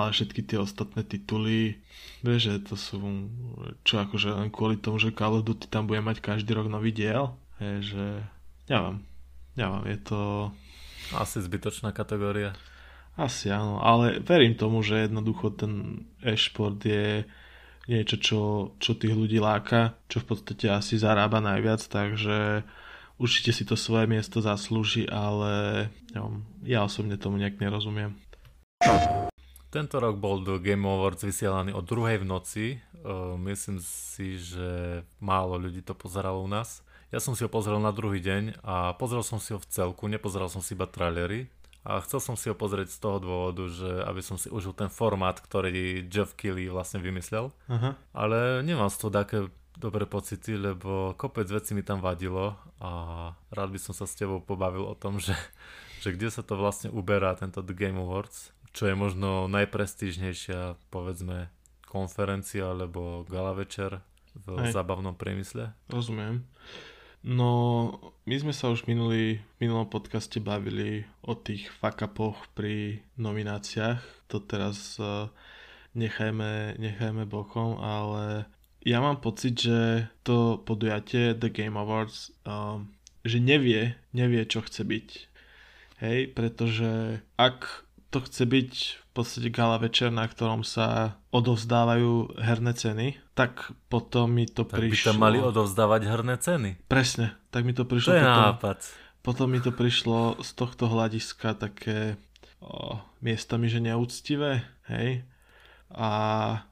ale 0.00 0.16
všetky 0.16 0.40
tie 0.44 0.58
ostatné 0.60 1.04
tituly, 1.04 1.76
vieš, 2.24 2.52
že 2.52 2.54
to 2.64 2.74
sú, 2.76 2.96
čo 3.84 4.00
akože 4.00 4.32
len 4.32 4.48
kvôli 4.48 4.80
tomu, 4.80 4.96
že 4.96 5.12
Call 5.12 5.40
of 5.40 5.46
Duty 5.46 5.68
tam 5.68 5.84
bude 5.84 6.00
mať 6.00 6.24
každý 6.24 6.56
rok 6.56 6.72
nový 6.72 6.92
diel, 6.92 7.36
je, 7.60 7.94
že 7.94 8.06
neviem, 8.66 9.04
neviem, 9.56 9.84
je 9.92 9.98
to... 10.00 10.20
Asi 11.10 11.42
zbytočná 11.42 11.90
kategória. 11.90 12.54
Asi 13.18 13.50
áno, 13.50 13.82
ale 13.82 14.22
verím 14.22 14.54
tomu, 14.54 14.78
že 14.86 15.10
jednoducho 15.10 15.50
ten 15.50 16.06
e-šport 16.22 16.78
je 16.86 17.26
niečo, 17.90 18.16
čo, 18.22 18.40
čo 18.78 18.94
tých 18.94 19.10
ľudí 19.10 19.42
láka, 19.42 19.98
čo 20.06 20.22
v 20.22 20.30
podstate 20.30 20.70
asi 20.70 20.94
zarába 20.94 21.42
najviac, 21.42 21.82
takže 21.90 22.62
určite 23.18 23.50
si 23.50 23.66
to 23.66 23.74
svoje 23.74 24.06
miesto 24.06 24.38
zaslúži, 24.38 25.10
ale 25.10 25.88
neviem, 26.14 26.46
ja 26.62 26.86
osobne 26.86 27.18
tomu 27.18 27.42
nejak 27.42 27.58
nerozumiem. 27.58 28.14
Tento 29.70 30.02
rok 30.02 30.18
bol 30.18 30.42
do 30.42 30.58
Game 30.58 30.82
Awards 30.82 31.22
vysielaný 31.22 31.70
o 31.70 31.78
druhej 31.78 32.18
v 32.18 32.26
noci. 32.26 32.64
Uh, 33.06 33.38
myslím 33.46 33.78
si, 33.78 34.34
že 34.34 35.00
málo 35.22 35.62
ľudí 35.62 35.78
to 35.86 35.94
pozeralo 35.94 36.42
u 36.42 36.50
nás. 36.50 36.82
Ja 37.14 37.22
som 37.22 37.38
si 37.38 37.46
ho 37.46 37.50
pozrel 37.50 37.78
na 37.78 37.94
druhý 37.94 38.18
deň 38.18 38.66
a 38.66 38.98
pozrel 38.98 39.22
som 39.22 39.38
si 39.38 39.54
ho 39.54 39.62
v 39.62 39.70
celku, 39.70 40.10
nepozeral 40.10 40.50
som 40.50 40.58
si 40.58 40.74
iba 40.74 40.90
trailery. 40.90 41.46
A 41.86 42.02
chcel 42.02 42.18
som 42.18 42.34
si 42.34 42.50
ho 42.50 42.54
pozrieť 42.58 42.90
z 42.90 42.98
toho 42.98 43.22
dôvodu, 43.22 43.64
že 43.70 43.88
aby 44.10 44.20
som 44.20 44.34
si 44.34 44.50
užil 44.50 44.74
ten 44.74 44.90
formát, 44.90 45.38
ktorý 45.38 46.02
Jeff 46.10 46.34
Keighley 46.34 46.66
vlastne 46.66 46.98
vymyslel. 46.98 47.54
Uh-huh. 47.54 47.94
Ale 48.10 48.66
nemám 48.66 48.90
z 48.90 48.98
toho 49.00 49.10
také 49.14 49.38
dobré 49.78 50.04
pocity, 50.04 50.60
lebo 50.60 51.14
kopec 51.14 51.46
vecí 51.46 51.72
mi 51.72 51.86
tam 51.86 52.02
vadilo 52.02 52.58
a 52.82 52.90
rád 53.54 53.70
by 53.72 53.78
som 53.80 53.94
sa 53.94 54.04
s 54.04 54.18
tebou 54.18 54.42
pobavil 54.42 54.82
o 54.82 54.98
tom, 54.98 55.22
že 55.22 55.32
že 56.00 56.16
kde 56.16 56.32
sa 56.32 56.40
to 56.40 56.56
vlastne 56.56 56.88
uberá 56.88 57.36
tento 57.36 57.60
The 57.60 57.76
Game 57.76 58.00
Awards, 58.00 58.56
čo 58.70 58.90
je 58.90 58.94
možno 58.94 59.50
najprestížnejšia, 59.50 60.78
povedzme, 60.90 61.50
konferencia 61.86 62.70
alebo 62.70 63.26
gala 63.26 63.54
večer 63.54 64.02
v 64.34 64.62
Hej. 64.62 64.74
zábavnom 64.74 65.18
priemysle. 65.18 65.74
Rozumiem. 65.90 66.46
No, 67.20 67.92
my 68.24 68.36
sme 68.40 68.54
sa 68.56 68.72
už 68.72 68.88
minulý, 68.88 69.44
v 69.60 69.68
minulom 69.68 69.84
podcaste 69.84 70.40
bavili 70.40 71.04
o 71.20 71.36
tých 71.36 71.68
fakapoch 71.68 72.48
pri 72.56 73.04
nomináciách. 73.20 74.00
To 74.32 74.40
teraz 74.40 74.96
uh, 74.96 75.28
nechajme, 75.92 76.80
nechajme 76.80 77.28
bokom, 77.28 77.76
ale 77.76 78.48
ja 78.80 79.04
mám 79.04 79.20
pocit, 79.20 79.60
že 79.60 80.08
to 80.24 80.64
podujatie 80.64 81.36
The 81.36 81.52
Game 81.52 81.76
Awards 81.76 82.32
uh, 82.48 82.80
že 83.24 83.38
nevie, 83.40 83.96
nevie, 84.16 84.42
čo 84.48 84.64
chce 84.64 84.84
byť. 84.84 85.08
Hej, 86.00 86.32
pretože 86.32 87.20
ak 87.36 87.84
to 88.10 88.18
chce 88.26 88.42
byť 88.42 88.72
v 88.98 89.10
podstate 89.14 89.48
gala 89.50 89.78
večer, 89.78 90.10
na 90.10 90.26
ktorom 90.26 90.66
sa 90.66 91.18
odovzdávajú 91.30 92.38
herné 92.38 92.72
ceny, 92.74 93.06
tak 93.38 93.70
potom 93.86 94.34
mi 94.34 94.46
to 94.50 94.66
tak 94.66 94.82
prišlo... 94.82 94.94
by 94.94 95.08
tam 95.14 95.18
mali 95.18 95.38
odovzdávať 95.38 96.02
herné 96.06 96.34
ceny. 96.38 96.70
Presne, 96.90 97.34
tak 97.54 97.62
mi 97.66 97.74
to 97.74 97.86
prišlo 97.86 98.14
to 98.14 98.18
je 98.18 98.22
potom... 98.22 98.42
nápad. 98.50 98.78
Potom 99.20 99.46
mi 99.52 99.60
to 99.60 99.70
prišlo 99.70 100.40
z 100.40 100.50
tohto 100.56 100.88
hľadiska 100.88 101.52
také 101.54 102.16
o, 102.64 102.98
miestami, 103.20 103.68
že 103.68 103.78
neúctivé, 103.84 104.64
hej. 104.88 105.28
A 105.90 106.10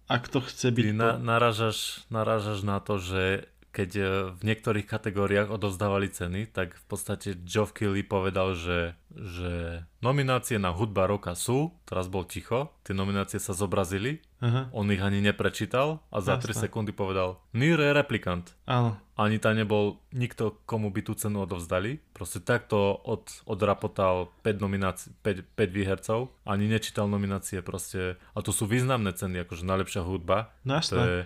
ak 0.06 0.30
to 0.30 0.38
chce 0.42 0.70
byť... 0.70 0.84
Ty 0.84 0.94
na, 0.94 1.10
naražaš, 1.18 2.06
naražaš 2.08 2.62
na 2.62 2.78
to, 2.78 3.02
že 3.02 3.50
keď 3.78 3.90
e, 3.94 4.02
v 4.34 4.42
niektorých 4.42 4.90
kategóriách 4.90 5.54
odovzdávali 5.54 6.10
ceny, 6.10 6.50
tak 6.50 6.74
v 6.74 6.84
podstate 6.90 7.38
Geoff 7.46 7.70
Keighley 7.70 8.02
povedal, 8.02 8.58
že, 8.58 8.98
že 9.14 9.86
nominácie 10.02 10.58
na 10.58 10.74
hudba 10.74 11.06
roka 11.06 11.38
sú, 11.38 11.78
teraz 11.86 12.10
bol 12.10 12.26
ticho, 12.26 12.74
tie 12.82 12.90
nominácie 12.90 13.38
sa 13.38 13.54
zobrazili, 13.54 14.18
Aha. 14.42 14.66
on 14.74 14.90
ich 14.90 14.98
ani 14.98 15.22
neprečítal 15.22 16.02
a 16.10 16.18
za 16.18 16.42
Jasne. 16.42 16.58
3 16.58 16.66
sekundy 16.66 16.90
povedal, 16.90 17.38
Nier 17.54 17.78
je 17.78 17.94
replikant. 17.94 18.50
Áno. 18.66 18.98
Ani 19.14 19.38
tam 19.38 19.54
nebol 19.54 20.02
nikto, 20.10 20.58
komu 20.66 20.90
by 20.90 21.06
tú 21.06 21.14
cenu 21.14 21.46
odovzdali. 21.46 22.02
Proste 22.18 22.42
takto 22.42 22.98
od, 23.06 23.30
odrapotal 23.46 24.34
5 24.42 24.58
nominácií, 24.58 25.14
5, 25.22 25.54
5 25.54 25.70
výhercov, 25.70 26.34
ani 26.42 26.66
nečítal 26.66 27.06
nominácie 27.06 27.62
proste. 27.62 28.18
A 28.34 28.42
to 28.42 28.50
sú 28.50 28.66
významné 28.66 29.14
ceny, 29.14 29.46
akože 29.46 29.62
najlepšia 29.62 30.02
hudba. 30.02 30.50
No, 30.66 30.82
to 30.82 30.98
je, 30.98 31.18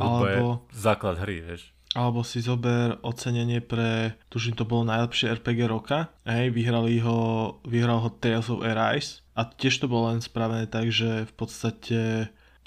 hudba 0.00 0.24
Alebo... 0.24 0.48
je 0.72 0.72
základ 0.72 1.20
hry, 1.20 1.44
vieš 1.44 1.76
alebo 1.96 2.20
si 2.20 2.44
zober 2.44 3.00
ocenenie 3.00 3.64
pre, 3.64 4.12
tužím 4.28 4.52
to 4.52 4.68
bolo 4.68 4.84
najlepšie 4.84 5.40
RPG 5.40 5.64
roka, 5.64 6.12
hej, 6.28 6.52
vyhrali 6.52 7.00
ho, 7.00 7.56
vyhral 7.64 8.04
ho 8.04 8.10
Tales 8.12 8.52
of 8.52 8.60
Arise. 8.60 9.24
A 9.32 9.48
tiež 9.48 9.80
to 9.80 9.86
bolo 9.88 10.12
len 10.12 10.20
spravené 10.20 10.68
tak, 10.68 10.92
že 10.92 11.24
v 11.24 11.32
podstate 11.32 12.00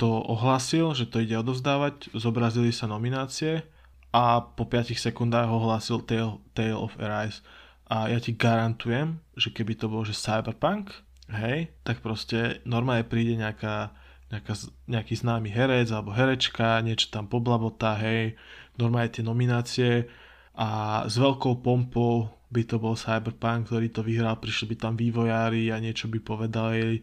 to 0.01 0.09
ohlásil, 0.09 0.97
že 0.97 1.05
to 1.05 1.21
ide 1.21 1.37
odovzdávať, 1.37 2.09
zobrazili 2.17 2.73
sa 2.73 2.89
nominácie 2.89 3.61
a 4.09 4.41
po 4.41 4.65
5 4.65 4.97
sekundách 4.97 5.53
ohlásil 5.53 6.01
Tale, 6.01 6.41
Tale 6.57 6.73
of 6.73 6.97
Arise. 6.97 7.45
A 7.91 8.09
ja 8.09 8.17
ti 8.17 8.33
garantujem, 8.33 9.19
že 9.37 9.53
keby 9.53 9.77
to 9.77 9.91
bol 9.91 10.01
že 10.01 10.17
Cyberpunk, 10.17 10.95
hej, 11.29 11.69
tak 11.85 12.01
proste 12.01 12.63
normálne 12.65 13.05
príde 13.05 13.37
nejaká, 13.37 13.93
nejaká, 14.31 14.55
nejaký 14.87 15.13
známy 15.19 15.51
herec 15.51 15.91
alebo 15.91 16.15
herečka, 16.15 16.79
niečo 16.79 17.11
tam 17.11 17.27
poblabotá, 17.27 17.99
hej, 17.99 18.39
normálne 18.79 19.11
tie 19.11 19.21
nominácie 19.21 20.07
a 20.55 21.03
s 21.05 21.19
veľkou 21.19 21.59
pompou 21.59 22.31
by 22.51 22.63
to 22.67 22.79
bol 22.79 22.95
Cyberpunk, 22.95 23.71
ktorý 23.71 23.87
to 23.91 24.03
vyhral, 24.03 24.39
prišli 24.39 24.71
by 24.71 24.75
tam 24.75 24.93
vývojári 24.99 25.71
a 25.71 25.79
niečo 25.79 26.11
by 26.11 26.19
povedali. 26.19 26.99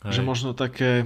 Hej. 0.00 0.12
Že 0.16 0.22
možno 0.24 0.50
také, 0.56 1.04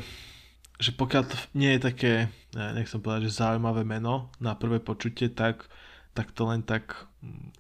že 0.79 0.95
pokiaľ 0.95 1.23
to 1.27 1.37
nie 1.59 1.75
je 1.75 1.81
také, 1.83 2.12
nechcem 2.55 3.03
povedať, 3.03 3.27
že 3.27 3.43
zaujímavé 3.43 3.83
meno 3.83 4.31
na 4.39 4.55
prvé 4.55 4.79
počutie, 4.79 5.35
tak, 5.35 5.67
tak 6.15 6.31
to 6.31 6.47
len 6.47 6.62
tak 6.62 7.11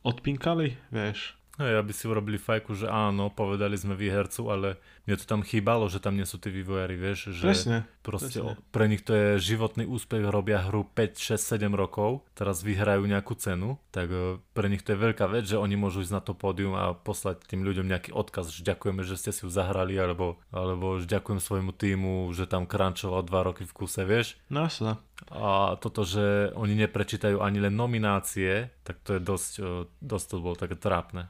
odpinkali, 0.06 0.78
vieš. 0.94 1.34
Hej, 1.58 1.82
aby 1.82 1.90
si 1.94 2.06
urobili 2.06 2.38
fajku, 2.38 2.74
že 2.74 2.86
áno, 2.86 3.30
povedali 3.30 3.74
sme 3.74 3.98
výhercu, 3.98 4.50
ale 4.50 4.78
mne 5.04 5.20
to 5.20 5.26
tam 5.28 5.44
chýbalo, 5.44 5.84
že 5.92 6.00
tam 6.00 6.16
nie 6.16 6.24
sú 6.24 6.40
tí 6.40 6.48
vývojári, 6.48 6.96
vieš, 6.96 7.36
že 7.36 7.44
presne, 7.44 7.78
proste 8.00 8.40
presne. 8.40 8.56
pre 8.72 8.84
nich 8.88 9.04
to 9.04 9.12
je 9.12 9.28
životný 9.36 9.84
úspech, 9.84 10.24
robia 10.32 10.64
hru 10.64 10.88
5, 10.88 11.20
6, 11.20 11.60
7 11.60 11.68
rokov, 11.76 12.24
teraz 12.32 12.64
vyhrajú 12.64 13.04
nejakú 13.04 13.36
cenu, 13.36 13.76
tak 13.92 14.08
e, 14.08 14.40
pre 14.56 14.72
nich 14.72 14.80
to 14.80 14.96
je 14.96 15.04
veľká 15.04 15.28
vec, 15.28 15.44
že 15.44 15.60
oni 15.60 15.76
môžu 15.76 16.00
ísť 16.00 16.14
na 16.16 16.22
to 16.24 16.32
pódium 16.32 16.72
a 16.72 16.96
poslať 16.96 17.44
tým 17.44 17.68
ľuďom 17.68 17.84
nejaký 17.84 18.16
odkaz, 18.16 18.48
že 18.48 18.64
ďakujeme, 18.64 19.04
že 19.04 19.20
ste 19.20 19.30
si 19.36 19.44
ju 19.44 19.52
zahrali, 19.52 19.92
alebo, 20.00 20.40
alebo 20.48 20.96
že 20.96 21.04
ďakujem 21.04 21.40
svojmu 21.40 21.72
týmu, 21.76 22.32
že 22.32 22.48
tam 22.48 22.64
crunchoval 22.64 23.28
2 23.28 23.48
roky 23.52 23.68
v 23.68 23.76
kuse, 23.76 24.08
vieš. 24.08 24.40
No 24.48 24.64
jasne. 24.64 24.96
A 25.28 25.76
toto, 25.84 26.08
že 26.08 26.48
oni 26.56 26.74
neprečítajú 26.80 27.44
ani 27.44 27.60
len 27.60 27.76
nominácie, 27.76 28.72
tak 28.88 29.04
to 29.04 29.16
je 29.16 29.20
dosť, 29.20 29.52
e, 29.60 29.70
dosť 30.00 30.26
to 30.32 30.36
bolo 30.40 30.56
také 30.56 30.80
trápne. 30.80 31.28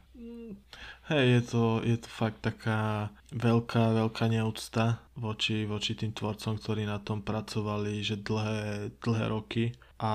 Hej, 1.05 1.27
je 1.29 1.43
to, 1.53 1.63
je 1.85 1.97
to 2.01 2.09
fakt 2.09 2.41
taká 2.41 3.13
veľká, 3.29 3.93
veľká 3.93 4.25
neúcta 4.33 5.05
voči, 5.21 5.69
voči 5.69 5.93
tým 5.93 6.17
tvorcom, 6.17 6.57
ktorí 6.57 6.89
na 6.89 6.97
tom 6.97 7.21
pracovali, 7.21 8.01
že 8.01 8.25
dlhé, 8.25 8.89
dlhé 9.05 9.25
roky. 9.29 9.77
A 10.01 10.13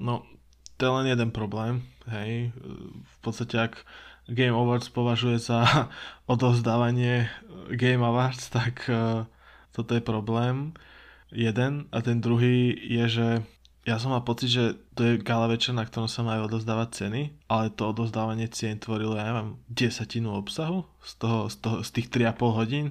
no, 0.00 0.24
to 0.80 0.88
je 0.88 0.92
len 0.96 1.06
jeden 1.12 1.28
problém, 1.28 1.84
hej. 2.08 2.56
V 3.04 3.16
podstate, 3.20 3.60
ak 3.60 3.84
Game 4.32 4.56
Awards 4.56 4.88
považuje 4.88 5.36
za 5.36 5.92
odovzdávanie 6.32 7.28
Game 7.76 8.00
Awards, 8.00 8.48
tak 8.48 8.88
uh, 8.88 9.28
toto 9.76 9.92
je 9.92 10.00
problém. 10.00 10.72
Jeden. 11.28 11.84
A 11.92 12.00
ten 12.00 12.24
druhý 12.24 12.72
je, 12.72 13.04
že 13.20 13.28
ja 13.88 13.96
som 13.96 14.12
mal 14.12 14.20
pocit, 14.20 14.52
že 14.52 14.76
to 14.92 15.00
je 15.00 15.12
gala 15.16 15.48
večer, 15.48 15.72
na 15.72 15.88
ktorom 15.88 16.12
sa 16.12 16.20
majú 16.20 16.44
odozdávať 16.44 16.88
ceny, 16.92 17.32
ale 17.48 17.72
to 17.72 17.88
odozdávanie 17.88 18.44
cien 18.52 18.76
tvorilo, 18.76 19.16
ja 19.16 19.32
neviem, 19.32 19.56
desatinu 19.64 20.36
obsahu 20.36 20.84
z, 21.00 21.12
toho, 21.16 21.38
z, 21.48 21.56
toho, 21.64 21.76
z 21.80 21.90
tých 21.96 22.08
3,5 22.12 22.60
hodín, 22.60 22.86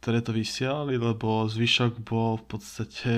ktoré 0.00 0.24
to 0.24 0.32
vysielali, 0.32 0.96
lebo 0.96 1.44
zvyšok 1.44 2.00
bol 2.08 2.40
v 2.40 2.56
podstate, 2.56 3.12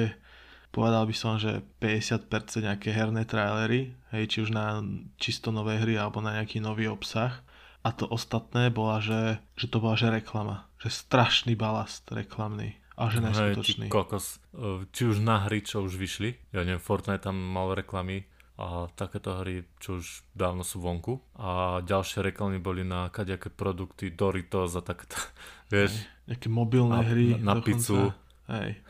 povedal 0.74 1.06
by 1.06 1.14
som, 1.14 1.38
že 1.38 1.62
50% 1.78 2.26
nejaké 2.66 2.90
herné 2.90 3.22
trailery, 3.22 3.94
hej, 4.10 4.24
či 4.26 4.36
už 4.42 4.50
na 4.50 4.82
čisto 5.22 5.54
nové 5.54 5.78
hry 5.78 5.94
alebo 5.94 6.18
na 6.18 6.42
nejaký 6.42 6.58
nový 6.58 6.90
obsah. 6.90 7.38
A 7.86 7.94
to 7.94 8.10
ostatné 8.10 8.66
bola, 8.74 8.98
že, 8.98 9.38
že 9.54 9.70
to 9.70 9.78
bola 9.78 9.94
že 9.94 10.10
reklama. 10.10 10.66
Že 10.82 11.06
strašný 11.06 11.54
balast 11.54 12.02
reklamný. 12.10 12.74
A 12.96 13.12
že 13.12 13.20
neskutočný. 13.20 13.86
Hej, 13.86 13.92
kokos. 13.92 14.40
E, 14.56 14.88
či 14.88 15.02
už 15.04 15.20
na 15.20 15.44
hry, 15.44 15.60
čo 15.60 15.84
už 15.84 16.00
vyšli. 16.00 16.52
Ja 16.56 16.64
neviem, 16.64 16.80
Fortnite 16.80 17.28
tam 17.28 17.36
mal 17.36 17.76
reklamy 17.76 18.24
a 18.56 18.88
takéto 18.96 19.36
hry, 19.44 19.68
čo 19.76 20.00
už 20.00 20.24
dávno 20.32 20.64
sú 20.64 20.80
vonku. 20.80 21.20
A 21.36 21.80
ďalšie 21.84 22.24
reklamy 22.24 22.56
boli 22.56 22.88
na 22.88 23.12
kadejaké 23.12 23.52
produkty, 23.52 24.16
Doritos 24.16 24.72
a 24.72 24.80
takéto, 24.80 25.20
vieš. 25.72 25.92
Hej, 25.92 26.32
nejaké 26.32 26.48
mobilné 26.48 26.96
na, 26.96 27.04
hry. 27.04 27.26
Na, 27.36 27.52
na 27.52 27.54
pizzu. 27.60 28.16
Hej. 28.48 28.80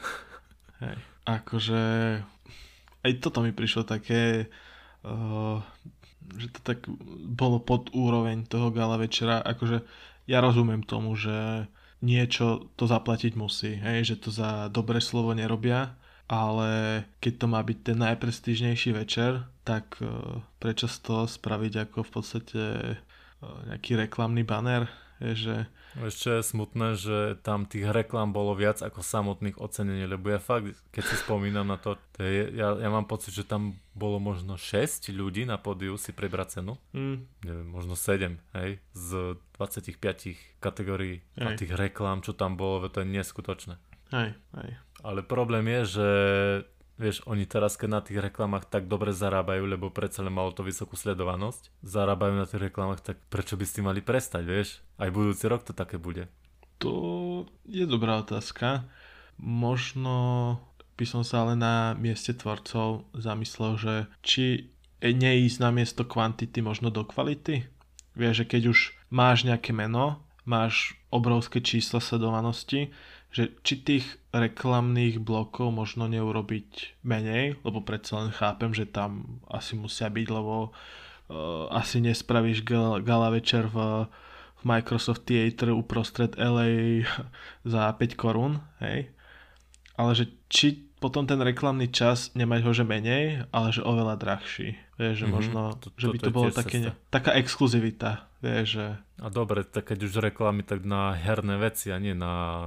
Hej. 0.79 0.97
Akože 1.27 1.83
aj 3.03 3.13
toto 3.19 3.43
mi 3.43 3.51
prišlo 3.51 3.83
také, 3.83 4.47
uh, 5.03 5.59
že 6.39 6.47
to 6.55 6.61
tak 6.63 6.87
bolo 7.27 7.59
pod 7.59 7.91
úroveň 7.91 8.47
toho 8.47 8.71
gala 8.71 8.99
večera. 8.99 9.43
Akože 9.43 9.83
ja 10.27 10.39
rozumiem 10.39 10.83
tomu, 10.87 11.15
že 11.19 11.67
niečo 12.05 12.69
to 12.77 12.85
zaplatiť 12.85 13.33
musí, 13.37 13.77
hej, 13.81 14.15
že 14.15 14.17
to 14.21 14.29
za 14.35 14.69
dobré 14.69 15.01
slovo 15.01 15.33
nerobia, 15.33 15.97
ale 16.27 17.03
keď 17.23 17.33
to 17.39 17.47
má 17.47 17.61
byť 17.63 17.79
ten 17.83 17.99
najprestížnejší 18.03 18.91
večer, 18.93 19.47
tak 19.63 19.97
uh, 20.03 20.43
prečo 20.59 20.91
toho 20.91 21.31
spraviť 21.31 21.89
ako 21.89 21.99
v 22.03 22.11
podstate 22.11 22.63
uh, 22.99 23.61
nejaký 23.71 23.97
reklamný 23.97 24.43
banner, 24.43 24.91
že 25.21 25.71
ešte 25.97 26.29
je 26.29 26.43
smutné, 26.45 26.89
že 27.01 27.41
tam 27.41 27.65
tých 27.65 27.89
reklám 27.89 28.37
bolo 28.37 28.53
viac 28.53 28.85
ako 28.85 29.01
samotných 29.01 29.57
ocenení, 29.57 30.05
lebo 30.05 30.29
ja 30.29 30.37
fakt, 30.37 30.77
keď 30.93 31.05
si 31.09 31.17
spomínam 31.17 31.65
na 31.65 31.81
to, 31.81 31.97
to 32.13 32.21
je, 32.21 32.53
ja, 32.53 32.77
ja 32.77 32.89
mám 32.93 33.09
pocit, 33.09 33.33
že 33.33 33.49
tam 33.49 33.81
bolo 33.97 34.21
možno 34.21 34.61
6 34.61 35.09
ľudí 35.17 35.49
na 35.49 35.57
pódiu 35.57 35.97
si 35.97 36.13
prebrať 36.13 36.61
cenu. 36.61 36.77
Mm. 36.93 37.25
Neviem, 37.49 37.69
možno 37.69 37.97
7, 37.97 38.37
hej, 38.61 38.85
z 38.93 39.41
25 39.57 40.61
kategórií 40.61 41.25
hej. 41.41 41.45
a 41.45 41.57
tých 41.57 41.73
reklám, 41.73 42.21
čo 42.21 42.37
tam 42.37 42.61
bolo, 42.61 42.85
to 42.93 43.01
je 43.01 43.09
neskutočné. 43.09 43.81
Hej, 44.13 44.37
hej. 44.37 44.71
Ale 45.01 45.25
problém 45.25 45.65
je, 45.81 45.83
že 45.99 46.09
Vieš, 46.97 47.29
oni 47.29 47.45
teraz, 47.45 47.77
keď 47.77 47.89
na 47.93 48.01
tých 48.01 48.25
reklamách 48.25 48.73
tak 48.73 48.89
dobre 48.89 49.13
zarábajú, 49.13 49.69
lebo 49.69 49.93
predsa 49.93 50.25
len 50.25 50.33
malo 50.33 50.57
to 50.57 50.65
vysokú 50.65 50.97
sledovanosť, 50.97 51.69
zarábajú 51.85 52.33
na 52.41 52.49
tých 52.49 52.73
reklamách, 52.73 53.05
tak 53.05 53.21
prečo 53.29 53.61
by 53.61 53.69
si 53.69 53.85
mali 53.85 54.01
prestať, 54.01 54.49
vieš? 54.49 54.81
Aj 54.97 55.13
budúci 55.13 55.45
rok 55.45 55.61
to 55.61 55.77
také 55.77 56.01
bude. 56.01 56.33
To 56.81 57.45
je 57.69 57.85
dobrá 57.85 58.25
otázka. 58.25 58.89
Možno 59.37 60.57
by 60.97 61.05
som 61.05 61.21
sa 61.21 61.45
ale 61.45 61.53
na 61.53 61.93
mieste 62.01 62.33
tvorcov 62.33 63.05
zamyslel, 63.13 63.77
že 63.77 63.95
či 64.25 64.73
neísť 65.05 65.59
na 65.61 65.69
miesto 65.69 66.09
kvantity 66.09 66.65
možno 66.65 66.89
do 66.89 67.05
kvality. 67.05 67.69
Vieš, 68.17 68.45
že 68.45 68.49
keď 68.49 68.63
už 68.73 68.79
máš 69.13 69.45
nejaké 69.45 69.77
meno, 69.77 70.25
máš 70.49 70.97
obrovské 71.13 71.61
čísla 71.61 72.01
sledovanosti, 72.01 72.89
že 73.37 73.53
či 73.61 73.85
tých 73.85 74.07
reklamných 74.33 75.21
blokov 75.21 75.69
možno 75.69 76.09
neurobiť 76.09 77.05
menej, 77.05 77.61
lebo 77.61 77.85
predsa 77.85 78.25
len 78.25 78.33
chápem, 78.33 78.73
že 78.73 78.89
tam 78.89 79.45
asi 79.53 79.77
musia 79.77 80.09
byť, 80.09 80.27
lebo 80.33 80.73
uh, 80.73 81.69
asi 81.69 82.01
nespravíš 82.01 82.65
gala, 82.65 83.05
gala 83.05 83.29
večer 83.29 83.69
v, 83.69 84.09
v 84.57 84.63
Microsoft 84.65 85.29
Theater 85.29 85.77
uprostred 85.77 86.33
LA 86.41 87.05
za 87.69 87.93
5 87.93 88.17
korún, 88.17 88.65
hej? 88.81 89.13
Ale 90.01 90.17
že 90.17 90.33
či 90.49 90.89
potom 90.97 91.29
ten 91.29 91.37
reklamný 91.37 91.93
čas 91.93 92.33
nemať 92.33 92.61
ho 92.65 92.73
že 92.73 92.89
menej, 92.89 93.45
ale 93.53 93.69
že 93.69 93.85
oveľa 93.85 94.17
drahší. 94.17 94.81
Vieš, 94.97 95.13
že 95.13 95.27
mm-hmm. 95.29 95.37
možno, 95.37 95.61
to, 95.77 95.93
že 96.01 96.09
by 96.09 96.19
to 96.25 96.33
bolo 96.33 96.49
také, 96.49 96.77
ne, 96.81 96.93
taká 97.13 97.37
exkluzivita. 97.37 98.33
Vieš, 98.41 98.67
že... 98.81 98.87
A 99.21 99.29
dobre, 99.29 99.61
tak 99.65 99.93
keď 99.93 100.09
už 100.09 100.25
reklamy, 100.25 100.65
tak 100.65 100.89
na 100.89 101.13
herné 101.13 101.61
veci 101.61 101.93
a 101.93 102.01
nie 102.01 102.17
na 102.17 102.65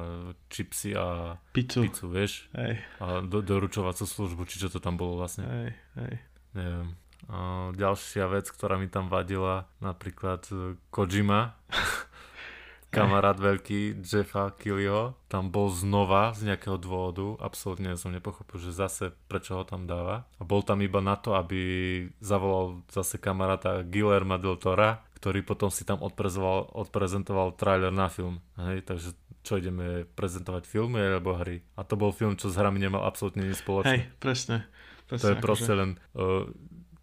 čipsy 0.53 0.93
a 0.93 1.37
pizzu, 1.53 1.89
pizzu 1.89 2.05
vieš. 2.05 2.45
Hej. 2.53 2.85
A 3.01 3.25
do, 3.25 3.41
doručovacú 3.41 4.05
službu, 4.05 4.45
či 4.45 4.61
čo 4.61 4.69
to 4.69 4.77
tam 4.77 4.93
bolo 4.93 5.17
vlastne. 5.17 5.45
Hej, 5.45 5.69
hej. 6.05 6.13
Neviem. 6.53 6.93
A 7.29 7.69
ďalšia 7.73 8.25
vec, 8.29 8.49
ktorá 8.49 8.77
mi 8.77 8.89
tam 8.89 9.09
vadila, 9.09 9.69
napríklad 9.81 10.45
Kojima. 10.93 11.57
kamarát 12.89 13.37
veľký 13.37 14.01
Jeffa 14.01 14.53
Killyho 14.57 15.17
tam 15.29 15.53
bol 15.53 15.69
znova 15.69 16.33
z 16.33 16.49
nejakého 16.49 16.77
dôvodu, 16.81 17.37
absolútne 17.37 17.93
som 17.95 18.09
nepochopil, 18.09 18.57
že 18.57 18.73
zase 18.73 19.13
prečo 19.29 19.61
ho 19.61 19.63
tam 19.63 19.85
dáva. 19.85 20.25
A 20.37 20.43
bol 20.43 20.65
tam 20.65 20.81
iba 20.81 20.99
na 20.99 21.13
to, 21.13 21.37
aby 21.37 21.61
zavolal 22.19 22.81
zase 22.89 23.21
kamaráta 23.21 23.85
Guillerma 23.85 24.41
del 24.41 24.57
Tora, 24.57 25.05
ktorý 25.21 25.45
potom 25.45 25.69
si 25.69 25.85
tam 25.85 26.01
odprezentoval, 26.01 26.73
odprezentoval 26.73 27.53
trailer 27.55 27.93
na 27.93 28.09
film. 28.09 28.41
Hej, 28.57 28.89
takže 28.89 29.09
čo 29.45 29.61
ideme 29.61 30.03
prezentovať 30.17 30.67
filmy 30.67 30.99
alebo 30.99 31.37
hry. 31.37 31.63
A 31.79 31.85
to 31.87 31.95
bol 31.95 32.11
film, 32.11 32.35
čo 32.35 32.51
s 32.51 32.59
hrami 32.59 32.81
nemal 32.81 33.05
absolútne 33.05 33.45
nič 33.45 33.63
spoločné. 33.63 33.95
Hej, 33.95 34.01
presne. 34.19 34.67
presne 35.07 35.23
to 35.23 35.27
je 35.31 35.35
proste 35.39 35.73
že... 35.73 35.77
len... 35.77 35.89
Uh, 36.17 36.49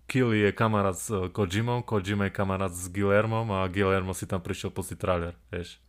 Killy 0.07 0.39
je 0.47 0.51
kamarát 0.55 0.95
s 0.95 1.11
uh, 1.11 1.27
Kojimom, 1.29 1.83
Kojima 1.83 2.31
je 2.31 2.35
kamarát 2.35 2.71
s 2.71 2.87
Guillermom 2.89 3.51
a 3.51 3.67
Guillermo 3.67 4.15
si 4.15 4.27
tam 4.27 4.39
prišiel 4.39 4.71
pustiť 4.71 4.99
trailer, 4.99 5.35
vieš. 5.51 5.83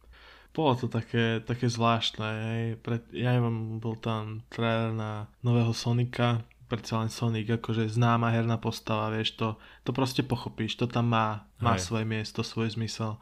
Bolo 0.58 0.74
to 0.74 0.90
také, 0.90 1.38
také 1.46 1.70
zvláštne, 1.70 2.26
hej. 2.26 2.64
Pred, 2.82 3.14
ja 3.14 3.38
neviem, 3.38 3.78
bol 3.78 3.94
tam 3.94 4.42
trailer 4.50 4.90
na 4.90 5.30
nového 5.46 5.70
Sonika, 5.70 6.42
predsa 6.66 7.00
len 7.00 7.14
Sonic, 7.14 7.48
akože 7.48 7.88
známa 7.88 8.34
herná 8.34 8.58
postava, 8.58 9.14
vieš, 9.14 9.38
to, 9.38 9.48
to 9.86 9.94
proste 9.94 10.26
pochopíš, 10.26 10.76
to 10.76 10.90
tam 10.90 11.14
má, 11.14 11.46
má 11.62 11.78
svoje 11.78 12.04
miesto, 12.04 12.42
svoj 12.42 12.74
zmysel. 12.74 13.22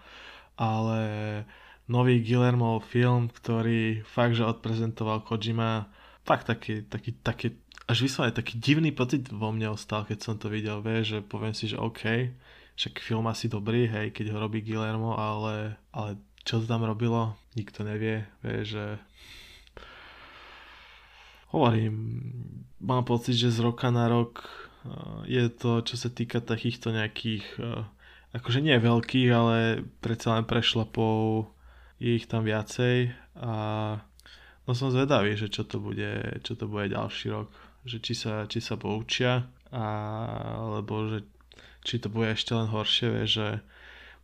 Ale 0.55 0.99
nový 1.85 2.23
Guillermo 2.23 2.79
film, 2.79 3.27
ktorý 3.29 4.01
fakt, 4.07 4.39
že 4.39 4.47
odprezentoval 4.47 5.27
Kojima, 5.27 5.91
fakt 6.25 6.49
taký, 6.49 6.87
taký, 6.87 7.19
taký 7.21 7.53
až 7.85 7.97
vyslovene 8.01 8.33
taký 8.33 8.57
divný 8.57 8.89
pocit 8.89 9.29
vo 9.29 9.53
mne 9.53 9.77
ostal, 9.77 10.05
keď 10.09 10.17
som 10.21 10.35
to 10.41 10.49
videl, 10.49 10.81
vieš, 10.81 11.17
že 11.17 11.19
poviem 11.21 11.53
si, 11.53 11.69
že 11.69 11.77
OK, 11.77 12.33
však 12.75 12.99
film 12.99 13.29
asi 13.29 13.45
dobrý, 13.45 13.85
hej, 13.85 14.09
keď 14.11 14.33
ho 14.33 14.41
robí 14.41 14.65
Guillermo, 14.65 15.13
ale, 15.13 15.77
ale 15.93 16.17
čo 16.41 16.59
to 16.59 16.65
tam 16.65 16.81
robilo, 16.81 17.37
nikto 17.53 17.85
nevie, 17.85 18.25
vieš, 18.41 18.77
že 18.77 18.85
hovorím, 21.53 21.93
mám 22.81 23.05
pocit, 23.05 23.37
že 23.37 23.53
z 23.53 23.63
roka 23.63 23.93
na 23.93 24.09
rok 24.09 24.43
je 25.25 25.49
to, 25.49 25.81
čo 25.81 25.95
sa 25.97 26.09
týka 26.13 26.41
takýchto 26.41 26.93
nejakých, 26.93 27.45
akože 28.33 28.59
nie 28.61 28.77
veľkých, 28.77 29.29
ale 29.33 29.85
predsa 30.01 30.37
len 30.37 30.45
prešlapov 30.45 31.49
je 31.97 32.17
ich 32.17 32.27
tam 32.27 32.43
viacej 32.43 33.13
a 33.39 33.53
no 34.67 34.71
som 34.75 34.91
zvedavý, 34.91 35.37
že 35.39 35.49
čo 35.49 35.63
to 35.63 35.79
bude, 35.79 36.41
čo 36.43 36.53
to 36.59 36.67
bude 36.69 36.91
ďalší 36.91 37.33
rok 37.33 37.49
že 37.85 38.01
či 38.01 38.13
sa, 38.17 38.49
či 38.49 38.59
sa 38.59 38.75
poučia, 38.75 39.45
alebo 39.69 41.07
že 41.09 41.19
či 41.85 42.01
to 42.01 42.09
bude 42.09 42.33
ešte 42.33 42.57
len 42.57 42.65
horšie, 42.65 43.07
vie, 43.13 43.25
že 43.29 43.47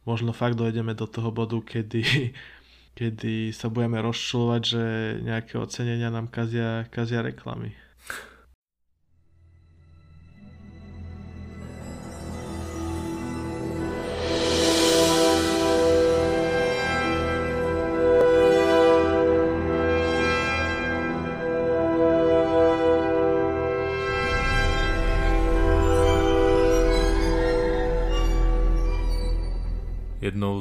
možno 0.04 0.34
fakt 0.34 0.58
dojdeme 0.58 0.98
do 0.98 1.06
toho 1.06 1.30
bodu, 1.30 1.62
kedy, 1.62 2.34
kedy 2.98 3.54
sa 3.54 3.70
budeme 3.70 4.02
rozčulovať, 4.02 4.62
že 4.66 4.84
nejaké 5.22 5.62
ocenenia 5.62 6.10
nám 6.10 6.28
kazia, 6.34 6.90
kazia 6.90 7.22
reklamy. 7.22 7.78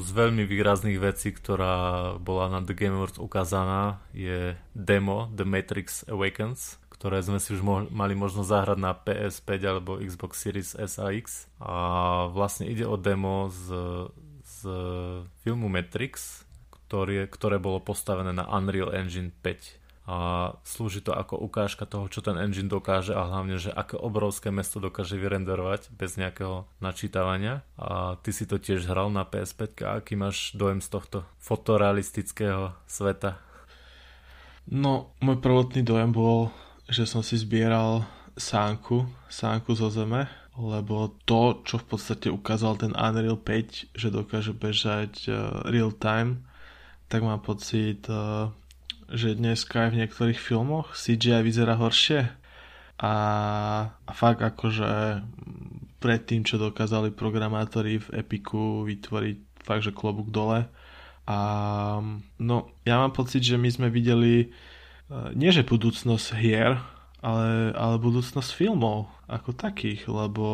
Z 0.00 0.10
veľmi 0.16 0.48
výrazných 0.48 0.98
vecí, 1.00 1.32
ktorá 1.32 2.16
bola 2.16 2.48
na 2.48 2.60
The 2.64 2.74
Game 2.76 2.96
Awards 2.96 3.20
ukázaná, 3.20 4.00
je 4.16 4.56
demo 4.72 5.28
The 5.32 5.44
Matrix 5.44 6.04
Awakens, 6.08 6.80
ktoré 6.88 7.24
sme 7.24 7.40
si 7.40 7.56
už 7.56 7.60
mo- 7.64 7.88
mali 7.88 8.12
možnosť 8.12 8.48
zahrať 8.48 8.78
na 8.80 8.92
PS5 8.92 9.48
alebo 9.64 10.00
Xbox 10.00 10.32
Series 10.36 10.76
S 10.76 11.00
a 11.00 11.12
X. 11.12 11.48
A 11.60 11.72
vlastne 12.28 12.68
ide 12.68 12.84
o 12.84 13.00
demo 13.00 13.48
z, 13.48 13.72
z 14.44 14.58
filmu 15.40 15.72
Matrix, 15.72 16.44
ktoré, 16.68 17.24
ktoré 17.24 17.56
bolo 17.56 17.80
postavené 17.80 18.36
na 18.36 18.44
Unreal 18.52 18.92
Engine 18.92 19.32
5 19.32 19.79
a 20.10 20.16
slúži 20.66 21.06
to 21.06 21.14
ako 21.14 21.38
ukážka 21.38 21.86
toho, 21.86 22.10
čo 22.10 22.18
ten 22.18 22.34
engine 22.34 22.66
dokáže 22.66 23.14
a 23.14 23.30
hlavne, 23.30 23.62
že 23.62 23.70
aké 23.70 23.94
obrovské 23.94 24.50
mesto 24.50 24.82
dokáže 24.82 25.14
vyrenderovať 25.14 25.94
bez 25.94 26.18
nejakého 26.18 26.66
načítavania. 26.82 27.62
A 27.78 28.18
ty 28.18 28.34
si 28.34 28.42
to 28.42 28.58
tiež 28.58 28.90
hral 28.90 29.14
na 29.14 29.22
PS5 29.22 29.86
a 29.86 30.02
aký 30.02 30.18
máš 30.18 30.50
dojem 30.58 30.82
z 30.82 30.90
tohto 30.90 31.18
fotorealistického 31.38 32.74
sveta? 32.90 33.38
No, 34.66 35.14
môj 35.22 35.38
prvotný 35.38 35.86
dojem 35.86 36.10
bol, 36.10 36.50
že 36.90 37.06
som 37.06 37.22
si 37.22 37.38
zbieral 37.38 38.02
sánku, 38.34 39.06
sánku 39.30 39.78
zo 39.78 39.94
zeme, 39.94 40.26
lebo 40.58 41.14
to, 41.22 41.62
čo 41.62 41.78
v 41.78 41.86
podstate 41.86 42.34
ukázal 42.34 42.82
ten 42.82 42.92
Unreal 42.98 43.38
5, 43.38 43.94
že 43.94 44.08
dokáže 44.10 44.58
bežať 44.58 45.30
uh, 45.30 45.62
real 45.70 45.94
time, 45.94 46.42
tak 47.06 47.22
mám 47.22 47.42
pocit, 47.46 48.10
uh, 48.10 48.50
že 49.10 49.34
dneska 49.34 49.86
aj 49.86 49.90
v 49.90 49.98
niektorých 50.04 50.40
filmoch 50.40 50.94
CGI 50.94 51.42
vyzerá 51.42 51.74
horšie. 51.78 52.30
A, 53.00 53.14
a 53.92 54.12
fakt 54.12 54.44
akože 54.44 55.24
predtým, 56.00 56.44
čo 56.44 56.60
dokázali 56.60 57.12
programátori 57.12 58.00
v 58.00 58.24
Epiku 58.24 58.84
vytvoriť 58.84 59.36
fakt, 59.64 59.84
že 59.84 59.92
klobúk 59.92 60.32
dole. 60.32 60.68
A 61.28 61.38
no, 62.40 62.56
ja 62.82 62.94
mám 62.98 63.12
pocit, 63.12 63.44
že 63.44 63.60
my 63.60 63.68
sme 63.70 63.88
videli 63.92 64.34
e, 64.42 64.46
nie 65.36 65.52
že 65.52 65.62
budúcnosť 65.62 66.26
hier, 66.40 66.80
ale, 67.20 67.76
ale 67.76 67.96
budúcnosť 68.00 68.50
filmov 68.56 69.12
ako 69.28 69.52
takých, 69.54 70.08
lebo, 70.08 70.48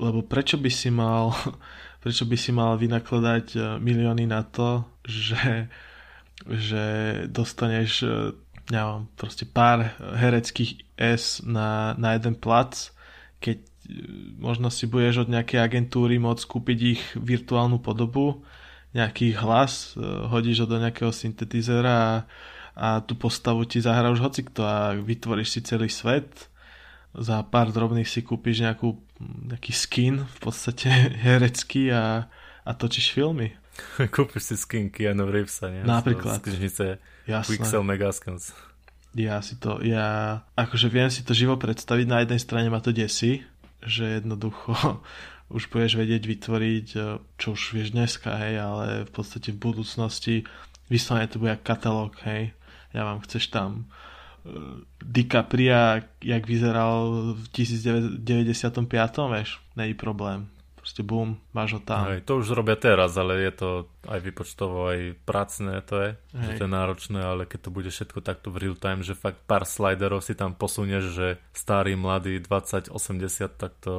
lebo 0.00 0.24
prečo 0.24 0.56
by 0.56 0.70
si 0.72 0.88
mal 0.88 1.30
prečo 2.04 2.28
by 2.28 2.36
si 2.36 2.52
mal 2.52 2.76
vynakladať 2.76 3.46
e, 3.54 3.58
milióny 3.80 4.28
na 4.28 4.44
to, 4.44 4.84
že 5.08 5.72
že 6.42 6.84
dostaneš 7.30 8.02
neviem, 8.70 9.04
proste 9.16 9.44
pár 9.44 9.92
hereckých 10.00 10.84
S 10.96 11.44
na, 11.44 11.92
na 12.00 12.16
jeden 12.16 12.38
plac, 12.38 12.94
keď 13.42 13.60
e, 13.60 13.68
možno 14.40 14.72
si 14.72 14.88
budeš 14.88 15.28
od 15.28 15.32
nejakej 15.32 15.60
agentúry 15.60 16.16
môcť 16.16 16.44
kúpiť 16.48 16.78
ich 16.80 17.02
virtuálnu 17.18 17.82
podobu, 17.82 18.40
nejaký 18.96 19.36
hlas, 19.36 19.98
e, 19.98 20.00
hodíš 20.30 20.64
ho 20.64 20.66
do 20.70 20.80
nejakého 20.80 21.12
syntetizera 21.12 21.92
a, 21.92 22.12
a 22.72 22.88
tú 23.04 23.18
postavu 23.18 23.68
ti 23.68 23.82
zahra 23.84 24.08
už 24.08 24.24
hocikto 24.24 24.64
a 24.64 24.96
vytvoríš 24.96 25.48
si 25.58 25.60
celý 25.60 25.92
svet. 25.92 26.48
Za 27.14 27.46
pár 27.46 27.70
drobných 27.70 28.08
si 28.08 28.24
kúpiš 28.24 28.64
nejakú, 28.64 28.96
nejaký 29.20 29.72
skin 29.76 30.24
v 30.24 30.38
podstate 30.40 30.88
herecký 31.26 31.92
a, 31.92 32.32
a 32.64 32.70
točíš 32.72 33.12
filmy. 33.12 33.52
Kúpiš 34.14 34.42
si 34.52 34.56
skin 34.56 34.86
Keanu 34.90 35.28
Reevesa, 35.28 35.70
nie? 35.70 35.82
Napríklad. 35.82 36.40
Z 36.40 36.50
knižnice 36.50 36.84
Pixel 37.26 37.82
Megaskins. 37.82 38.54
Ja 39.14 39.38
si 39.46 39.54
to, 39.54 39.78
ja 39.78 40.42
akože 40.58 40.90
viem 40.90 41.06
si 41.06 41.22
to 41.22 41.30
živo 41.38 41.54
predstaviť, 41.54 42.06
na 42.10 42.26
jednej 42.26 42.40
strane 42.42 42.66
ma 42.66 42.82
to 42.82 42.90
desí, 42.90 43.46
že 43.86 44.18
jednoducho 44.18 44.74
už 45.56 45.70
budeš 45.70 45.94
vedieť 45.94 46.22
vytvoriť, 46.26 46.86
e, 46.98 46.98
čo 47.38 47.54
už 47.54 47.78
vieš 47.78 47.94
dneska, 47.94 48.34
hej, 48.42 48.58
ale 48.58 48.86
v 49.06 49.12
podstate 49.14 49.54
v 49.54 49.62
budúcnosti 49.62 50.42
vyslovene 50.90 51.30
to 51.30 51.38
bude 51.38 51.54
katalóg, 51.62 52.18
hej. 52.26 52.50
Ja 52.94 53.02
vám 53.02 53.26
chceš 53.26 53.50
tam 53.50 53.90
uh, 54.46 54.78
DiCaprio, 55.02 56.06
jak 56.22 56.46
vyzeral 56.46 57.34
v 57.34 57.44
1995, 57.50 58.86
vieš, 59.34 59.58
není 59.74 59.98
problém 59.98 60.53
proste 60.84 61.00
boom, 61.00 61.40
máš 61.56 61.76
ho 61.76 61.80
tam. 61.80 62.12
Hej, 62.12 62.28
to 62.28 62.44
už 62.44 62.52
robia 62.52 62.76
teraz, 62.76 63.16
ale 63.16 63.40
je 63.40 63.52
to 63.56 63.68
aj 64.04 64.20
vypočtovo, 64.20 64.92
aj 64.92 65.16
pracné 65.24 65.80
to 65.80 65.94
je, 65.96 66.10
Hej. 66.36 66.44
že 66.44 66.50
to 66.60 66.62
je 66.68 66.76
náročné, 66.76 67.20
ale 67.24 67.48
keď 67.48 67.58
to 67.64 67.70
bude 67.72 67.88
všetko 67.88 68.20
takto 68.20 68.52
v 68.52 68.60
real 68.60 68.76
time, 68.76 69.00
že 69.00 69.16
fakt 69.16 69.40
pár 69.48 69.64
sliderov 69.64 70.20
si 70.20 70.36
tam 70.36 70.52
posunieš, 70.52 71.04
že 71.16 71.28
starý, 71.56 71.96
mladý, 71.96 72.36
20, 72.36 72.92
80, 72.92 73.56
tak 73.56 73.72
to 73.80 73.96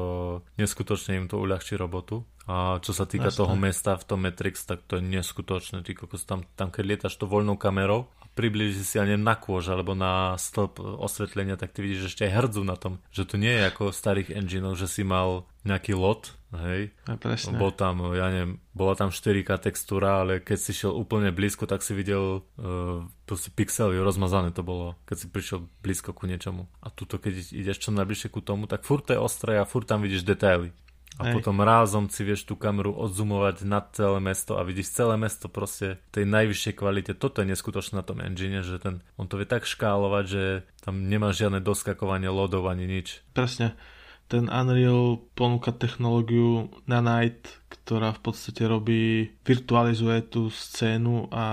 neskutočne 0.62 1.18
im 1.18 1.26
to 1.26 1.42
uľahčí 1.42 1.74
robotu. 1.74 2.22
A 2.46 2.78
čo 2.78 2.94
sa 2.94 3.10
týka 3.10 3.34
Jasne. 3.34 3.42
toho 3.42 3.56
mesta 3.58 3.98
v 3.98 4.06
tom 4.06 4.22
Matrix, 4.22 4.70
tak 4.70 4.86
to 4.86 5.02
je 5.02 5.04
neskutočné. 5.04 5.82
Ty 5.82 5.92
kokos, 5.98 6.30
tam, 6.30 6.46
tam 6.54 6.70
keď 6.70 6.84
lietaš 6.86 7.18
to 7.18 7.26
voľnou 7.26 7.58
kamerou 7.58 8.06
a 8.22 8.30
približí 8.38 8.86
si, 8.86 9.02
ja 9.02 9.04
neviem, 9.06 9.26
na 9.26 9.34
kôž 9.34 9.74
alebo 9.74 9.98
na 9.98 10.38
stĺp 10.38 10.78
osvetlenia, 10.78 11.58
tak 11.58 11.74
ty 11.74 11.82
vidíš 11.82 12.14
ešte 12.14 12.30
aj 12.30 12.36
hrdzu 12.38 12.62
na 12.62 12.78
tom. 12.78 13.02
Že 13.10 13.24
to 13.26 13.36
nie 13.42 13.50
je 13.50 13.64
ako 13.66 13.90
v 13.90 13.98
starých 13.98 14.30
enginech, 14.38 14.78
že 14.78 14.86
si 14.86 15.02
mal 15.02 15.50
nejaký 15.66 15.98
lot, 15.98 16.38
hej. 16.54 16.94
A 17.10 17.18
presne. 17.18 17.58
Bol 17.58 17.74
tam, 17.74 18.14
ja 18.14 18.30
neviem, 18.30 18.62
bola 18.78 18.94
tam 18.94 19.10
4K 19.10 19.50
textúra, 19.58 20.22
ale 20.22 20.38
keď 20.38 20.58
si 20.62 20.72
šiel 20.78 20.94
úplne 20.94 21.34
blízko, 21.34 21.66
tak 21.66 21.82
si 21.82 21.98
videl 21.98 22.46
uh, 22.62 23.02
proste 23.26 23.50
pixely, 23.50 23.98
rozmazané 23.98 24.54
to 24.54 24.62
bolo, 24.62 24.94
keď 25.10 25.18
si 25.18 25.28
prišiel 25.34 25.66
blízko 25.82 26.14
ku 26.14 26.30
niečomu. 26.30 26.70
A 26.86 26.94
tuto, 26.94 27.18
keď 27.18 27.42
ideš 27.58 27.82
čo 27.82 27.90
najbližšie 27.90 28.30
ku 28.30 28.46
tomu, 28.46 28.70
tak 28.70 28.86
furt 28.86 29.10
to 29.10 29.18
je 29.18 29.20
ostré 29.20 29.58
a 29.58 29.66
furt 29.66 29.90
tam 29.90 30.06
vidíš 30.06 30.22
detaily. 30.22 30.70
A 31.16 31.32
Hej. 31.32 31.40
potom 31.40 31.64
rázom 31.64 32.12
si 32.12 32.28
vieš 32.28 32.44
tú 32.44 32.60
kameru 32.60 32.92
odzumovať 32.92 33.64
nad 33.64 33.88
celé 33.96 34.20
mesto 34.20 34.60
a 34.60 34.68
vidíš 34.68 34.92
celé 34.92 35.16
mesto 35.16 35.48
proste 35.48 36.04
v 36.12 36.22
tej 36.22 36.26
najvyššej 36.28 36.74
kvalite. 36.76 37.12
Toto 37.16 37.40
je 37.40 37.56
neskutočné 37.56 38.04
na 38.04 38.04
tom 38.04 38.20
engine, 38.20 38.60
že 38.60 38.84
ten, 38.84 39.00
on 39.16 39.32
to 39.32 39.40
vie 39.40 39.48
tak 39.48 39.64
škálovať, 39.64 40.26
že 40.28 40.44
tam 40.84 41.08
nemá 41.08 41.32
žiadne 41.32 41.64
doskakovanie 41.64 42.28
lodov 42.28 42.68
ani 42.68 42.84
nič. 42.84 43.24
Presne. 43.32 43.80
Ten 44.26 44.50
Unreal 44.50 45.22
ponúka 45.38 45.70
technológiu 45.70 46.74
Nanite, 46.90 47.62
ktorá 47.70 48.10
v 48.12 48.22
podstate 48.26 48.66
robí, 48.66 49.30
virtualizuje 49.46 50.20
tú 50.26 50.50
scénu 50.50 51.30
a 51.30 51.46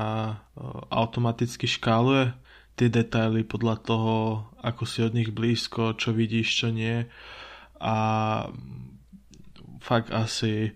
automaticky 0.89 1.69
škáluje 1.69 2.33
tie 2.73 2.89
detaily 2.89 3.45
podľa 3.45 3.77
toho, 3.85 4.15
ako 4.65 4.83
si 4.89 5.05
od 5.05 5.13
nich 5.13 5.31
blízko, 5.31 5.95
čo 6.01 6.17
vidíš, 6.17 6.49
čo 6.65 6.69
nie. 6.73 7.05
A 7.77 7.95
fakt 9.83 10.15
asi 10.15 10.73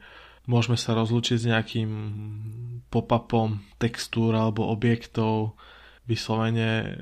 môžeme 0.50 0.74
sa 0.74 0.98
rozlučiť 0.98 1.36
s 1.38 1.48
nejakým 1.48 1.90
pop-upom 2.90 3.62
textúr 3.78 4.34
alebo 4.34 4.66
objektov. 4.70 5.54
Vyslovene 6.07 6.98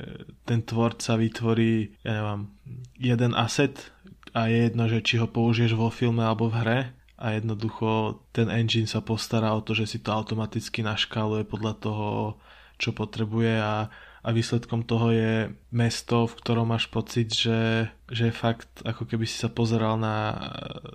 ten 0.48 0.64
tvorca 0.64 1.20
vytvorí, 1.20 1.92
ja 2.00 2.12
neviem, 2.16 2.42
jeden 2.96 3.32
asset 3.36 3.92
a 4.32 4.48
je 4.48 4.68
jedno, 4.68 4.88
že 4.88 5.04
či 5.04 5.20
ho 5.20 5.28
použiješ 5.28 5.76
vo 5.76 5.92
filme 5.92 6.24
alebo 6.24 6.48
v 6.48 6.56
hre 6.60 6.80
a 7.20 7.26
jednoducho 7.36 8.20
ten 8.32 8.48
engine 8.48 8.88
sa 8.88 9.04
postará 9.04 9.52
o 9.52 9.60
to, 9.60 9.76
že 9.76 9.86
si 9.86 9.98
to 10.00 10.10
automaticky 10.10 10.80
naškáluje 10.80 11.44
podľa 11.44 11.72
toho, 11.78 12.08
čo 12.80 12.96
potrebuje 12.96 13.54
a 13.60 13.92
a 14.24 14.32
výsledkom 14.32 14.88
toho 14.88 15.12
je 15.12 15.52
mesto, 15.68 16.24
v 16.24 16.34
ktorom 16.40 16.72
máš 16.72 16.88
pocit, 16.88 17.28
že, 17.28 17.92
že 18.08 18.32
je 18.32 18.34
fakt 18.34 18.80
ako 18.80 19.04
keby 19.04 19.28
si 19.28 19.36
sa 19.36 19.52
pozeral 19.52 20.00
na, 20.00 20.40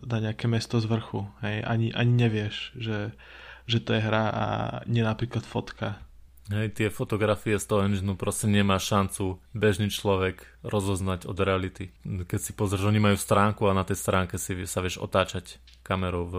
na 0.02 0.18
nejaké 0.18 0.50
mesto 0.50 0.82
z 0.82 0.90
vrchu. 0.90 1.30
Hej? 1.46 1.62
Ani, 1.62 1.88
ani 1.94 2.10
nevieš, 2.10 2.74
že, 2.74 3.14
že 3.70 3.78
to 3.86 3.94
je 3.94 4.02
hra 4.02 4.26
a 4.34 4.46
nie 4.90 5.06
napríklad 5.06 5.46
fotka. 5.46 6.02
Hej, 6.50 6.82
tie 6.82 6.90
fotografie 6.90 7.62
z 7.62 7.70
toho 7.70 7.86
engineu 7.86 8.18
proste 8.18 8.50
nemá 8.50 8.82
šancu 8.82 9.38
bežný 9.54 9.94
človek 9.94 10.42
rozoznať 10.66 11.30
od 11.30 11.38
reality. 11.38 11.94
Keď 12.02 12.40
si 12.42 12.58
pozrieš, 12.58 12.90
oni 12.90 12.98
majú 12.98 13.14
stránku 13.22 13.70
a 13.70 13.78
na 13.78 13.86
tej 13.86 14.02
stránke 14.02 14.42
si 14.42 14.58
sa 14.66 14.82
vieš 14.82 14.98
otáčať 14.98 15.62
kamerou 15.86 16.26
v, 16.26 16.36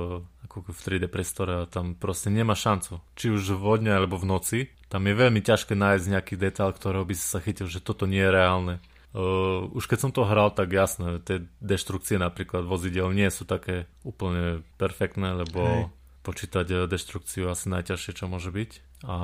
ako 0.51 0.66
v 0.66 0.80
3D 0.82 1.07
priestore 1.07 1.62
a 1.62 1.70
tam 1.70 1.95
proste 1.95 2.26
nemá 2.26 2.59
šancu. 2.59 2.99
Či 3.14 3.30
už 3.30 3.55
vodne 3.55 3.95
alebo 3.95 4.18
v 4.18 4.26
noci. 4.26 4.59
Tam 4.91 5.07
je 5.07 5.14
veľmi 5.14 5.38
ťažké 5.38 5.78
nájsť 5.78 6.11
nejaký 6.11 6.34
detail, 6.34 6.74
ktorého 6.74 7.07
by 7.07 7.14
si 7.14 7.22
sa 7.22 7.38
chytil, 7.38 7.70
že 7.70 7.78
toto 7.78 8.11
nie 8.11 8.18
je 8.18 8.34
reálne. 8.34 8.74
Uh, 9.11 9.70
už 9.74 9.86
keď 9.86 9.99
som 10.07 10.11
to 10.14 10.26
hral, 10.26 10.51
tak 10.51 10.70
jasné, 10.74 11.22
tie 11.22 11.47
deštrukcie 11.62 12.18
napríklad 12.18 12.66
vozidel 12.66 13.11
nie 13.14 13.26
sú 13.30 13.47
také 13.47 13.86
úplne 14.03 14.66
perfektné, 14.78 15.34
lebo 15.34 15.62
Hej. 15.62 15.82
počítať 16.26 16.66
eh, 16.70 16.78
deštrukciu 16.86 17.51
asi 17.51 17.70
najťažšie, 17.70 18.12
čo 18.18 18.30
môže 18.30 18.51
byť. 18.55 18.70
A 19.07 19.16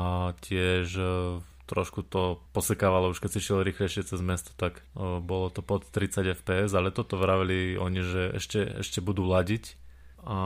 tiež 0.42 0.86
uh, 0.98 1.38
trošku 1.70 2.02
to 2.02 2.42
posekávalo, 2.54 3.14
už 3.14 3.18
keď 3.22 3.30
si 3.38 3.46
šiel 3.46 3.66
rýchlejšie 3.66 4.06
cez 4.06 4.18
mesto, 4.22 4.54
tak 4.58 4.82
uh, 4.94 5.18
bolo 5.18 5.50
to 5.50 5.62
pod 5.66 5.86
30 5.86 6.34
fps, 6.42 6.70
ale 6.74 6.94
toto 6.94 7.18
vraveli 7.18 7.78
oni, 7.78 8.00
že 8.06 8.22
ešte, 8.38 8.82
ešte 8.82 8.98
budú 9.02 9.26
ladiť 9.26 9.85
a 10.26 10.38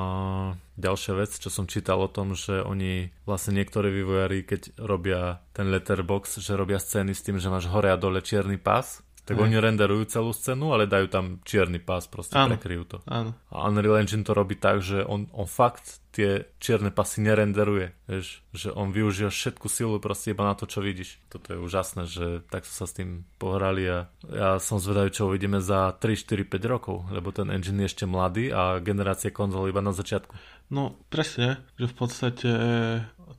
ďalšia 0.76 1.16
vec, 1.16 1.32
čo 1.40 1.48
som 1.48 1.64
čítal 1.64 2.04
o 2.04 2.12
tom, 2.12 2.36
že 2.36 2.60
oni 2.60 3.08
vlastne 3.24 3.56
niektorí 3.56 3.88
vývojári, 3.88 4.44
keď 4.44 4.76
robia 4.76 5.40
ten 5.56 5.72
letterbox, 5.72 6.36
že 6.44 6.52
robia 6.52 6.76
scény 6.76 7.16
s 7.16 7.24
tým, 7.24 7.40
že 7.40 7.48
máš 7.48 7.64
hore 7.72 7.88
a 7.88 7.96
dole 7.96 8.20
čierny 8.20 8.60
pás, 8.60 9.00
tak 9.30 9.38
Aj. 9.38 9.46
oni 9.46 9.62
renderujú 9.62 10.10
celú 10.10 10.34
scénu, 10.34 10.74
ale 10.74 10.90
dajú 10.90 11.06
tam 11.06 11.38
čierny 11.46 11.78
pás, 11.78 12.10
proste 12.10 12.34
áno, 12.34 12.58
prekryjú 12.58 12.82
to. 12.82 12.98
Áno. 13.06 13.38
A 13.54 13.70
Unreal 13.70 14.02
Engine 14.02 14.26
to 14.26 14.34
robí 14.34 14.58
tak, 14.58 14.82
že 14.82 15.06
on, 15.06 15.30
on 15.30 15.46
fakt 15.46 16.02
tie 16.10 16.50
čierne 16.58 16.90
pasy 16.90 17.22
nerenderuje, 17.22 17.94
vieš, 18.10 18.42
že 18.50 18.74
on 18.74 18.90
využíva 18.90 19.30
všetku 19.30 19.70
silu 19.70 20.02
proste 20.02 20.34
iba 20.34 20.42
na 20.42 20.58
to, 20.58 20.66
čo 20.66 20.82
vidíš. 20.82 21.22
Toto 21.30 21.54
je 21.54 21.62
úžasné, 21.62 22.10
že 22.10 22.42
takto 22.50 22.74
sa 22.74 22.90
s 22.90 22.98
tým 22.98 23.22
pohrali 23.38 23.86
a 23.86 24.10
ja 24.26 24.58
som 24.58 24.82
zvedavý, 24.82 25.14
čo 25.14 25.30
uvidíme 25.30 25.62
za 25.62 25.94
3, 25.94 26.10
4, 26.18 26.50
5 26.50 26.66
rokov, 26.66 27.06
lebo 27.14 27.30
ten 27.30 27.54
engine 27.54 27.86
je 27.86 27.94
ešte 27.94 28.10
mladý 28.10 28.50
a 28.50 28.82
generácia 28.82 29.30
konzol 29.30 29.70
iba 29.70 29.78
na 29.78 29.94
začiatku. 29.94 30.34
No 30.74 30.98
presne, 31.06 31.62
že 31.78 31.86
v 31.86 31.94
podstate 31.94 32.50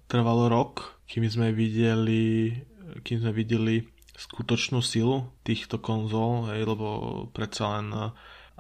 trvalo 0.08 0.48
rok, 0.48 1.04
kým 1.12 1.28
sme 1.28 1.52
videli, 1.52 2.56
kým 3.04 3.28
sme 3.28 3.36
videli 3.36 3.84
skutočnú 4.22 4.86
silu 4.86 5.34
týchto 5.42 5.82
konzol, 5.82 6.54
hej, 6.54 6.70
lebo 6.70 6.88
predsa 7.34 7.82
len 7.82 7.88
eh, 7.90 8.10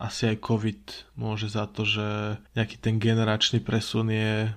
asi 0.01 0.33
aj 0.33 0.41
COVID 0.41 0.81
môže 1.13 1.45
za 1.53 1.69
to, 1.69 1.85
že 1.85 2.41
nejaký 2.57 2.81
ten 2.81 2.97
generačný 2.97 3.61
presun 3.61 4.09
je 4.09 4.49
uh, 4.49 4.55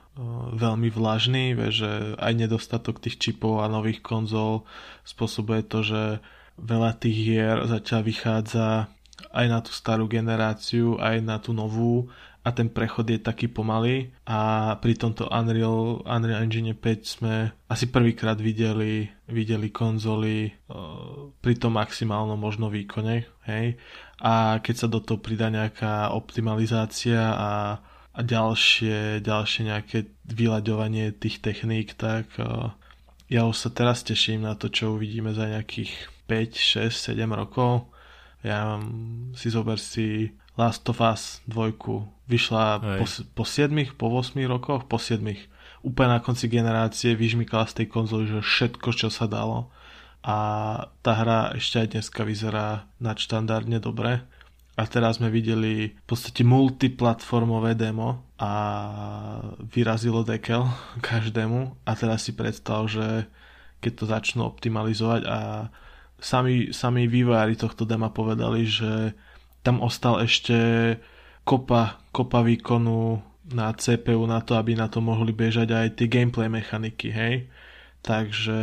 veľmi 0.57 0.89
vlažný, 0.89 1.53
že 1.69 2.17
aj 2.17 2.33
nedostatok 2.33 2.97
tých 2.97 3.21
čipov 3.21 3.61
a 3.61 3.69
nových 3.69 4.01
konzol 4.01 4.65
spôsobuje 5.05 5.61
to, 5.69 5.85
že 5.85 6.03
veľa 6.57 6.97
tých 6.97 7.17
hier 7.29 7.61
zatiaľ 7.69 8.01
vychádza 8.09 8.89
aj 9.37 9.47
na 9.51 9.61
tú 9.61 9.71
starú 9.75 10.09
generáciu, 10.09 10.97
aj 10.97 11.17
na 11.21 11.37
tú 11.37 11.53
novú 11.53 12.09
a 12.45 12.53
ten 12.53 12.68
prechod 12.68 13.09
je 13.09 13.16
taký 13.16 13.49
pomalý 13.49 14.12
a 14.28 14.76
pri 14.76 15.01
tomto 15.01 15.32
Unreal, 15.32 16.05
Unreal 16.05 16.45
Engine 16.45 16.76
5 16.76 17.16
sme 17.16 17.57
asi 17.72 17.88
prvýkrát 17.88 18.36
videli, 18.36 19.09
videli 19.32 19.72
konzoly 19.72 20.53
uh, 20.68 21.32
pri 21.40 21.57
tom 21.57 21.80
maximálnom 21.80 22.36
možno 22.36 22.68
výkone, 22.68 23.24
hej, 23.49 23.80
a 24.20 24.61
keď 24.61 24.74
sa 24.76 24.88
do 24.92 25.01
toho 25.01 25.24
pridá 25.24 25.49
nejaká 25.49 26.12
optimalizácia 26.12 27.32
a, 27.32 27.80
a 28.12 28.20
ďalšie, 28.20 29.24
ďalšie 29.24 29.62
nejaké 29.72 29.99
vyľaďovanie 30.28 31.16
tých 31.16 31.40
techník, 31.40 31.97
tak 31.97 32.28
uh, 32.36 32.76
ja 33.32 33.49
už 33.49 33.57
sa 33.57 33.70
teraz 33.72 34.05
teším 34.05 34.45
na 34.45 34.53
to, 34.53 34.68
čo 34.68 35.01
uvidíme 35.01 35.32
za 35.32 35.49
nejakých 35.49 36.12
5, 36.28 36.92
6, 36.92 37.16
7 37.16 37.24
rokov. 37.32 37.88
Ja 38.45 38.76
si 39.32 39.49
zober 39.49 39.80
si 39.80 40.36
Last 40.55 40.87
of 40.87 41.03
Us 41.03 41.43
2 41.51 41.75
vyšla 42.31 42.65
po, 42.81 43.07
po 43.35 43.45
7, 43.45 43.75
po 43.99 44.07
8 44.09 44.39
rokoch, 44.47 44.87
po 44.87 45.03
7. 45.03 45.21
Úplne 45.85 46.11
na 46.17 46.21
konci 46.23 46.49
generácie 46.49 47.13
vyžmykala 47.19 47.69
z 47.69 47.85
tej 47.85 47.87
konzoly, 47.91 48.25
že 48.31 48.41
všetko, 48.41 48.89
čo 48.95 49.13
sa 49.13 49.27
dalo. 49.27 49.69
A 50.25 50.37
tá 51.05 51.13
hra 51.21 51.53
ešte 51.53 51.85
aj 51.85 51.89
dneska 51.99 52.25
vyzerá 52.25 52.89
nadštandardne 53.03 53.77
dobre. 53.83 54.25
A 54.75 54.83
teraz 54.91 55.23
sme 55.23 55.31
videli 55.31 55.95
v 55.95 56.05
podstate 56.09 56.43
multiplatformové 56.43 57.79
demo 57.79 58.27
a 58.41 58.53
vyrazilo 59.69 60.25
dekel 60.25 60.65
každému. 61.05 61.85
A 61.85 61.93
teraz 61.93 62.25
si 62.25 62.33
predstav, 62.33 62.89
že 62.89 63.29
keď 63.85 63.93
to 63.93 64.05
začnú 64.09 64.43
optimalizovať 64.49 65.23
a 65.29 65.69
sami, 66.17 66.73
sami 66.73 67.05
vývojári 67.05 67.53
tohto 67.61 67.85
dema 67.85 68.09
povedali, 68.09 68.65
že 68.65 69.13
tam 69.65 69.81
ostal 69.81 70.21
ešte 70.21 70.55
kopa, 71.49 72.05
kopa 72.12 72.45
výkonu 72.45 73.25
na 73.57 73.73
CPU 73.73 74.29
na 74.29 74.45
to, 74.45 74.57
aby 74.61 74.77
na 74.77 74.93
to 74.93 75.01
mohli 75.01 75.33
bežať 75.33 75.73
aj 75.73 75.89
tie 76.01 76.07
gameplay 76.09 76.53
mechaniky, 76.53 77.09
hej. 77.09 77.49
Takže 78.05 78.59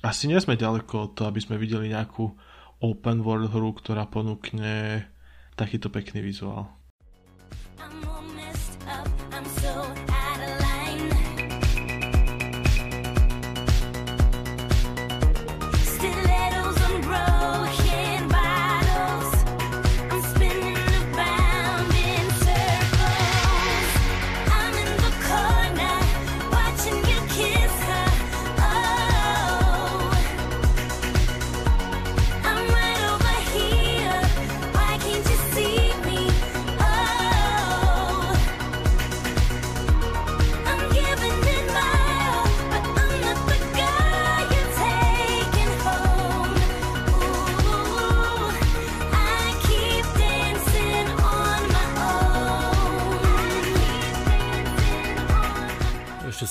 asi 0.00 0.24
nie 0.28 0.40
sme 0.40 0.56
ďaleko 0.56 0.94
od 0.96 1.10
toho, 1.16 1.28
aby 1.28 1.40
sme 1.40 1.60
videli 1.60 1.92
nejakú 1.92 2.32
open 2.80 3.24
world 3.24 3.52
hru, 3.52 3.76
ktorá 3.76 4.08
ponúkne 4.08 5.04
takýto 5.56 5.88
pekný 5.88 6.20
vizuál. 6.24 6.68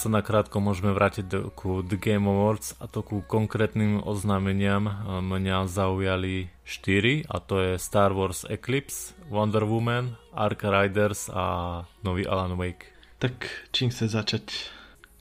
Sa 0.05 0.21
nakrátko 0.21 0.61
môžeme 0.61 0.93
vrátiť 0.93 1.25
do, 1.25 1.39
ku 1.49 1.81
The 1.81 1.97
Game 1.97 2.29
Awards 2.29 2.77
a 2.77 2.85
to 2.85 3.01
ku 3.01 3.25
konkrétnym 3.25 4.05
oznámeniam 4.05 4.85
mňa 5.09 5.65
zaujali 5.65 6.53
4 6.61 7.25
a 7.25 7.41
to 7.41 7.55
je 7.57 7.71
Star 7.81 8.13
Wars 8.13 8.45
Eclipse, 8.45 9.17
Wonder 9.33 9.65
Woman, 9.65 10.13
Ark 10.29 10.61
Riders 10.61 11.33
a 11.33 11.81
nový 12.05 12.29
Alan 12.29 12.53
Wake. 12.53 12.93
Tak 13.17 13.49
čím 13.73 13.89
chce 13.89 14.13
začať? 14.13 14.69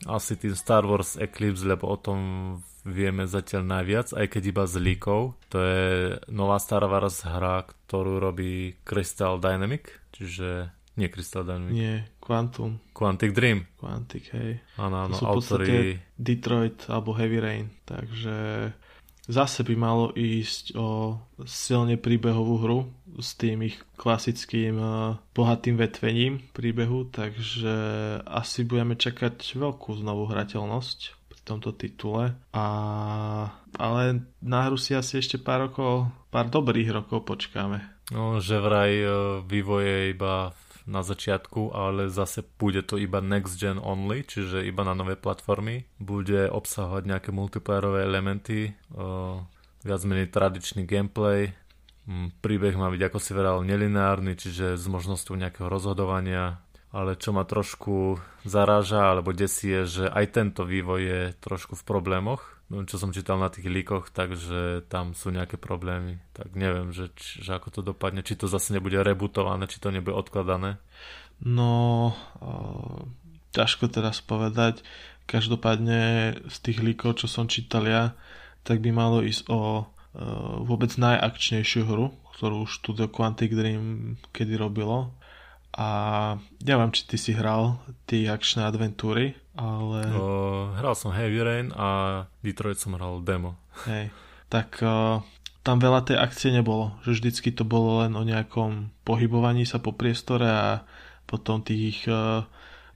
Asi 0.05 0.37
tým 0.37 0.53
Star 0.53 0.85
Wars 0.85 1.17
Eclipse, 1.17 1.65
lebo 1.65 1.89
o 1.89 1.97
tom 1.97 2.21
vieme 2.85 3.25
zatiaľ 3.25 3.65
najviac, 3.81 4.13
aj 4.13 4.27
keď 4.37 4.43
iba 4.53 4.65
z 4.69 4.85
líkov. 4.85 5.41
To 5.49 5.65
je 5.65 5.89
nová 6.29 6.61
Star 6.61 6.85
Wars 6.85 7.25
hra, 7.25 7.65
ktorú 7.65 8.21
robí 8.21 8.77
Crystal 8.85 9.41
Dynamic, 9.41 9.89
čiže 10.13 10.69
nie 10.95 11.09
Crystal 11.11 11.43
Dynamics. 11.43 11.75
Nie, 11.75 11.95
Quantum. 12.23 12.79
Quantic 12.95 13.35
Dream. 13.35 13.67
Quantic, 13.77 14.31
hej. 14.31 14.63
Áno, 14.79 15.11
áno, 15.11 15.17
autory... 15.27 15.99
Detroit 16.15 16.87
alebo 16.87 17.11
Heavy 17.19 17.39
Rain, 17.43 17.67
takže 17.83 18.71
zase 19.27 19.67
by 19.67 19.75
malo 19.75 20.15
ísť 20.15 20.79
o 20.79 21.19
silne 21.43 21.99
príbehovú 21.99 22.55
hru 22.63 22.79
s 23.19 23.35
tým 23.35 23.67
ich 23.67 23.81
klasickým 23.99 24.77
uh, 24.79 25.19
bohatým 25.35 25.75
vetvením 25.75 26.45
príbehu, 26.55 27.11
takže 27.11 27.75
asi 28.23 28.63
budeme 28.63 28.95
čakať 28.95 29.59
veľkú 29.59 29.97
znovu 29.99 30.31
hrateľnosť 30.31 30.99
pri 31.35 31.41
tomto 31.43 31.75
titule. 31.75 32.37
A, 32.55 32.67
ale 33.75 34.03
na 34.39 34.61
hru 34.69 34.79
si 34.79 34.95
asi 34.95 35.19
ešte 35.19 35.41
pár 35.41 35.67
rokov, 35.67 36.07
pár 36.31 36.47
dobrých 36.47 36.95
rokov 36.95 37.27
počkáme. 37.27 37.83
No, 38.13 38.39
že 38.39 38.61
vraj 38.61 38.93
uh, 39.03 39.41
vývoj 39.43 39.83
je 39.83 39.99
iba 40.13 40.53
na 40.85 41.01
začiatku, 41.01 41.73
ale 41.73 42.13
zase 42.13 42.45
bude 42.61 42.85
to 42.85 43.01
iba 43.01 43.25
next 43.25 43.57
gen 43.57 43.81
only, 43.81 44.21
čiže 44.25 44.65
iba 44.69 44.85
na 44.85 44.93
nové 44.93 45.17
platformy. 45.17 45.89
Bude 45.97 46.53
obsahovať 46.53 47.03
nejaké 47.09 47.31
multiplayerové 47.33 48.05
elementy, 48.05 48.77
uh, 48.93 49.41
viac 49.81 50.01
menej 50.05 50.29
tradičný 50.29 50.85
gameplay. 50.85 51.57
Mm, 52.05 52.37
príbeh 52.45 52.77
má 52.77 52.93
byť 52.93 53.03
ako 53.09 53.19
si 53.21 53.33
veral 53.33 53.65
nelineárny, 53.65 54.37
čiže 54.37 54.77
s 54.77 54.85
možnosťou 54.85 55.41
nejakého 55.41 55.73
rozhodovania. 55.73 56.61
Ale 56.95 57.19
čo 57.19 57.35
ma 57.35 57.43
trošku 57.43 58.23
zaráža 58.47 59.11
alebo 59.11 59.35
desí 59.35 59.73
je, 59.73 59.83
že 59.83 60.05
aj 60.07 60.25
tento 60.31 60.63
vývoj 60.63 61.01
je 61.03 61.21
trošku 61.43 61.75
v 61.75 61.83
problémoch 61.83 62.54
čo 62.69 62.97
som 62.97 63.13
čítal 63.13 63.37
na 63.37 63.53
tých 63.53 63.69
líkoch, 63.69 64.09
takže 64.09 64.89
tam 64.89 65.13
sú 65.13 65.29
nejaké 65.29 65.61
problémy. 65.61 66.19
Tak 66.33 66.57
neviem, 66.57 66.97
že, 66.97 67.13
že 67.19 67.53
ako 67.53 67.69
to 67.69 67.81
dopadne, 67.85 68.25
či 68.25 68.41
to 68.41 68.49
zase 68.49 68.73
nebude 68.73 68.97
rebootované, 68.97 69.69
či 69.69 69.79
to 69.79 69.93
nebude 69.93 70.17
odkladané. 70.17 70.81
No, 71.45 72.13
ťažko 73.53 73.93
teraz 73.93 74.25
povedať. 74.25 74.81
Každopádne 75.25 76.01
z 76.49 76.57
tých 76.61 76.79
líkov, 76.85 77.21
čo 77.21 77.27
som 77.29 77.49
čítal 77.49 77.89
ja, 77.89 78.05
tak 78.65 78.85
by 78.85 78.93
malo 78.93 79.25
ísť 79.25 79.49
o 79.49 79.61
uh, 79.61 79.85
vôbec 80.65 80.93
najakčnejšiu 81.01 81.89
hru, 81.89 82.13
ktorú 82.37 82.69
už 82.69 82.81
Studio 82.81 83.09
Quantic 83.09 83.53
Dream 83.57 84.17
kedy 84.37 84.61
robilo. 84.61 85.17
A 85.75 85.89
neviem, 86.63 86.95
či 86.95 87.03
ty 87.03 87.19
si 87.19 87.35
hral 87.35 87.83
tie 88.07 88.31
akčné 88.31 88.63
adventúry, 88.63 89.35
ale... 89.59 90.07
O, 90.15 90.71
hral 90.79 90.95
som 90.95 91.11
Heavy 91.11 91.43
Rain 91.43 91.69
a 91.75 92.23
Detroit 92.47 92.79
som 92.79 92.95
hral 92.95 93.27
demo. 93.27 93.59
Hej, 93.91 94.15
tak 94.47 94.79
o, 94.87 95.27
tam 95.67 95.83
veľa 95.83 96.07
tej 96.07 96.23
akcie 96.23 96.55
nebolo, 96.55 96.95
že 97.03 97.19
vždycky 97.19 97.51
to 97.51 97.67
bolo 97.67 98.07
len 98.07 98.15
o 98.15 98.23
nejakom 98.23 98.95
pohybovaní 99.03 99.67
sa 99.67 99.83
po 99.83 99.91
priestore 99.91 100.47
a 100.47 100.87
potom 101.27 101.59
tých 101.59 102.07
o, 102.07 102.47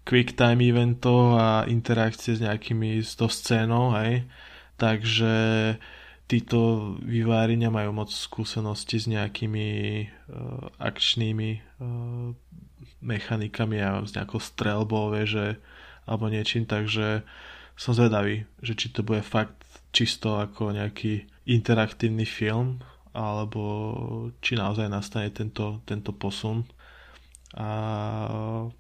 quick 0.07 0.39
time 0.39 0.63
eventov 0.63 1.35
a 1.35 1.67
interakcie 1.67 2.39
s 2.39 2.41
nejakými 2.41 3.03
s 3.03 3.19
to 3.19 3.27
scénou, 3.27 3.91
hej. 3.99 4.23
Takže 4.79 5.35
títo 6.31 6.95
vývári 7.03 7.59
nemajú 7.59 7.91
moc 7.91 8.13
skúsenosti 8.13 9.01
s 9.01 9.07
nejakými 9.09 9.69
uh, 10.07 10.69
akčnými 10.79 11.51
uh, 11.81 12.31
mechanikami 13.01 13.79
a 13.79 14.03
s 14.03 14.15
nejakou 14.15 14.43
strelbou, 14.43 15.15
že, 15.23 15.59
alebo 16.05 16.27
niečím, 16.31 16.67
takže 16.67 17.23
som 17.79 17.95
zvedavý, 17.95 18.43
že 18.59 18.75
či 18.75 18.91
to 18.91 19.07
bude 19.07 19.23
fakt 19.23 19.55
čisto 19.95 20.43
ako 20.43 20.75
nejaký 20.75 21.27
interaktívny 21.47 22.27
film, 22.27 22.83
alebo 23.15 23.63
či 24.43 24.59
naozaj 24.59 24.91
nastane 24.91 25.31
tento, 25.31 25.81
tento 25.87 26.11
posun. 26.13 26.67
A 27.57 27.69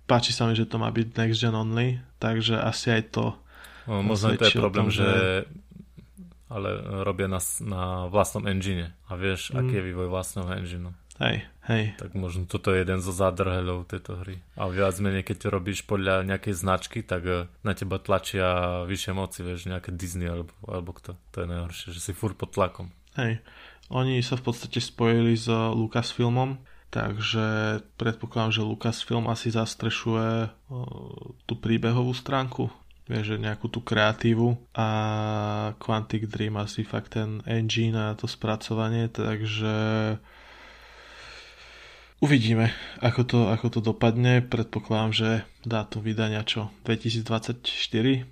páči 0.04 0.36
sa 0.36 0.44
mi, 0.44 0.52
že 0.52 0.68
to 0.68 0.76
má 0.76 0.92
byť 0.92 1.08
next 1.16 1.40
gen 1.40 1.56
only, 1.56 1.96
takže 2.20 2.60
asi 2.60 3.00
aj 3.00 3.02
to 3.16 3.24
no, 3.88 4.04
možno 4.04 4.36
to 4.36 4.44
je 4.44 4.54
problém, 4.54 4.92
tom, 4.92 4.92
že 4.92 5.08
ale 6.48 6.80
robia 7.04 7.28
na, 7.28 7.40
na 7.60 7.82
vlastnom 8.08 8.48
engine 8.48 8.96
a 9.04 9.20
vieš, 9.20 9.52
mm. 9.52 9.56
aký 9.60 9.74
je 9.80 9.86
vývoj 9.92 10.08
vlastného 10.08 10.48
engineu. 10.56 10.92
Hej, 11.18 11.50
hej. 11.66 11.98
Tak 11.98 12.14
možno 12.14 12.46
toto 12.46 12.70
je 12.70 12.86
jeden 12.86 13.02
zo 13.02 13.10
zádrhelov 13.10 13.90
tejto 13.90 14.22
hry. 14.22 14.38
A 14.54 14.70
viac 14.70 14.94
menej, 15.02 15.26
keď 15.26 15.50
robíš 15.50 15.82
podľa 15.82 16.22
nejakej 16.22 16.54
značky, 16.54 17.02
tak 17.02 17.22
eh, 17.26 17.50
na 17.66 17.74
teba 17.74 17.98
tlačia 17.98 18.82
vyššie 18.86 19.12
moci, 19.18 19.42
vieš, 19.42 19.66
nejaké 19.66 19.90
Disney 19.90 20.30
alebo, 20.30 20.54
alebo 20.62 20.94
kto. 20.94 21.18
To 21.34 21.36
je 21.42 21.46
najhoršie, 21.50 21.88
že 21.90 22.00
si 22.00 22.12
furt 22.14 22.38
pod 22.38 22.54
tlakom. 22.54 22.94
Hej. 23.18 23.42
Oni 23.90 24.22
sa 24.22 24.38
v 24.38 24.52
podstate 24.52 24.78
spojili 24.78 25.34
s 25.34 25.48
Lucasfilmom, 25.50 26.60
takže 26.94 27.80
predpokladám, 27.98 28.60
že 28.60 28.68
Lucasfilm 28.68 29.26
asi 29.32 29.48
zastrešuje 29.48 30.28
uh, 30.44 30.52
tú 31.48 31.54
príbehovú 31.56 32.12
stránku 32.12 32.68
vieš, 33.08 33.34
že 33.34 33.36
nejakú 33.40 33.72
tú 33.72 33.80
kreatívu 33.80 34.76
a 34.76 34.88
Quantic 35.80 36.28
Dream 36.28 36.60
asi 36.60 36.84
fakt 36.84 37.16
ten 37.16 37.40
engine 37.48 37.96
a 37.96 38.12
to 38.12 38.28
spracovanie, 38.28 39.08
takže 39.08 39.72
Uvidíme, 42.18 42.74
ako 42.98 43.22
to, 43.22 43.38
ako 43.46 43.66
to 43.78 43.80
dopadne. 43.94 44.42
Predpokladám, 44.42 45.12
že 45.14 45.30
dátum 45.62 46.02
vydania 46.02 46.42
čo? 46.42 46.74
2024? 46.82 47.62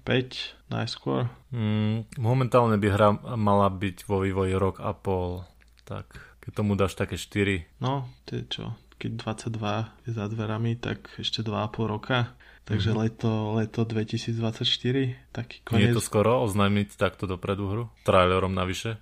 5 0.02 0.74
najskôr? 0.74 1.30
Mm, 1.54 2.10
momentálne 2.18 2.82
by 2.82 2.88
hra 2.90 3.14
mala 3.38 3.70
byť 3.70 4.10
vo 4.10 4.26
vývoji 4.26 4.58
rok 4.58 4.82
a 4.82 4.90
pol. 4.90 5.46
Tak 5.86 6.18
keď 6.42 6.50
tomu 6.50 6.74
dáš 6.74 6.98
také 6.98 7.14
4. 7.14 7.78
No, 7.78 8.10
to 8.26 8.42
je 8.42 8.44
čo? 8.50 8.74
Keď 8.98 9.22
22 9.54 9.54
je 10.02 10.10
za 10.10 10.26
dverami, 10.34 10.74
tak 10.82 11.06
ešte 11.22 11.46
2,5 11.46 11.86
roka. 11.86 12.34
Takže 12.66 12.90
mm-hmm. 12.90 13.02
leto, 13.06 13.30
leto 13.54 13.80
2024, 13.86 15.30
taký 15.30 15.62
koniec. 15.62 15.78
Nie 15.78 15.94
je 15.94 15.98
to 15.98 16.02
skoro 16.02 16.42
oznámiť 16.42 16.98
takto 16.98 17.30
dopredu 17.30 17.70
hru? 17.70 17.84
Trailerom 18.02 18.50
navyše? 18.50 18.98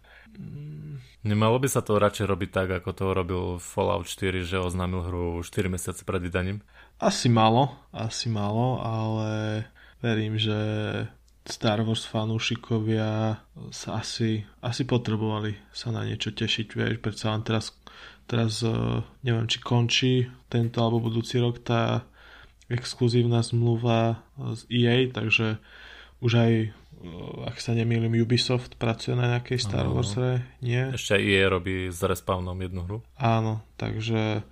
Nemalo 1.24 1.56
by 1.56 1.68
sa 1.72 1.80
to 1.80 1.96
radšej 1.96 2.28
robiť 2.28 2.50
tak, 2.52 2.68
ako 2.84 2.90
to 2.92 3.06
robil 3.16 3.42
Fallout 3.56 4.04
4, 4.04 4.44
že 4.44 4.60
oznámil 4.60 5.08
hru 5.08 5.24
4 5.40 5.72
mesiace 5.72 6.04
pred 6.04 6.20
vydaním? 6.20 6.60
Asi 7.00 7.32
malo, 7.32 7.72
asi 7.96 8.28
malo, 8.28 8.84
ale 8.84 9.64
verím, 10.04 10.36
že 10.36 10.58
Star 11.48 11.80
Wars 11.80 12.04
fanúšikovia 12.04 13.40
sa 13.72 13.88
asi, 14.00 14.44
asi 14.60 14.82
potrebovali 14.84 15.56
sa 15.72 15.92
na 15.92 16.04
niečo 16.04 16.32
tešiť, 16.32 16.76
vieš, 16.76 17.00
predsa 17.00 17.32
len 17.32 17.40
teraz, 17.40 17.72
teraz 18.28 18.60
eh, 18.60 19.00
neviem, 19.24 19.48
či 19.48 19.58
končí 19.64 20.28
tento 20.52 20.84
alebo 20.84 21.08
budúci 21.08 21.40
rok 21.40 21.60
tá 21.64 22.04
exkluzívna 22.68 23.44
zmluva 23.44 24.24
z 24.56 24.60
EA, 24.72 24.96
takže 25.12 25.60
už 26.24 26.32
aj 26.32 26.52
ak 27.44 27.60
sa 27.60 27.76
nemýlim, 27.76 28.12
Ubisoft 28.20 28.80
pracuje 28.80 29.14
na 29.14 29.36
nejakej 29.36 29.58
Star 29.60 29.86
Wars 29.86 30.16
hre, 30.16 30.44
nie? 30.64 30.80
Ešte 30.92 31.20
EA 31.20 31.52
robí 31.52 31.92
s 31.92 32.00
Respawnom 32.00 32.56
jednu 32.58 32.84
hru. 32.84 32.98
Áno, 33.20 33.60
takže 33.76 34.44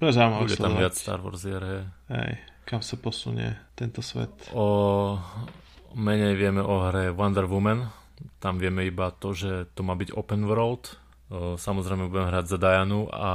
je 0.00 0.12
zaujímavé 0.16 0.48
Bude 0.48 0.56
tam 0.56 0.80
viac 0.80 0.96
Star 0.96 1.20
Wars 1.20 1.44
hier, 1.44 1.92
Hej, 2.08 2.40
kam 2.64 2.80
sa 2.80 2.96
posunie 2.96 3.52
tento 3.76 4.00
svet. 4.00 4.32
O 4.56 5.20
menej 5.92 6.40
vieme 6.40 6.64
o 6.64 6.88
hre 6.88 7.12
Wonder 7.12 7.44
Woman. 7.44 7.84
Tam 8.40 8.56
vieme 8.56 8.88
iba 8.88 9.12
to, 9.12 9.36
že 9.36 9.68
to 9.76 9.84
má 9.84 9.92
byť 9.96 10.16
open 10.16 10.48
world. 10.48 10.96
Samozrejme 11.30 12.10
budem 12.10 12.26
hrať 12.26 12.44
za 12.50 12.58
Dianu 12.58 13.06
a 13.06 13.30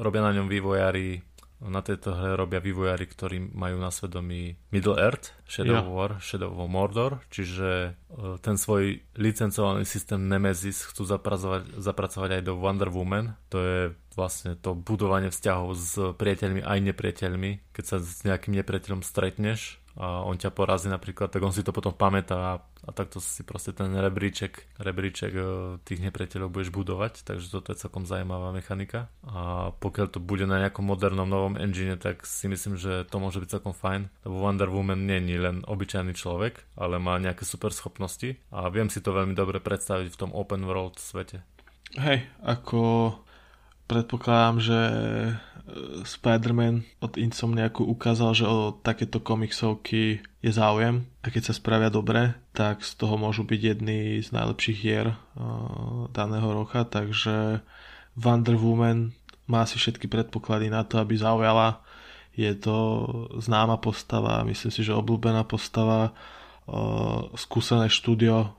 robia 0.00 0.24
na 0.24 0.32
ňom 0.32 0.48
vývojári 0.48 1.20
na 1.60 1.84
tejto 1.84 2.16
hre 2.16 2.40
robia 2.40 2.56
vývojári, 2.56 3.04
ktorí 3.04 3.52
majú 3.52 3.76
na 3.76 3.92
svedomí 3.92 4.56
Middle 4.72 4.96
Earth, 4.96 5.36
Shadow 5.44 5.76
yeah. 5.76 5.84
War, 5.84 6.16
Shadow 6.24 6.56
of 6.56 6.68
Mordor, 6.72 7.20
čiže 7.28 7.92
e, 7.92 8.40
ten 8.40 8.56
svoj 8.56 9.04
licencovaný 9.20 9.84
systém 9.84 10.24
Nemesis 10.24 10.88
chcú 10.88 11.04
zapracovať, 11.04 11.76
zapracovať 11.76 12.40
aj 12.40 12.42
do 12.48 12.56
Wonder 12.56 12.88
Woman. 12.88 13.36
To 13.52 13.58
je 13.60 13.80
vlastne 14.16 14.56
to 14.56 14.72
budovanie 14.72 15.28
vzťahov 15.28 15.76
s 15.76 16.00
priateľmi 16.16 16.64
aj 16.64 16.78
nepriateľmi. 16.80 17.76
Keď 17.76 17.84
sa 17.84 17.96
s 18.00 18.24
nejakým 18.24 18.56
nepriateľom 18.56 19.04
stretneš, 19.04 19.76
a 20.00 20.24
on 20.24 20.40
ťa 20.40 20.48
porazí 20.56 20.88
napríklad, 20.88 21.28
tak 21.28 21.44
on 21.44 21.52
si 21.52 21.60
to 21.60 21.76
potom 21.76 21.92
pamätá 21.92 22.36
a, 22.40 22.54
a 22.88 22.90
takto 22.96 23.20
si 23.20 23.44
proste 23.44 23.76
ten 23.76 23.92
rebríček, 23.92 24.80
rebríček 24.80 25.32
e, 25.36 25.42
tých 25.84 26.00
nepriateľov 26.00 26.48
budeš 26.48 26.72
budovať, 26.72 27.20
takže 27.28 27.52
toto 27.52 27.68
je 27.68 27.84
celkom 27.84 28.08
zaujímavá 28.08 28.48
mechanika. 28.48 29.12
A 29.28 29.70
pokiaľ 29.76 30.06
to 30.08 30.16
bude 30.24 30.48
na 30.48 30.56
nejakom 30.64 30.88
modernom 30.88 31.28
novom 31.28 31.60
engine, 31.60 32.00
tak 32.00 32.24
si 32.24 32.48
myslím, 32.48 32.80
že 32.80 33.04
to 33.12 33.20
môže 33.20 33.44
byť 33.44 33.60
celkom 33.60 33.76
fajn, 33.76 34.08
lebo 34.24 34.40
Wonder 34.40 34.72
Woman 34.72 35.04
nie 35.04 35.20
je 35.20 35.36
len 35.36 35.60
obyčajný 35.68 36.16
človek, 36.16 36.64
ale 36.80 36.96
má 36.96 37.20
nejaké 37.20 37.44
super 37.44 37.68
schopnosti. 37.68 38.40
A 38.48 38.72
viem 38.72 38.88
si 38.88 39.04
to 39.04 39.12
veľmi 39.12 39.36
dobre 39.36 39.60
predstaviť 39.60 40.16
v 40.16 40.16
tom 40.16 40.32
open 40.32 40.64
world 40.64 40.96
svete. 40.96 41.44
Hej, 42.00 42.24
ako 42.40 42.80
predpokladám, 43.90 44.56
že 44.62 44.78
e, 44.78 44.94
Spider-Man 46.06 46.86
od 47.02 47.18
Insomniaku 47.18 47.82
ukázal, 47.82 48.30
že 48.38 48.46
o 48.46 48.70
takéto 48.70 49.18
komiksovky 49.18 50.22
je 50.38 50.52
záujem 50.54 51.10
a 51.20 51.26
keď 51.28 51.50
sa 51.50 51.54
spravia 51.58 51.90
dobre, 51.90 52.38
tak 52.54 52.86
z 52.86 52.94
toho 52.94 53.18
môžu 53.18 53.42
byť 53.42 53.60
jedný 53.60 54.22
z 54.22 54.30
najlepších 54.32 54.78
hier 54.78 55.12
uh, 55.12 56.08
daného 56.16 56.48
roka, 56.48 56.88
takže 56.88 57.60
Wonder 58.16 58.56
Woman 58.56 59.12
má 59.44 59.68
asi 59.68 59.76
všetky 59.76 60.08
predpoklady 60.08 60.72
na 60.72 60.80
to, 60.86 60.96
aby 60.96 61.20
zaujala. 61.20 61.84
Je 62.32 62.48
to 62.56 63.04
známa 63.36 63.76
postava, 63.76 64.40
myslím 64.48 64.72
si, 64.72 64.80
že 64.80 64.96
obľúbená 64.96 65.44
postava, 65.44 66.16
uh, 66.64 67.28
skúsené 67.36 67.92
štúdio 67.92 68.56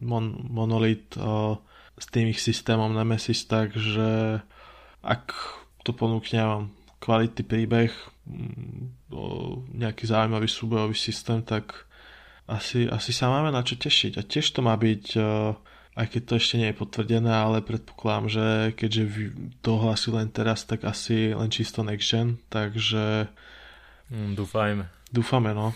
Mon- 0.00 0.40
Monolith 0.48 1.20
uh, 1.20 1.60
s 2.00 2.08
tým 2.08 2.32
ich 2.32 2.40
systémom 2.40 2.96
Nemesis, 2.96 3.44
takže 3.44 4.40
ak 5.00 5.32
to 5.84 5.96
ponúkne 5.96 6.40
vám 6.44 6.64
kvalitný 7.00 7.42
príbeh, 7.48 7.92
mm, 8.28 9.00
nejaký 9.74 10.04
zaujímavý 10.06 10.46
súbojový 10.46 10.94
systém, 10.94 11.40
tak 11.40 11.88
asi, 12.44 12.86
asi 12.86 13.10
sa 13.16 13.32
máme 13.32 13.48
na 13.48 13.64
čo 13.64 13.80
tešiť. 13.80 14.20
A 14.20 14.22
tiež 14.22 14.52
to 14.52 14.60
má 14.60 14.76
byť, 14.76 15.04
e, 15.16 15.20
aj 15.96 16.06
keď 16.06 16.22
to 16.28 16.32
ešte 16.36 16.54
nie 16.60 16.68
je 16.70 16.80
potvrdené, 16.80 17.32
ale 17.32 17.64
predpokladám, 17.64 18.26
že 18.28 18.46
keďže 18.76 19.02
to 19.64 19.68
ohlasí 19.80 20.12
len 20.12 20.28
teraz, 20.28 20.68
tak 20.68 20.84
asi 20.84 21.32
len 21.32 21.48
čisto 21.48 21.80
next 21.80 22.12
gen, 22.12 22.36
takže... 22.52 23.32
Mm, 24.12 24.36
dúfajme. 24.36 24.84
Dúfame, 25.10 25.56
no. 25.56 25.72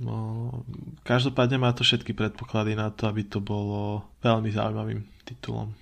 no. 0.00 0.16
Každopádne 1.02 1.58
má 1.60 1.74
to 1.74 1.82
všetky 1.82 2.14
predpoklady 2.14 2.78
na 2.78 2.88
to, 2.94 3.10
aby 3.10 3.26
to 3.26 3.42
bolo 3.42 4.06
veľmi 4.22 4.48
zaujímavým 4.48 5.02
titulom 5.26 5.81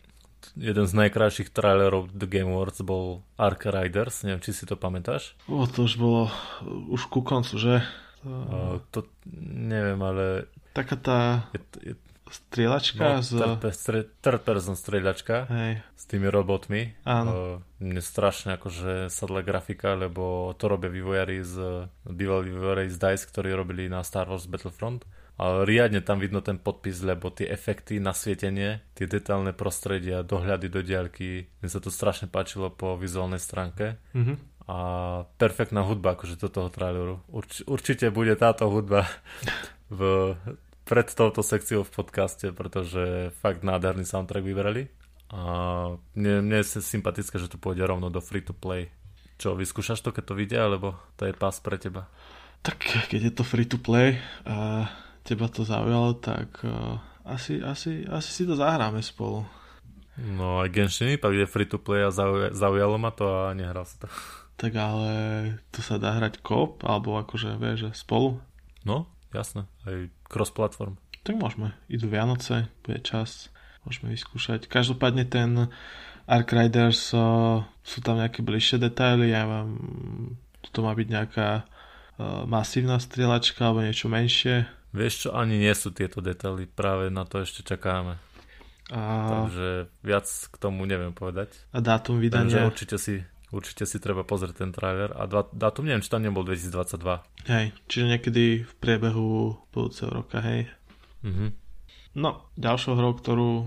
jeden 0.56 0.86
z 0.86 0.92
najkrajších 0.94 1.54
trailerov 1.54 2.10
The 2.14 2.26
Game 2.26 2.50
Awards 2.50 2.82
bol 2.82 3.22
Ark 3.36 3.66
Riders, 3.68 4.22
neviem, 4.26 4.42
či 4.42 4.56
si 4.56 4.64
to 4.66 4.74
pamätáš? 4.74 5.38
O, 5.46 5.68
to 5.68 5.86
už 5.86 5.94
bolo 6.00 6.32
už 6.90 7.06
ku 7.10 7.22
koncu, 7.22 7.54
že? 7.58 7.74
To, 8.24 8.80
to 8.92 9.00
neviem, 9.48 10.00
ale... 10.04 10.50
Taká 10.76 10.94
tá 10.94 11.18
je, 11.56 11.60
je, 11.82 11.94
strieľačka 12.30 13.18
no, 13.18 13.24
z... 13.24 13.30
Third, 13.58 14.06
third 14.22 14.42
person 14.44 14.76
strieľačka 14.76 15.48
Hej. 15.50 15.72
s 15.96 16.04
tými 16.06 16.28
robotmi. 16.28 16.94
Áno. 17.02 17.64
Mne 17.80 18.02
strašne 18.04 18.54
akože 18.60 19.08
sadla 19.08 19.42
grafika, 19.42 19.96
lebo 19.96 20.52
to 20.54 20.68
robia 20.68 20.92
vývojári 20.92 21.42
z... 21.42 21.88
bývalí 22.06 22.52
vývojári 22.52 22.92
z 22.92 22.98
DICE, 23.00 23.24
ktorí 23.24 23.50
robili 23.56 23.88
na 23.88 24.04
Star 24.04 24.28
Wars 24.28 24.46
Battlefront 24.46 25.02
ale 25.40 25.64
riadne 25.64 26.04
tam 26.04 26.20
vidno 26.20 26.44
ten 26.44 26.60
podpis, 26.60 27.00
lebo 27.00 27.32
tie 27.32 27.48
efekty, 27.48 27.96
nasvietenie, 27.96 28.84
tie 28.92 29.08
detálne 29.08 29.56
prostredia, 29.56 30.20
dohľady 30.20 30.68
do 30.68 30.84
diaľky, 30.84 31.48
mne 31.64 31.70
sa 31.72 31.80
to 31.80 31.88
strašne 31.88 32.28
páčilo 32.28 32.68
po 32.68 33.00
vizuálnej 33.00 33.40
stránke. 33.40 33.96
Mm-hmm. 34.12 34.36
A 34.68 34.76
perfektná 35.40 35.80
hudba 35.80 36.12
akože 36.12 36.36
do 36.36 36.52
toho 36.52 36.68
traileru. 36.68 37.24
Urč, 37.32 37.64
určite 37.64 38.12
bude 38.12 38.36
táto 38.36 38.68
hudba 38.68 39.08
v, 39.88 40.36
pred 40.84 41.08
touto 41.08 41.40
sekciou 41.40 41.88
v 41.88 41.94
podcaste, 41.96 42.52
pretože 42.52 43.32
fakt 43.40 43.64
nádherný 43.64 44.04
soundtrack 44.04 44.44
vybrali. 44.44 44.92
A 45.32 45.40
mne, 46.20 46.44
mne 46.44 46.60
je 46.60 46.84
sympatické, 46.84 47.40
že 47.40 47.48
to 47.48 47.56
pôjde 47.56 47.88
rovno 47.88 48.12
do 48.12 48.20
free 48.20 48.44
to 48.44 48.52
play. 48.52 48.92
Čo, 49.40 49.56
vyskúšaš 49.56 50.04
to, 50.04 50.12
keď 50.12 50.24
to 50.28 50.34
vidia, 50.36 50.60
alebo 50.68 51.00
to 51.16 51.24
je 51.24 51.32
pás 51.32 51.64
pre 51.64 51.80
teba? 51.80 52.12
Tak 52.60 53.08
keď 53.08 53.20
je 53.24 53.32
to 53.32 53.40
free 53.40 53.64
to 53.64 53.80
play, 53.80 54.20
uh 54.44 54.84
teba 55.30 55.46
to 55.46 55.62
zaujalo, 55.62 56.18
tak 56.18 56.58
uh, 56.66 56.98
asi, 57.22 57.62
asi, 57.62 58.02
asi 58.10 58.30
si 58.34 58.42
to 58.42 58.58
zahráme 58.58 58.98
spolu. 58.98 59.46
No 60.18 60.60
aj 60.60 60.74
Genshin 60.74 61.14
Impact 61.14 61.38
je 61.38 61.46
free 61.46 61.70
to 61.70 61.78
play 61.78 62.02
a 62.02 62.10
zauj- 62.10 62.50
zaujalo 62.50 62.98
ma 62.98 63.14
to 63.14 63.24
a 63.24 63.54
nehral 63.54 63.86
sa 63.86 64.04
to. 64.04 64.06
Tak 64.60 64.76
ale 64.76 65.10
to 65.72 65.80
sa 65.80 65.96
dá 65.96 66.18
hrať 66.20 66.44
kop, 66.44 66.84
alebo 66.84 67.16
akože 67.16 67.56
vieš, 67.56 67.96
spolu? 67.96 68.42
No, 68.84 69.08
jasné, 69.32 69.64
aj 69.88 70.12
cross-platform. 70.28 71.00
Tak 71.24 71.40
môžeme, 71.40 71.72
idú 71.88 72.12
Vianoce, 72.12 72.68
bude 72.84 73.00
čas, 73.00 73.48
môžeme 73.88 74.12
vyskúšať. 74.12 74.68
Každopádne 74.68 75.24
ten 75.24 75.72
Ark 76.28 76.52
Riders 76.52 77.16
uh, 77.16 77.64
sú 77.80 77.98
tam 78.04 78.20
nejaké 78.20 78.44
bližšie 78.44 78.76
detaily, 78.76 79.32
ja 79.32 79.48
vám, 79.48 79.68
to 80.68 80.84
má 80.84 80.92
byť 80.92 81.08
nejaká 81.08 81.48
uh, 81.64 82.44
masívna 82.44 83.00
strieľačka 83.00 83.64
alebo 83.64 83.84
niečo 83.84 84.12
menšie. 84.12 84.68
Vieš 84.90 85.14
čo, 85.26 85.28
ani 85.30 85.54
nie 85.58 85.70
sú 85.74 85.94
tieto 85.94 86.18
detaily, 86.18 86.66
práve 86.66 87.14
na 87.14 87.22
to 87.22 87.38
ešte 87.42 87.62
čakáme. 87.62 88.18
A... 88.90 89.00
Takže 89.30 89.86
viac 90.02 90.26
k 90.26 90.54
tomu 90.58 90.82
neviem 90.82 91.14
povedať. 91.14 91.54
A 91.70 91.78
dátum 91.78 92.18
vydania? 92.18 92.50
Takže 92.50 92.60
určite 92.66 92.96
si, 92.98 93.14
určite 93.54 93.86
si 93.86 94.02
treba 94.02 94.26
pozrieť 94.26 94.66
ten 94.66 94.74
trailer. 94.74 95.14
A 95.14 95.30
dva, 95.30 95.46
dátum 95.54 95.86
neviem, 95.86 96.02
či 96.02 96.10
tam 96.10 96.26
nebol 96.26 96.42
2022. 96.42 96.98
Hej, 97.46 97.70
čiže 97.86 98.06
niekedy 98.10 98.66
v 98.66 98.72
priebehu 98.82 99.62
budúceho 99.70 100.10
roka, 100.10 100.42
hej. 100.42 100.66
Mhm. 101.22 101.54
No, 102.18 102.50
ďalšou 102.58 102.98
hrou, 102.98 103.14
ktorú 103.14 103.50
e, 103.62 103.66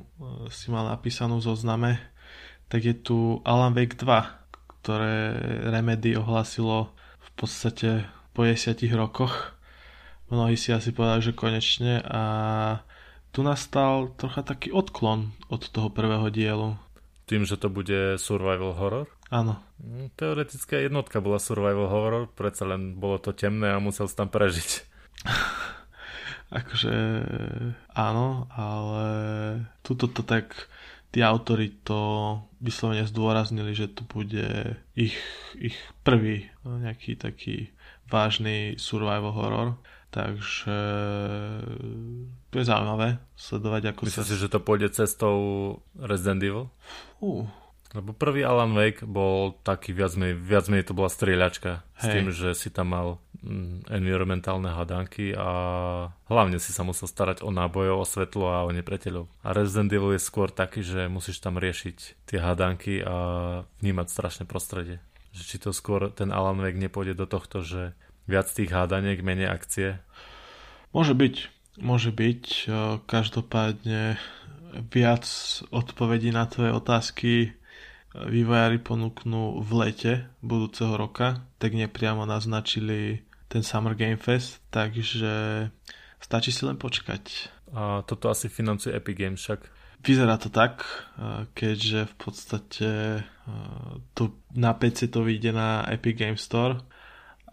si 0.51 0.67
mal 0.67 0.91
napísanú 0.91 1.39
v 1.39 1.47
zozname, 1.47 1.91
tak 2.67 2.83
je 2.83 2.91
tu 2.91 3.39
Alan 3.47 3.71
Wake 3.71 3.95
2, 3.95 4.83
ktoré 4.83 5.39
Remedy 5.71 6.19
ohlasilo 6.19 6.91
v 7.23 7.29
podstate 7.39 8.11
po 8.35 8.43
10 8.43 8.83
rokoch 8.99 9.55
mnohí 10.29 10.55
si 10.55 10.71
asi 10.71 10.95
povedali, 10.95 11.21
že 11.25 11.33
konečne 11.35 12.03
a 12.05 12.23
tu 13.33 13.41
nastal 13.41 14.13
trocha 14.15 14.45
taký 14.45 14.69
odklon 14.69 15.33
od 15.49 15.65
toho 15.67 15.89
prvého 15.89 16.29
dielu. 16.29 16.77
Tým, 17.25 17.47
že 17.47 17.57
to 17.57 17.71
bude 17.71 18.21
survival 18.21 18.75
horror? 18.77 19.07
Áno. 19.33 19.57
Mm, 19.81 20.13
teoretická 20.13 20.77
jednotka 20.77 21.17
bola 21.23 21.41
survival 21.41 21.89
horror, 21.89 22.23
predsa 22.29 22.69
len 22.69 22.99
bolo 22.99 23.17
to 23.17 23.33
temné 23.33 23.73
a 23.73 23.81
musel 23.81 24.05
si 24.05 24.13
tam 24.13 24.29
prežiť. 24.29 24.69
akože 26.53 26.95
áno, 27.97 28.45
ale 28.53 29.07
tuto 29.81 30.05
to 30.05 30.21
tak 30.21 30.69
tí 31.09 31.25
autory 31.25 31.73
to 31.81 32.41
vyslovene 32.61 33.05
zdôraznili, 33.09 33.73
že 33.73 33.89
to 33.89 34.05
bude 34.05 34.77
ich, 34.93 35.17
ich 35.57 35.77
prvý 36.05 36.49
nejaký 36.65 37.17
taký 37.17 37.73
vážny 38.09 38.77
survival 38.77 39.33
horror. 39.33 39.69
Takže 40.13 40.77
to 42.53 42.55
je 42.61 42.65
zaujímavé 42.69 43.17
sledovať, 43.33 43.97
ako 43.97 44.05
Myslíš 44.05 44.21
sa... 44.21 44.29
si, 44.29 44.37
že 44.37 44.45
to 44.53 44.61
pôjde 44.61 44.93
cestou 44.93 45.37
Resident 45.97 46.37
Evil? 46.45 46.69
Uh. 47.17 47.49
Lebo 47.93 48.09
prvý 48.13 48.41
Alan 48.41 48.73
Wake 48.73 49.05
bol 49.05 49.53
taký 49.61 49.93
viac 49.93 50.17
menej, 50.17 50.37
viac 50.37 50.65
menej 50.65 50.89
to 50.89 50.97
bola 50.97 51.13
strieľačka. 51.13 51.85
Hej. 51.97 52.05
S 52.05 52.05
tým, 52.09 52.27
že 52.33 52.49
si 52.57 52.69
tam 52.73 52.89
mal 52.89 53.07
mm, 53.45 53.89
environmentálne 53.89 54.69
hadanky 54.73 55.33
a 55.37 55.49
hlavne 56.25 56.57
si 56.57 56.73
sa 56.73 56.81
musel 56.81 57.05
starať 57.05 57.45
o 57.45 57.53
nábojov, 57.53 58.01
o 58.01 58.05
svetlo 58.05 58.49
a 58.49 58.65
o 58.65 58.73
nepriateľov. 58.73 59.29
A 59.45 59.53
Resident 59.53 59.93
Evil 59.93 60.17
je 60.17 60.25
skôr 60.25 60.49
taký, 60.49 60.81
že 60.81 61.05
musíš 61.05 61.37
tam 61.37 61.61
riešiť 61.61 62.25
tie 62.25 62.41
hadanky 62.41 63.01
a 63.05 63.15
vnímať 63.85 64.07
strašné 64.09 64.43
prostredie. 64.49 64.97
Že 65.33 65.41
či 65.45 65.57
to 65.61 65.69
skôr 65.69 66.09
ten 66.09 66.33
Alan 66.33 66.61
Wake 66.61 66.81
nepôjde 66.81 67.13
do 67.13 67.29
tohto, 67.29 67.61
že 67.61 67.93
Viac 68.23 68.47
tých 68.51 68.71
hádaniek, 68.71 69.19
menej 69.19 69.51
akcie? 69.51 69.99
Môže 70.95 71.11
byť. 71.11 71.35
Môže 71.83 72.15
byť. 72.15 72.43
Každopádne 73.03 74.15
viac 74.93 75.25
odpovedí 75.69 76.33
na 76.33 76.47
tvoje 76.47 76.71
otázky 76.73 77.31
vývojári 78.13 78.77
ponúknú 78.77 79.57
v 79.65 79.69
lete 79.73 80.13
budúceho 80.45 80.93
roka, 80.93 81.49
tak 81.57 81.73
nepriamo 81.73 82.29
naznačili 82.29 83.25
ten 83.49 83.65
Summer 83.65 83.97
Game 83.97 84.21
Fest, 84.21 84.61
takže 84.69 85.69
stačí 86.21 86.53
si 86.53 86.61
len 86.65 86.77
počkať. 86.77 87.49
A 87.73 88.05
toto 88.05 88.29
asi 88.29 88.53
financuje 88.53 88.93
Epic 88.93 89.17
Games 89.17 89.41
však? 89.41 89.65
Vyzerá 90.05 90.37
to 90.37 90.53
tak, 90.53 90.85
keďže 91.57 92.05
v 92.05 92.15
podstate 92.21 92.89
to 94.13 94.23
na 94.53 94.77
PC 94.77 95.09
to 95.09 95.25
vyjde 95.25 95.49
na 95.55 95.81
Epic 95.89 96.13
Game 96.13 96.37
Store 96.37 96.85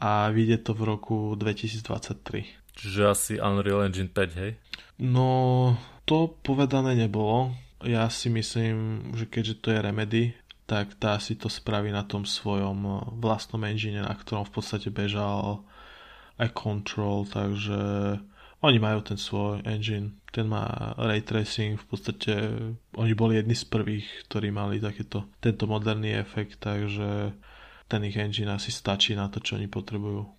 a 0.00 0.32
vyjde 0.32 0.64
to 0.64 0.72
v 0.72 0.82
roku 0.88 1.16
2023. 1.36 2.74
Čiže 2.80 3.00
asi 3.04 3.32
Unreal 3.36 3.84
Engine 3.84 4.08
5, 4.08 4.40
hej? 4.40 4.56
No, 4.96 5.76
to 6.08 6.32
povedané 6.40 6.96
nebolo. 6.96 7.52
Ja 7.84 8.08
si 8.08 8.32
myslím, 8.32 9.12
že 9.12 9.28
keďže 9.28 9.54
to 9.60 9.68
je 9.72 9.78
Remedy, 9.84 10.24
tak 10.64 10.96
tá 10.96 11.20
si 11.20 11.36
to 11.36 11.52
spraví 11.52 11.92
na 11.92 12.06
tom 12.06 12.24
svojom 12.24 13.12
vlastnom 13.20 13.60
engine, 13.68 14.00
na 14.00 14.14
ktorom 14.16 14.48
v 14.48 14.54
podstate 14.54 14.88
bežal 14.88 15.66
aj 16.40 16.48
Control, 16.56 17.28
takže 17.28 17.80
oni 18.60 18.78
majú 18.78 19.00
ten 19.00 19.16
svoj 19.16 19.64
engine, 19.64 20.20
ten 20.30 20.44
má 20.44 20.92
ray 21.00 21.24
tracing, 21.24 21.80
v 21.80 21.86
podstate 21.88 22.32
oni 22.96 23.12
boli 23.16 23.40
jedni 23.40 23.56
z 23.56 23.64
prvých, 23.66 24.28
ktorí 24.28 24.52
mali 24.52 24.78
takéto, 24.78 25.26
tento 25.40 25.64
moderný 25.64 26.14
efekt, 26.16 26.60
takže 26.60 27.32
ten 27.90 28.06
ich 28.06 28.14
engine 28.14 28.54
asi 28.54 28.70
stačí 28.70 29.18
na 29.18 29.26
to, 29.26 29.42
čo 29.42 29.58
oni 29.58 29.66
potrebujú. 29.66 30.38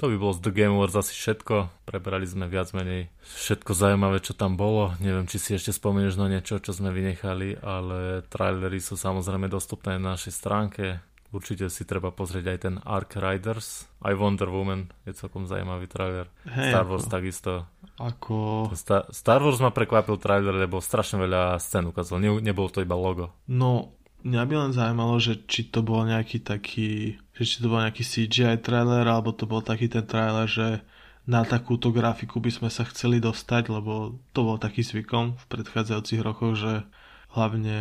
To 0.00 0.08
by 0.08 0.16
bolo 0.16 0.32
z 0.32 0.40
The 0.48 0.52
Game 0.56 0.80
Awards 0.80 0.96
asi 0.96 1.12
všetko. 1.12 1.84
Prebrali 1.84 2.24
sme 2.24 2.48
viac 2.48 2.72
menej 2.72 3.12
všetko 3.20 3.76
zaujímavé, 3.76 4.24
čo 4.24 4.32
tam 4.32 4.56
bolo. 4.56 4.96
Neviem, 4.96 5.28
či 5.28 5.36
si 5.36 5.52
ešte 5.52 5.76
spomenieš 5.76 6.16
na 6.16 6.32
niečo, 6.32 6.56
čo 6.56 6.72
sme 6.72 6.88
vynechali, 6.88 7.60
ale 7.60 8.24
trailery 8.32 8.80
sú 8.80 8.96
samozrejme 8.96 9.52
dostupné 9.52 10.00
na 10.00 10.16
našej 10.16 10.32
stránke. 10.32 11.04
Určite 11.30 11.68
si 11.68 11.84
treba 11.84 12.10
pozrieť 12.10 12.44
aj 12.48 12.58
ten 12.58 12.74
Ark 12.80 13.12
Riders. 13.20 13.92
Aj 14.00 14.16
Wonder 14.16 14.48
Woman 14.48 14.88
je 15.04 15.12
celkom 15.14 15.44
zaujímavý 15.44 15.84
trailer. 15.86 16.32
Hey, 16.48 16.72
Star 16.72 16.88
Wars 16.88 17.04
ako, 17.06 17.12
takisto. 17.12 17.52
Ako... 18.00 18.36
Star, 18.72 19.04
Star 19.12 19.44
Wars 19.44 19.60
ma 19.60 19.68
prekvapil 19.68 20.16
trailer, 20.16 20.56
lebo 20.56 20.80
strašne 20.80 21.20
veľa 21.20 21.60
scén 21.60 21.86
ukázal. 21.86 22.24
Ne, 22.24 22.40
nebolo 22.40 22.72
to 22.72 22.80
iba 22.80 22.96
logo. 22.96 23.36
No, 23.46 23.99
mňa 24.24 24.42
by 24.46 24.54
len 24.56 24.72
zaujímalo, 24.72 25.16
že 25.20 25.40
či 25.48 25.68
to 25.68 25.84
bol 25.84 26.04
nejaký 26.04 26.42
taký 26.42 27.20
že 27.40 27.44
či 27.48 27.56
to 27.64 27.72
bol 27.72 27.80
nejaký 27.80 28.04
CGI 28.04 28.60
trailer, 28.60 29.08
alebo 29.08 29.32
to 29.32 29.48
bol 29.48 29.64
taký 29.64 29.88
ten 29.88 30.04
trailer, 30.04 30.44
že 30.44 30.84
na 31.24 31.40
takúto 31.46 31.88
grafiku 31.88 32.36
by 32.36 32.52
sme 32.52 32.68
sa 32.68 32.84
chceli 32.84 33.16
dostať, 33.16 33.72
lebo 33.72 34.20
to 34.36 34.40
bol 34.44 34.60
taký 34.60 34.84
zvykom 34.84 35.40
v 35.40 35.44
predchádzajúcich 35.48 36.20
rokoch, 36.20 36.60
že 36.60 36.84
hlavne 37.32 37.78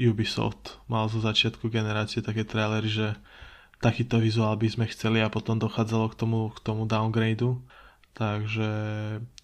Ubisoft 0.00 0.80
mal 0.88 1.10
zo 1.12 1.20
začiatku 1.20 1.68
generácie 1.68 2.24
také 2.24 2.46
trailery, 2.46 2.88
že 2.88 3.08
takýto 3.84 4.16
vizuál 4.16 4.56
by 4.56 4.68
sme 4.70 4.86
chceli 4.88 5.20
a 5.20 5.28
potom 5.28 5.60
dochádzalo 5.60 6.14
k 6.14 6.16
tomu, 6.16 6.40
k 6.56 6.58
tomu 6.64 6.88
downgradu. 6.88 7.60
Takže 8.16 8.68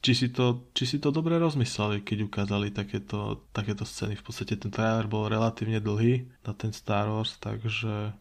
či 0.01 0.13
si, 0.17 0.33
to, 0.33 0.73
či 0.73 0.89
si 0.89 0.97
to 0.97 1.13
dobre 1.13 1.37
rozmysleli, 1.37 2.01
keď 2.01 2.25
ukázali 2.25 2.73
takéto, 2.73 3.45
takéto 3.53 3.85
scény. 3.85 4.17
V 4.17 4.25
podstate 4.25 4.57
ten 4.57 4.73
trailer 4.73 5.05
bol 5.05 5.29
relatívne 5.29 5.77
dlhý 5.77 6.25
na 6.49 6.57
ten 6.57 6.73
Star 6.73 7.05
Wars, 7.13 7.37
takže 7.37 8.17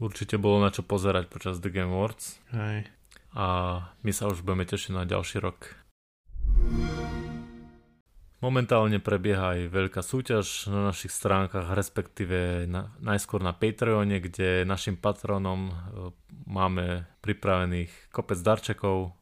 Určite 0.00 0.40
bolo 0.40 0.64
na 0.64 0.72
čo 0.72 0.80
pozerať 0.80 1.28
počas 1.28 1.60
The 1.60 1.68
Game 1.68 1.92
Awards. 1.92 2.40
Hej. 2.56 2.88
A 3.36 3.46
my 4.00 4.10
sa 4.16 4.32
už 4.32 4.40
budeme 4.40 4.64
tešiť 4.64 4.96
na 4.96 5.04
ďalší 5.04 5.44
rok. 5.44 5.76
Momentálne 8.40 8.96
prebieha 8.96 9.60
aj 9.60 9.68
veľká 9.68 10.00
súťaž 10.00 10.72
na 10.72 10.88
našich 10.88 11.12
stránkach, 11.12 11.76
respektíve 11.76 12.64
na, 12.64 12.96
najskôr 13.04 13.44
na 13.44 13.52
Patreone, 13.52 14.24
kde 14.24 14.64
našim 14.64 14.96
patronom 14.96 15.68
e, 15.68 15.72
máme 16.48 17.04
pripravených 17.20 17.92
kopec 18.08 18.40
darčekov, 18.40 19.12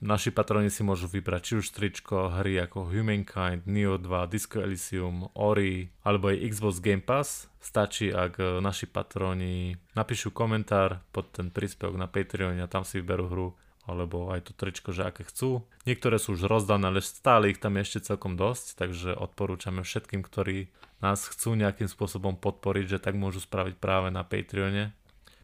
Naši 0.00 0.32
patroni 0.32 0.72
si 0.72 0.80
môžu 0.80 1.04
vybrať 1.04 1.42
či 1.44 1.52
už 1.60 1.66
tričko, 1.76 2.32
hry 2.32 2.56
ako 2.64 2.88
Humankind, 2.88 3.68
Neo 3.68 4.00
2, 4.00 4.32
Disco 4.32 4.56
Elysium, 4.64 5.28
Ori 5.36 5.92
alebo 6.00 6.32
aj 6.32 6.40
Xbox 6.48 6.80
Game 6.80 7.04
Pass. 7.04 7.52
Stačí, 7.60 8.08
ak 8.08 8.40
e, 8.40 8.56
naši 8.64 8.88
patroni 8.88 9.76
napíšu 9.92 10.32
komentár 10.32 11.04
pod 11.12 11.36
ten 11.36 11.52
príspevok 11.52 12.00
na 12.00 12.08
Patreon 12.08 12.56
a 12.56 12.72
tam 12.72 12.88
si 12.88 13.04
vyberú 13.04 13.26
hru 13.28 13.48
alebo 13.84 14.32
aj 14.32 14.48
to 14.48 14.52
tričko, 14.56 14.96
že 14.96 15.04
aké 15.04 15.28
chcú. 15.28 15.68
Niektoré 15.84 16.16
sú 16.16 16.40
už 16.40 16.48
rozdané, 16.48 16.88
ale 16.88 17.04
stále 17.04 17.52
ich 17.52 17.60
tam 17.60 17.76
je 17.76 17.84
ešte 17.84 18.12
celkom 18.12 18.40
dosť, 18.40 18.80
takže 18.80 19.12
odporúčame 19.12 19.84
všetkým, 19.84 20.24
ktorí 20.24 20.72
nás 21.04 21.26
chcú 21.28 21.52
nejakým 21.52 21.88
spôsobom 21.88 22.40
podporiť, 22.40 22.96
že 22.96 23.02
tak 23.02 23.18
môžu 23.18 23.44
spraviť 23.44 23.76
práve 23.76 24.08
na 24.08 24.24
Patreone. 24.24 24.96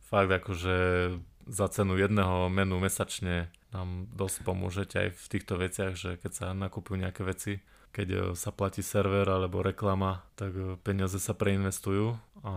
Fakt 0.09 0.33
akože 0.33 0.77
za 1.47 1.67
cenu 1.69 1.99
jedného 1.99 2.49
menu 2.49 2.79
mesačne 2.79 3.51
nám 3.77 4.09
dosť 4.17 4.49
pomôžete 4.49 4.97
aj 4.97 5.09
v 5.13 5.27
týchto 5.29 5.61
veciach, 5.61 5.93
že 5.93 6.17
keď 6.17 6.33
sa 6.33 6.47
nakupujú 6.57 6.97
nejaké 6.97 7.21
veci, 7.29 7.61
keď 7.93 8.09
e, 8.09 8.19
sa 8.33 8.53
platí 8.53 8.81
server 8.81 9.29
alebo 9.29 9.61
reklama, 9.61 10.25
tak 10.41 10.57
e, 10.57 10.81
peniaze 10.81 11.21
sa 11.21 11.37
preinvestujú 11.37 12.17
a 12.41 12.55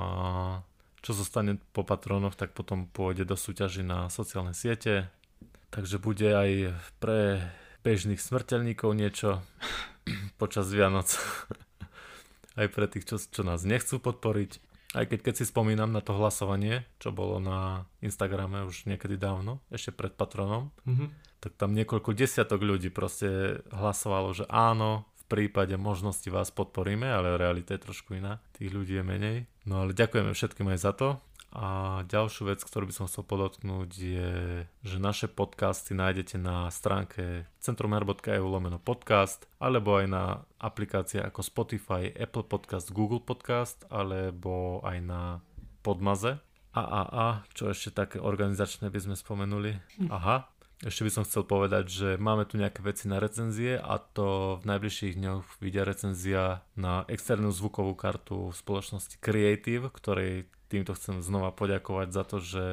čo 1.00 1.12
zostane 1.16 1.60
po 1.72 1.88
patronoch, 1.88 2.36
tak 2.36 2.52
potom 2.52 2.88
pôjde 2.88 3.24
do 3.24 3.40
súťaži 3.40 3.84
na 3.88 4.12
sociálne 4.12 4.52
siete. 4.52 5.08
Takže 5.72 5.96
bude 6.00 6.28
aj 6.28 6.76
pre 7.00 7.40
bežných 7.88 8.20
smrteľníkov 8.20 8.92
niečo 8.96 9.40
počas 10.42 10.68
Vianoc. 10.72 11.16
aj 12.60 12.68
pre 12.68 12.86
tých, 12.92 13.08
čo, 13.08 13.16
čo 13.20 13.42
nás 13.48 13.64
nechcú 13.64 14.04
podporiť. 14.04 14.69
Aj 14.98 15.06
keď, 15.06 15.20
keď 15.22 15.34
si 15.38 15.46
spomínam 15.46 15.94
na 15.94 16.02
to 16.02 16.18
hlasovanie, 16.18 16.82
čo 16.98 17.14
bolo 17.14 17.38
na 17.38 17.86
Instagrame 18.02 18.66
už 18.66 18.90
niekedy 18.90 19.22
dávno, 19.22 19.62
ešte 19.70 19.94
pred 19.94 20.18
patronom, 20.18 20.74
mm-hmm. 20.90 21.10
tak 21.46 21.54
tam 21.62 21.78
niekoľko 21.78 22.18
desiatok 22.18 22.66
ľudí 22.66 22.90
proste 22.90 23.62
hlasovalo, 23.70 24.34
že 24.34 24.50
áno, 24.50 25.06
v 25.22 25.24
prípade 25.30 25.78
možnosti 25.78 26.26
vás 26.34 26.50
podporíme, 26.50 27.06
ale 27.06 27.38
realita 27.38 27.78
je 27.78 27.86
trošku 27.86 28.18
iná, 28.18 28.42
tých 28.58 28.74
ľudí 28.74 28.98
je 28.98 29.06
menej. 29.06 29.38
No 29.70 29.86
ale 29.86 29.94
ďakujeme 29.94 30.34
všetkým 30.34 30.74
aj 30.74 30.80
za 30.82 30.94
to 30.98 31.22
a 31.50 32.02
ďalšiu 32.06 32.54
vec, 32.54 32.62
ktorú 32.62 32.90
by 32.90 32.94
som 32.94 33.06
chcel 33.10 33.26
podotknúť 33.26 33.92
je, 33.98 34.34
že 34.86 34.98
naše 35.02 35.26
podcasty 35.26 35.98
nájdete 35.98 36.38
na 36.38 36.70
stránke 36.70 37.50
centrumher.eu 37.58 38.46
lomeno 38.46 38.78
podcast 38.78 39.50
alebo 39.58 39.98
aj 39.98 40.06
na 40.10 40.24
aplikácie 40.62 41.18
ako 41.18 41.42
Spotify, 41.42 42.14
Apple 42.14 42.46
Podcast, 42.46 42.94
Google 42.94 43.22
Podcast 43.22 43.82
alebo 43.90 44.86
aj 44.86 44.98
na 45.02 45.22
Podmaze. 45.82 46.38
A, 46.70 46.82
a, 46.86 47.02
a, 47.10 47.26
čo 47.58 47.74
ešte 47.74 47.90
také 47.98 48.18
organizačné 48.22 48.94
by 48.94 49.00
sme 49.02 49.16
spomenuli? 49.18 49.74
Aha, 50.14 50.46
ešte 50.80 51.04
by 51.04 51.12
som 51.12 51.28
chcel 51.28 51.44
povedať, 51.44 51.92
že 51.92 52.10
máme 52.16 52.48
tu 52.48 52.56
nejaké 52.56 52.80
veci 52.80 53.12
na 53.12 53.20
recenzie 53.20 53.76
a 53.76 54.00
to 54.00 54.62
v 54.62 54.70
najbližších 54.70 55.20
dňoch 55.20 55.60
vidia 55.60 55.84
recenzia 55.84 56.64
na 56.80 57.04
externú 57.12 57.52
zvukovú 57.52 58.00
kartu 58.00 58.56
spoločnosti 58.56 59.20
Creative, 59.20 59.92
ktorej 59.92 60.48
týmto 60.70 60.94
chcem 60.94 61.26
znova 61.26 61.50
poďakovať 61.50 62.08
za 62.14 62.24
to, 62.24 62.38
že 62.38 62.64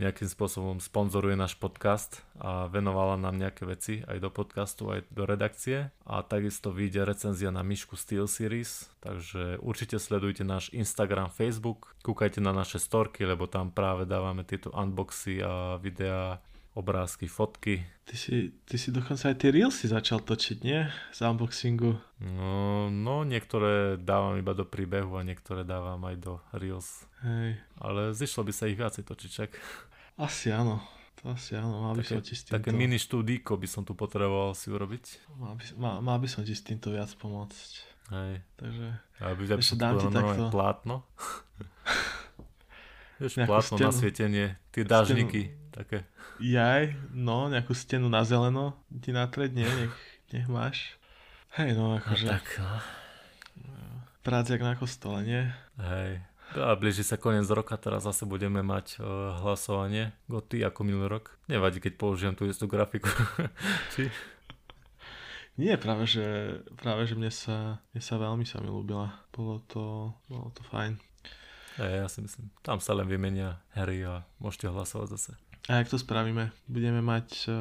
nejakým 0.00 0.26
spôsobom 0.26 0.80
sponzoruje 0.80 1.36
náš 1.36 1.54
podcast 1.54 2.24
a 2.40 2.66
venovala 2.66 3.20
nám 3.20 3.36
nejaké 3.36 3.68
veci 3.68 4.00
aj 4.08 4.18
do 4.18 4.30
podcastu, 4.32 4.88
aj 4.88 5.06
do 5.12 5.28
redakcie. 5.28 5.92
A 6.08 6.24
takisto 6.24 6.72
vyjde 6.72 7.04
recenzia 7.04 7.52
na 7.52 7.60
Myšku 7.60 7.94
Steel 7.94 8.26
Series, 8.26 8.88
takže 9.04 9.60
určite 9.60 10.00
sledujte 10.00 10.42
náš 10.42 10.72
Instagram, 10.72 11.28
Facebook, 11.28 11.92
kúkajte 12.02 12.40
na 12.40 12.56
naše 12.56 12.80
storky, 12.80 13.22
lebo 13.28 13.46
tam 13.46 13.70
práve 13.70 14.08
dávame 14.08 14.42
tieto 14.42 14.72
unboxy 14.72 15.44
a 15.44 15.76
videá 15.78 16.40
obrázky, 16.72 17.28
fotky. 17.28 17.84
Ty 18.08 18.16
si, 18.16 18.50
ty 18.64 18.76
si 18.80 18.88
dokonca 18.90 19.28
aj 19.28 19.36
tie 19.38 19.50
reelsy 19.52 19.88
začal 19.88 20.24
točiť, 20.24 20.58
nie? 20.64 20.88
Z 21.12 21.28
unboxingu. 21.28 22.00
No, 22.20 22.88
no, 22.88 23.22
niektoré 23.22 24.00
dávam 24.00 24.40
iba 24.40 24.56
do 24.56 24.64
príbehu 24.64 25.20
a 25.20 25.22
niektoré 25.22 25.62
dávam 25.62 26.00
aj 26.08 26.16
do 26.18 26.32
reels. 26.56 27.04
Hej. 27.22 27.60
Ale 27.78 28.16
zišlo 28.16 28.48
by 28.48 28.52
sa 28.52 28.64
ich 28.66 28.80
viacej 28.80 29.04
točiť, 29.04 29.30
čak. 29.30 29.50
Asi 30.16 30.50
áno. 30.50 30.80
To 31.22 31.36
asi 31.36 31.54
áno, 31.54 31.86
mal 31.86 31.94
by 31.94 32.02
som 32.02 32.24
ti 32.24 32.34
s 32.34 32.48
týmto... 32.48 32.58
Také 32.58 32.74
mini 32.74 32.98
štúdíko 32.98 33.54
by 33.60 33.68
som 33.68 33.86
tu 33.86 33.92
potreboval 33.94 34.56
si 34.56 34.72
urobiť. 34.72 35.30
Mal 35.38 35.54
by, 35.54 35.64
mal, 35.78 35.94
mal 36.02 36.18
by 36.18 36.28
som 36.28 36.42
ti 36.42 36.56
s 36.56 36.64
týmto 36.64 36.90
viac 36.90 37.12
pomôcť. 37.20 37.70
Hej. 38.10 38.42
Takže... 38.58 38.86
Aby 39.22 39.42
ešte 39.54 39.76
dám 39.78 40.02
ti 40.02 40.08
takto... 40.10 40.50
plátno. 40.50 41.06
Vieš, 43.22 43.46
plátno 43.46 43.76
stenu, 43.78 43.86
na 43.86 43.90
svietenie, 43.94 44.46
tie 44.74 44.82
dážniky, 44.82 45.40
stenu, 45.46 45.61
také. 45.72 46.04
Jaj, 46.38 46.92
no, 47.16 47.48
nejakú 47.48 47.72
stenu 47.72 48.12
na 48.12 48.22
zeleno 48.22 48.76
ti 49.00 49.10
natreť, 49.10 49.50
nie, 49.56 49.64
nech, 49.64 49.94
nech 50.36 50.46
máš. 50.46 51.00
Hej, 51.56 51.76
no 51.76 51.96
akože... 51.96 52.28
No, 52.28 52.32
tak, 52.36 52.46
no. 52.60 53.88
Prác 54.22 54.46
jak 54.46 54.62
na 54.62 54.76
kostole, 54.76 55.24
nie? 55.24 55.42
Hej. 55.80 56.22
A 56.52 56.76
blíži 56.76 57.00
sa 57.00 57.16
koniec 57.16 57.48
roka, 57.48 57.80
teraz 57.80 58.04
zase 58.04 58.28
budeme 58.28 58.60
mať 58.60 59.00
uh, 59.00 59.40
hlasovanie 59.40 60.12
goty 60.28 60.60
ako 60.60 60.84
minulý 60.84 61.18
rok. 61.18 61.32
Nevadí, 61.48 61.80
keď 61.80 61.96
použijem 61.96 62.36
tú 62.36 62.44
istú 62.44 62.68
grafiku. 62.68 63.08
Či? 63.96 64.12
Nie, 65.56 65.76
práve 65.76 66.08
že, 66.08 66.60
práve, 66.80 67.08
že 67.08 67.16
mne 67.16 67.32
sa, 67.32 67.80
mne 67.92 68.02
sa 68.04 68.14
veľmi 68.20 68.44
sa 68.44 68.60
mi 68.60 68.68
ľúbila. 68.68 69.24
Bolo 69.32 69.64
to, 69.64 70.12
bolo 70.28 70.52
to 70.52 70.64
fajn. 70.68 70.96
Ja, 71.80 72.04
ja 72.04 72.06
si 72.08 72.20
myslím, 72.20 72.52
tam 72.60 72.84
sa 72.84 72.92
len 72.92 73.08
vymenia 73.08 73.60
hry 73.72 74.04
a 74.04 74.28
môžete 74.36 74.68
hlasovať 74.68 75.08
zase. 75.16 75.32
A 75.70 75.78
jak 75.78 75.88
to 75.88 75.98
spravíme? 75.98 76.50
Budeme 76.66 76.98
mať 76.98 77.46
uh, 77.46 77.54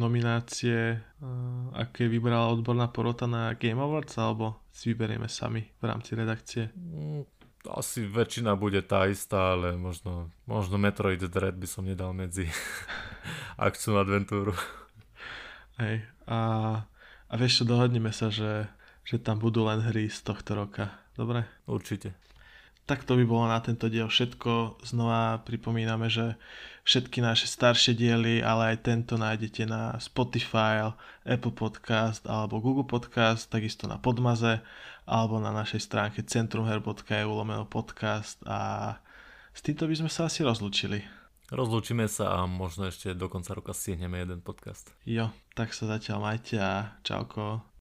nominácie, 0.00 0.96
uh, 0.96 1.68
aké 1.76 2.08
vybrala 2.08 2.48
odborná 2.48 2.88
porota 2.88 3.28
na 3.28 3.52
Game 3.52 3.76
Awards, 3.76 4.16
alebo 4.16 4.64
si 4.72 4.96
vyberieme 4.96 5.28
sami 5.28 5.68
v 5.68 5.84
rámci 5.84 6.16
redakcie? 6.16 6.72
Mm, 6.72 7.28
asi 7.68 8.08
väčšina 8.08 8.56
bude 8.56 8.80
tá 8.80 9.04
istá, 9.04 9.52
ale 9.52 9.76
možno, 9.76 10.32
možno 10.48 10.80
Metroid 10.80 11.20
Dread 11.20 11.60
by 11.60 11.68
som 11.68 11.84
nedal 11.84 12.16
medzi 12.16 12.48
akciu 13.68 14.00
adventúru. 14.00 14.56
Hej, 15.76 16.08
a, 16.24 16.38
a 17.28 17.32
vieš 17.36 17.60
čo, 17.60 17.64
dohodneme 17.68 18.16
sa, 18.16 18.32
že, 18.32 18.64
že 19.04 19.20
tam 19.20 19.36
budú 19.36 19.68
len 19.68 19.84
hry 19.84 20.08
z 20.08 20.24
tohto 20.24 20.56
roka. 20.56 20.88
Dobre? 21.12 21.44
Určite. 21.68 22.16
Tak 22.90 23.06
to 23.06 23.14
by 23.14 23.22
bolo 23.22 23.46
na 23.46 23.62
tento 23.62 23.86
diel 23.86 24.10
všetko. 24.10 24.82
Znova 24.82 25.38
pripomíname, 25.46 26.10
že 26.10 26.34
všetky 26.82 27.22
naše 27.22 27.46
staršie 27.46 27.94
diely, 27.94 28.42
ale 28.42 28.74
aj 28.74 28.82
tento 28.82 29.14
nájdete 29.14 29.62
na 29.62 29.94
Spotify, 30.02 30.90
Apple 31.22 31.54
Podcast 31.54 32.26
alebo 32.26 32.58
Google 32.58 32.90
Podcast, 32.90 33.46
takisto 33.46 33.86
na 33.86 34.02
Podmaze 34.02 34.58
alebo 35.06 35.38
na 35.38 35.54
našej 35.54 35.86
stránke 35.86 36.26
centrumher.eu 36.26 37.30
lomeno 37.30 37.62
podcast 37.62 38.42
a 38.42 38.98
s 39.54 39.62
týmto 39.62 39.86
by 39.86 39.94
sme 39.94 40.10
sa 40.10 40.26
asi 40.26 40.42
rozlúčili. 40.42 41.06
Rozlúčime 41.54 42.10
sa 42.10 42.42
a 42.42 42.50
možno 42.50 42.90
ešte 42.90 43.14
do 43.14 43.30
konca 43.30 43.54
roka 43.54 43.70
stihneme 43.70 44.18
jeden 44.18 44.42
podcast. 44.42 44.90
Jo, 45.06 45.30
tak 45.54 45.78
sa 45.78 45.86
zatiaľ 45.86 46.26
majte 46.26 46.58
a 46.58 46.98
čauko. 47.06 47.62